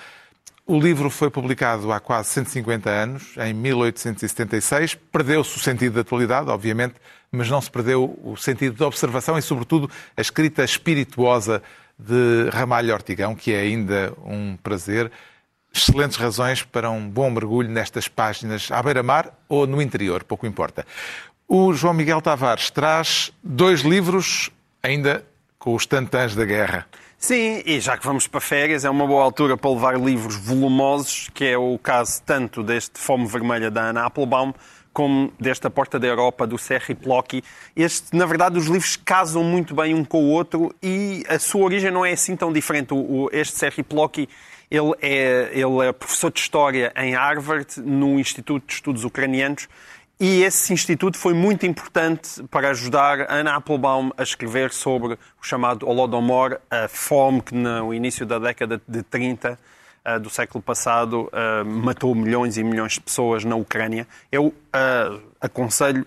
O 0.66 0.78
livro 0.78 1.10
foi 1.10 1.30
publicado 1.30 1.90
há 1.94 2.02
quase 2.02 2.28
150 2.32 2.90
anos, 2.90 3.38
em 3.38 3.54
1876. 3.54 4.96
Perdeu-se 4.96 5.56
o 5.56 5.62
sentido 5.62 5.94
da 5.94 6.02
atualidade, 6.02 6.50
obviamente, 6.50 6.96
mas 7.32 7.50
não 7.50 7.62
se 7.62 7.72
perdeu 7.72 8.20
o 8.22 8.36
sentido 8.36 8.76
da 8.76 8.86
observação 8.86 9.38
e, 9.38 9.42
sobretudo, 9.42 9.90
a 10.18 10.20
escrita 10.20 10.66
espirituosa 10.66 11.64
de 11.98 12.50
Ramalho 12.52 12.94
Ortigão, 12.94 13.36
que 13.36 13.54
é 13.54 13.62
ainda 13.62 14.14
um 14.26 14.56
prazer. 14.58 15.12
Excelentes 15.74 16.18
razões 16.18 16.64
para 16.64 16.90
um 16.90 17.08
bom 17.08 17.30
mergulho 17.30 17.70
nestas 17.70 18.08
páginas 18.08 18.72
à 18.72 18.82
beira-mar 18.82 19.32
ou 19.48 19.68
no 19.68 19.82
interior, 19.82 20.24
pouco 20.24 20.46
importa. 20.48 20.86
O 21.48 21.74
João 21.74 21.94
Miguel 21.94 22.22
Tavares 22.22 22.70
traz 22.70 23.32
dois 23.44 23.82
livros, 23.82 24.50
ainda 24.82 25.26
com 25.58 25.76
os 25.76 25.86
tantãs 25.86 26.36
da 26.36 26.46
guerra. 26.46 26.88
Sim, 27.18 27.64
e 27.66 27.80
já 27.80 27.98
que 27.98 28.06
vamos 28.06 28.28
para 28.28 28.40
férias, 28.40 28.86
é 28.86 28.90
uma 28.90 29.08
boa 29.08 29.24
altura 29.24 29.58
para 29.58 29.72
levar 29.72 30.00
livros 30.00 30.36
volumosos, 30.36 31.30
que 31.34 31.46
é 31.46 31.58
o 31.58 31.78
caso 31.80 32.22
tanto 32.24 32.62
deste 32.62 33.00
Fome 33.00 33.26
Vermelha 33.26 33.72
da 33.72 33.90
Ana 33.90 34.06
Applebaum, 34.06 34.54
como 34.98 35.32
desta 35.40 35.70
Porta 35.70 36.00
da 36.00 36.08
Europa 36.08 36.48
do 36.48 36.58
Serri 36.58 36.96
Plocki. 36.96 37.44
Este, 37.76 38.16
na 38.18 38.26
verdade, 38.26 38.58
os 38.58 38.66
livros 38.66 38.96
casam 38.96 39.44
muito 39.44 39.76
bem 39.76 39.94
um 39.94 40.04
com 40.04 40.24
o 40.24 40.30
outro 40.32 40.74
e 40.82 41.24
a 41.30 41.38
sua 41.38 41.62
origem 41.66 41.92
não 41.92 42.04
é 42.04 42.14
assim 42.14 42.36
tão 42.36 42.52
diferente. 42.52 42.96
O, 42.96 42.98
o- 43.26 43.30
este 43.32 43.56
Serri 43.60 43.84
Plocki, 43.84 44.28
ele 44.72 44.94
é, 45.00 45.52
ele 45.54 45.88
é 45.88 45.92
professor 45.94 46.32
de 46.32 46.40
História 46.40 46.92
em 46.96 47.14
Harvard, 47.14 47.80
no 47.80 48.20
Instituto 48.20 48.66
de 48.66 48.74
Estudos 48.74 49.04
Ucranianos, 49.04 49.70
e 50.20 50.42
esse 50.42 50.74
instituto 50.74 51.16
foi 51.16 51.36
muito 51.36 51.64
importante 51.68 52.42
para 52.50 52.70
ajudar 52.72 53.28
Anna 53.32 53.54
Applebaum 53.56 54.10
a 54.18 54.24
escrever 54.24 54.72
sobre 54.74 55.14
o 55.14 55.44
chamado 55.44 55.88
Holodomor, 55.88 56.58
a 56.72 56.88
fome 56.88 57.44
que 57.44 57.54
no 57.54 57.94
início 57.94 58.26
da 58.26 58.40
década 58.40 58.82
de 58.88 59.04
30 59.04 59.60
ah, 60.08 60.18
do 60.18 60.30
século 60.30 60.64
passado 60.64 61.30
ah, 61.34 61.66
matou 61.66 62.16
milhões 62.16 62.58
e 62.58 62.64
milhões 62.64 62.94
de 62.94 63.02
pessoas 63.02 63.44
na 63.44 63.58
Ucrânia. 63.58 64.08
Eu 64.32 64.54
ah, 64.72 65.20
aconselho 65.42 66.06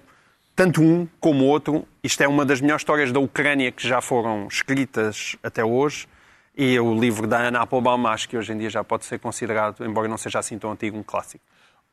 tanto 0.57 0.81
um 0.81 1.07
como 1.21 1.45
o 1.45 1.47
outro. 1.49 1.87
Isto 2.03 2.23
é 2.23 2.29
uma 2.29 2.47
das 2.47 2.63
melhores 2.63 2.81
histórias 2.81 3.13
da 3.13 3.21
Ucrânia 3.21 3.71
que 3.71 3.87
já 3.87 4.01
foram 4.01 4.49
escritas 4.49 5.37
até 5.43 5.63
hoje. 5.63 6.09
E 6.57 6.81
o 6.81 6.99
livro 6.99 7.27
da 7.27 7.47
Anna 7.47 7.61
Applebaum 7.61 8.07
acho 8.07 8.27
que 8.27 8.39
hoje 8.39 8.55
em 8.55 8.59
dia 8.59 8.71
já 8.71 8.83
pode 8.83 9.05
ser 9.05 9.19
considerado, 9.19 9.85
embora 9.85 10.09
não 10.09 10.17
seja 10.17 10.39
assim 10.39 10.59
tão 10.59 10.73
antigo, 10.73 10.97
um 10.97 11.03
clássico. 11.03 11.45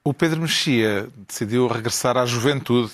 O 0.02 0.14
Pedro 0.14 0.42
Mexia 0.42 1.10
decidiu 1.28 1.68
regressar 1.68 2.16
à 2.16 2.26
juventude. 2.26 2.94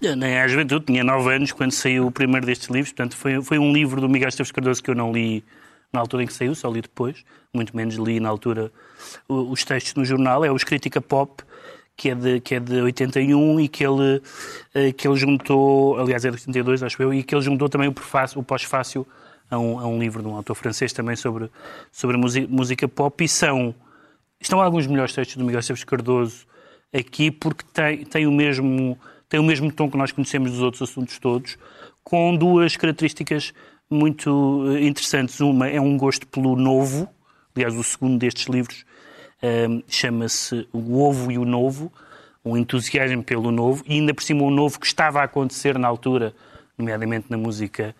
Eu 0.00 0.14
Nem 0.14 0.38
à 0.38 0.46
juventude, 0.46 0.86
tinha 0.86 1.02
9 1.02 1.34
anos 1.34 1.50
quando 1.50 1.72
saiu 1.72 2.06
o 2.06 2.12
primeiro 2.12 2.46
destes 2.46 2.68
livros, 2.68 2.92
portanto 2.92 3.16
foi, 3.16 3.42
foi 3.42 3.58
um 3.58 3.72
livro 3.72 4.00
do 4.00 4.08
Miguel 4.08 4.28
Esteves 4.28 4.52
Cardoso 4.52 4.80
que 4.82 4.90
eu 4.90 4.94
não 4.94 5.12
li 5.12 5.44
na 5.94 6.00
altura 6.00 6.24
em 6.24 6.26
que 6.26 6.32
saiu, 6.32 6.54
só 6.54 6.68
li 6.70 6.82
depois, 6.82 7.24
muito 7.52 7.74
menos 7.76 7.94
li 7.94 8.20
na 8.20 8.28
altura 8.28 8.70
os 9.28 9.64
textos 9.64 9.94
no 9.94 10.04
jornal, 10.04 10.44
é 10.44 10.50
o 10.50 10.56
Crítica 10.56 11.00
Pop, 11.00 11.42
que 11.96 12.10
é 12.10 12.14
de, 12.14 12.40
que 12.40 12.56
é 12.56 12.60
de 12.60 12.80
81 12.80 13.60
e 13.60 13.68
que 13.68 13.84
ele, 13.86 14.20
eh, 14.74 14.92
que 14.92 15.06
ele 15.06 15.16
juntou, 15.16 15.98
aliás 15.98 16.24
é 16.24 16.30
de 16.30 16.34
82 16.34 16.82
acho 16.82 17.02
eu, 17.02 17.14
e 17.14 17.22
que 17.22 17.34
ele 17.34 17.42
juntou 17.42 17.68
também 17.68 17.88
o, 17.88 17.92
prefácio- 17.92 18.40
o 18.40 18.42
pós-fácio 18.42 19.06
a 19.50 19.58
um, 19.58 19.78
a 19.78 19.86
um 19.86 19.98
livro 19.98 20.22
de 20.22 20.28
um 20.28 20.34
autor 20.34 20.54
francês 20.54 20.92
também 20.92 21.14
sobre, 21.16 21.50
sobre 21.92 22.16
música, 22.16 22.46
música 22.50 22.88
pop. 22.88 23.22
E 23.24 23.28
são, 23.28 23.74
estão 24.40 24.60
alguns 24.60 24.86
melhores 24.86 25.12
textos 25.12 25.36
do 25.36 25.44
Miguel 25.44 25.60
Esteves 25.60 25.84
Cardoso 25.84 26.46
aqui 26.92 27.30
porque 27.30 27.64
tem, 27.72 28.04
tem, 28.04 28.26
o 28.26 28.32
mesmo, 28.32 28.98
tem 29.28 29.38
o 29.38 29.44
mesmo 29.44 29.70
tom 29.70 29.88
que 29.90 29.96
nós 29.96 30.10
conhecemos 30.10 30.50
dos 30.50 30.60
outros 30.60 30.82
assuntos 30.82 31.18
todos, 31.18 31.56
com 32.02 32.34
duas 32.36 32.76
características 32.76 33.52
muito 33.94 34.64
eh, 34.68 34.86
interessantes. 34.86 35.40
Uma 35.40 35.68
é 35.68 35.80
um 35.80 35.96
gosto 35.96 36.26
pelo 36.26 36.56
novo, 36.56 37.08
aliás, 37.54 37.74
o 37.74 37.82
segundo 37.82 38.18
destes 38.18 38.46
livros 38.46 38.84
eh, 39.42 39.68
chama-se 39.88 40.66
O 40.72 41.00
Ovo 41.00 41.30
e 41.30 41.38
o 41.38 41.44
Novo, 41.44 41.92
um 42.44 42.56
entusiasmo 42.56 43.22
pelo 43.22 43.50
novo, 43.50 43.82
e 43.86 43.94
ainda 43.94 44.12
por 44.12 44.22
cima 44.22 44.42
o 44.42 44.50
novo 44.50 44.78
que 44.78 44.86
estava 44.86 45.20
a 45.20 45.24
acontecer 45.24 45.78
na 45.78 45.88
altura, 45.88 46.34
nomeadamente 46.76 47.26
na 47.30 47.38
música 47.38 47.94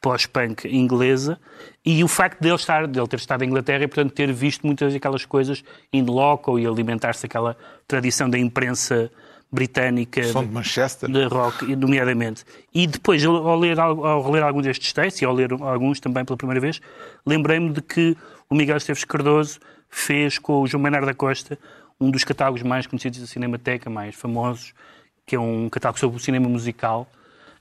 pós-punk 0.00 0.68
inglesa, 0.68 1.38
e 1.84 2.04
o 2.04 2.08
facto 2.08 2.40
de 2.40 2.48
ele, 2.48 2.54
estar, 2.54 2.86
de 2.86 2.98
ele 2.98 3.08
ter 3.08 3.16
estado 3.16 3.42
em 3.42 3.48
Inglaterra 3.48 3.82
e, 3.82 3.88
portanto, 3.88 4.12
ter 4.12 4.32
visto 4.32 4.64
muitas 4.64 4.92
daquelas 4.92 5.24
coisas 5.24 5.64
in 5.92 6.04
loco 6.04 6.58
e 6.58 6.66
alimentar-se 6.66 7.22
daquela 7.22 7.56
tradição 7.88 8.30
da 8.30 8.38
imprensa 8.38 9.10
britânica 9.50 10.22
Som 10.24 10.44
de 10.44 10.52
Manchester. 10.52 11.10
de 11.10 11.24
rock, 11.24 11.74
nomeadamente. 11.74 12.44
E 12.74 12.86
depois, 12.86 13.24
ao, 13.24 13.58
ler, 13.58 13.78
ao 13.80 14.22
reler 14.22 14.42
alguns 14.42 14.64
destes 14.64 14.92
textos, 14.92 15.22
e 15.22 15.24
ao 15.24 15.32
ler 15.32 15.52
alguns 15.52 16.00
também 16.00 16.24
pela 16.24 16.36
primeira 16.36 16.60
vez, 16.60 16.80
lembrei-me 17.26 17.70
de 17.70 17.80
que 17.80 18.16
o 18.48 18.54
Miguel 18.54 18.76
Esteves 18.76 19.04
Cardoso 19.04 19.58
fez 19.88 20.38
com 20.38 20.62
o 20.62 20.66
João 20.66 20.82
Maynard 20.82 21.06
da 21.06 21.14
Costa 21.14 21.58
um 22.00 22.10
dos 22.10 22.24
catálogos 22.24 22.62
mais 22.62 22.86
conhecidos 22.86 23.20
da 23.20 23.26
Cinemateca, 23.26 23.90
mais 23.90 24.14
famosos, 24.14 24.72
que 25.26 25.34
é 25.34 25.40
um 25.40 25.68
catálogo 25.68 25.98
sobre 25.98 26.16
o 26.16 26.20
cinema 26.20 26.48
musical, 26.48 27.10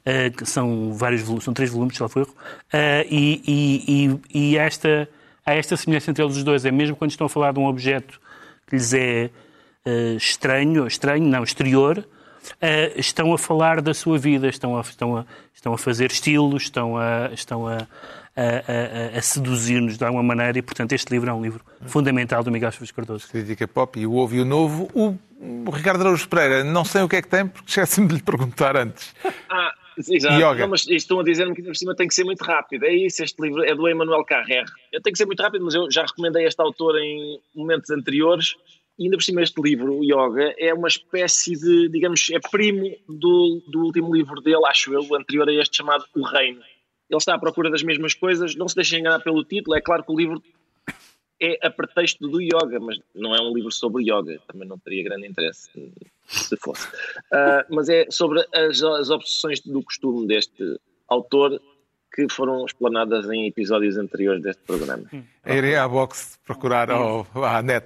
eh, 0.05 0.29
que 0.29 0.45
são 0.45 0.93
vários 0.93 1.21
volumes, 1.21 1.43
são 1.43 1.53
três 1.53 1.71
volumes, 1.71 1.95
se 1.95 2.03
lá 2.03 2.07
for, 2.07 2.27
eh, 2.71 3.05
e, 3.09 3.41
e, 3.47 4.19
e, 4.33 4.51
e 4.51 4.57
esta, 4.57 5.09
há 5.45 5.55
esta 5.55 5.75
semelhança 5.75 6.11
entre 6.11 6.23
eles 6.23 6.37
os 6.37 6.43
dois, 6.43 6.65
é 6.65 6.71
mesmo 6.71 6.95
quando 6.95 7.11
estão 7.11 7.25
a 7.25 7.29
falar 7.29 7.51
de 7.51 7.59
um 7.59 7.65
objeto 7.65 8.21
que 8.67 8.75
lhes 8.75 8.93
é 8.93 9.29
eh, 9.87 10.15
estranho, 10.17 10.85
estranho, 10.87 11.23
não, 11.25 11.43
exterior, 11.43 12.05
eh, 12.61 12.93
estão 12.97 13.33
a 13.33 13.37
falar 13.37 13.81
da 13.81 13.93
sua 13.93 14.17
vida, 14.17 14.47
estão 14.47 14.77
a, 14.77 14.81
estão 14.81 15.17
a, 15.17 15.25
estão 15.53 15.73
a 15.73 15.77
fazer 15.77 16.11
estilos, 16.11 16.63
estão 16.63 16.97
a, 16.97 17.29
estão 17.33 17.67
a, 17.67 17.77
a, 18.35 18.41
a- 19.15 19.17
a 19.17 19.21
seduzir-nos 19.21 19.97
de 19.97 20.03
alguma 20.05 20.23
maneira 20.23 20.57
e, 20.57 20.61
portanto, 20.61 20.93
este 20.93 21.09
livro 21.11 21.29
é 21.29 21.33
um 21.33 21.41
livro 21.41 21.61
fundamental 21.85 22.43
do 22.43 22.51
Miguel 22.51 22.71
Chaves 22.71 22.91
Cardoso. 22.91 23.27
Crítica 23.29 23.67
Pop 23.67 23.99
e 23.99 24.05
o 24.05 24.13
Ovo 24.15 24.35
e 24.35 24.41
o 24.41 24.45
Novo. 24.45 24.89
O, 24.93 25.17
o 25.67 25.71
Ricardo 25.71 26.01
Araújo 26.01 26.27
Pereira, 26.29 26.63
não 26.63 26.83
sei 26.85 27.01
o 27.01 27.09
que 27.09 27.15
é 27.17 27.21
que 27.21 27.27
tem, 27.27 27.47
porque 27.47 27.67
esqueci-me 27.69 28.07
de 28.07 28.15
lhe 28.15 28.21
perguntar 28.21 28.75
antes. 28.77 29.13
Ah, 29.49 29.71
exato. 29.97 30.35
Yoga. 30.35 30.55
Não, 30.61 30.67
mas 30.69 30.87
estão 30.87 31.19
a 31.19 31.23
dizer-me 31.23 31.53
que 31.55 31.61
por 31.63 31.75
cima 31.75 31.95
tem 31.95 32.07
que 32.07 32.13
ser 32.15 32.23
muito 32.23 32.43
rápido. 32.43 32.85
É 32.85 32.93
isso, 32.93 33.23
este 33.23 33.41
livro 33.41 33.63
é 33.63 33.73
do 33.75 33.87
Emmanuel 33.89 34.23
Carrer. 34.23 34.63
Eu 34.91 35.01
tenho 35.01 35.11
que 35.13 35.17
ser 35.17 35.25
muito 35.25 35.41
rápido, 35.41 35.65
mas 35.65 35.73
eu 35.73 35.89
já 35.91 36.03
recomendei 36.05 36.45
este 36.45 36.61
autor 36.61 36.97
em 36.99 37.39
momentos 37.55 37.89
anteriores. 37.89 38.55
E 38.97 39.03
ainda 39.03 39.17
por 39.17 39.23
cima 39.23 39.41
este 39.41 39.61
livro, 39.61 40.03
Yoga, 40.03 40.55
é 40.57 40.73
uma 40.73 40.87
espécie 40.87 41.55
de, 41.55 41.89
digamos, 41.89 42.29
é 42.31 42.39
primo 42.39 42.95
do, 43.07 43.61
do 43.67 43.83
último 43.85 44.13
livro 44.13 44.41
dele, 44.41 44.65
acho 44.65 44.93
eu, 44.93 45.15
anterior 45.15 45.47
a 45.47 45.53
este 45.53 45.77
chamado 45.77 46.05
O 46.15 46.23
Reino. 46.23 46.61
ele 47.09 47.17
está 47.17 47.35
à 47.35 47.39
procura 47.39 47.69
das 47.69 47.83
mesmas 47.83 48.13
coisas, 48.15 48.55
não 48.55 48.67
se 48.67 48.75
deixem 48.75 48.99
enganar 48.99 49.19
pelo 49.19 49.43
título, 49.43 49.77
é 49.77 49.81
claro 49.81 50.03
que 50.03 50.11
o 50.11 50.17
livro 50.17 50.41
é 51.39 51.59
a 51.65 51.69
pretexto 51.69 52.27
do 52.27 52.41
yoga, 52.41 52.79
mas 52.79 52.99
não 53.13 53.35
é 53.35 53.41
um 53.41 53.53
livro 53.53 53.71
sobre 53.71 54.03
yoga, 54.03 54.39
também 54.47 54.67
não 54.67 54.79
teria 54.79 55.03
grande 55.03 55.27
interesse 55.27 55.69
se 56.25 56.57
fosse. 56.57 56.87
Uh, 56.87 57.63
mas 57.69 57.89
é 57.89 58.07
sobre 58.09 58.43
as, 58.53 58.81
as 58.81 59.09
obsessões 59.11 59.61
do 59.61 59.83
costume 59.83 60.27
deste 60.27 60.79
autor 61.07 61.61
que 62.17 62.33
foram 62.33 62.65
explanadas 62.65 63.29
em 63.29 63.45
episódios 63.45 63.95
anteriores 63.95 64.41
deste 64.41 64.63
programa. 64.63 65.03
A 65.45 65.53
irem 65.53 65.75
à 65.75 65.87
box 65.87 66.39
procurar 66.43 66.89
ao, 66.89 67.27
à 67.35 67.61
net. 67.61 67.85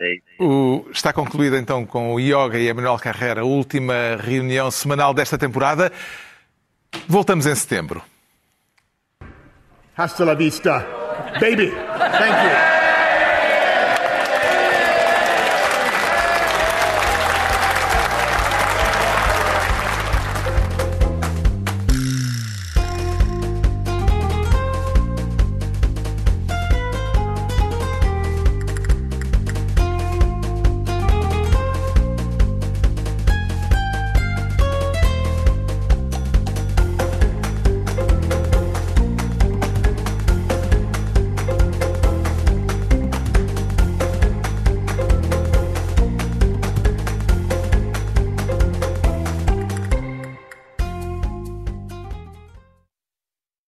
É. 0.00 0.42
O, 0.42 0.86
está 0.90 1.12
concluída 1.12 1.58
então 1.58 1.84
com 1.84 2.14
o 2.14 2.18
Yoga 2.18 2.58
e 2.58 2.70
a 2.70 2.74
Manuel 2.74 2.98
Carreira, 2.98 3.42
a 3.42 3.44
última 3.44 4.16
reunião 4.18 4.70
semanal 4.70 5.12
desta 5.12 5.36
temporada. 5.36 5.92
Voltamos 7.06 7.46
em 7.46 7.54
setembro. 7.54 8.02
Hasta 9.94 10.24
la 10.24 10.34
vista, 10.34 10.78
baby. 11.38 11.70
Thank 11.70 12.70
you. 12.70 12.75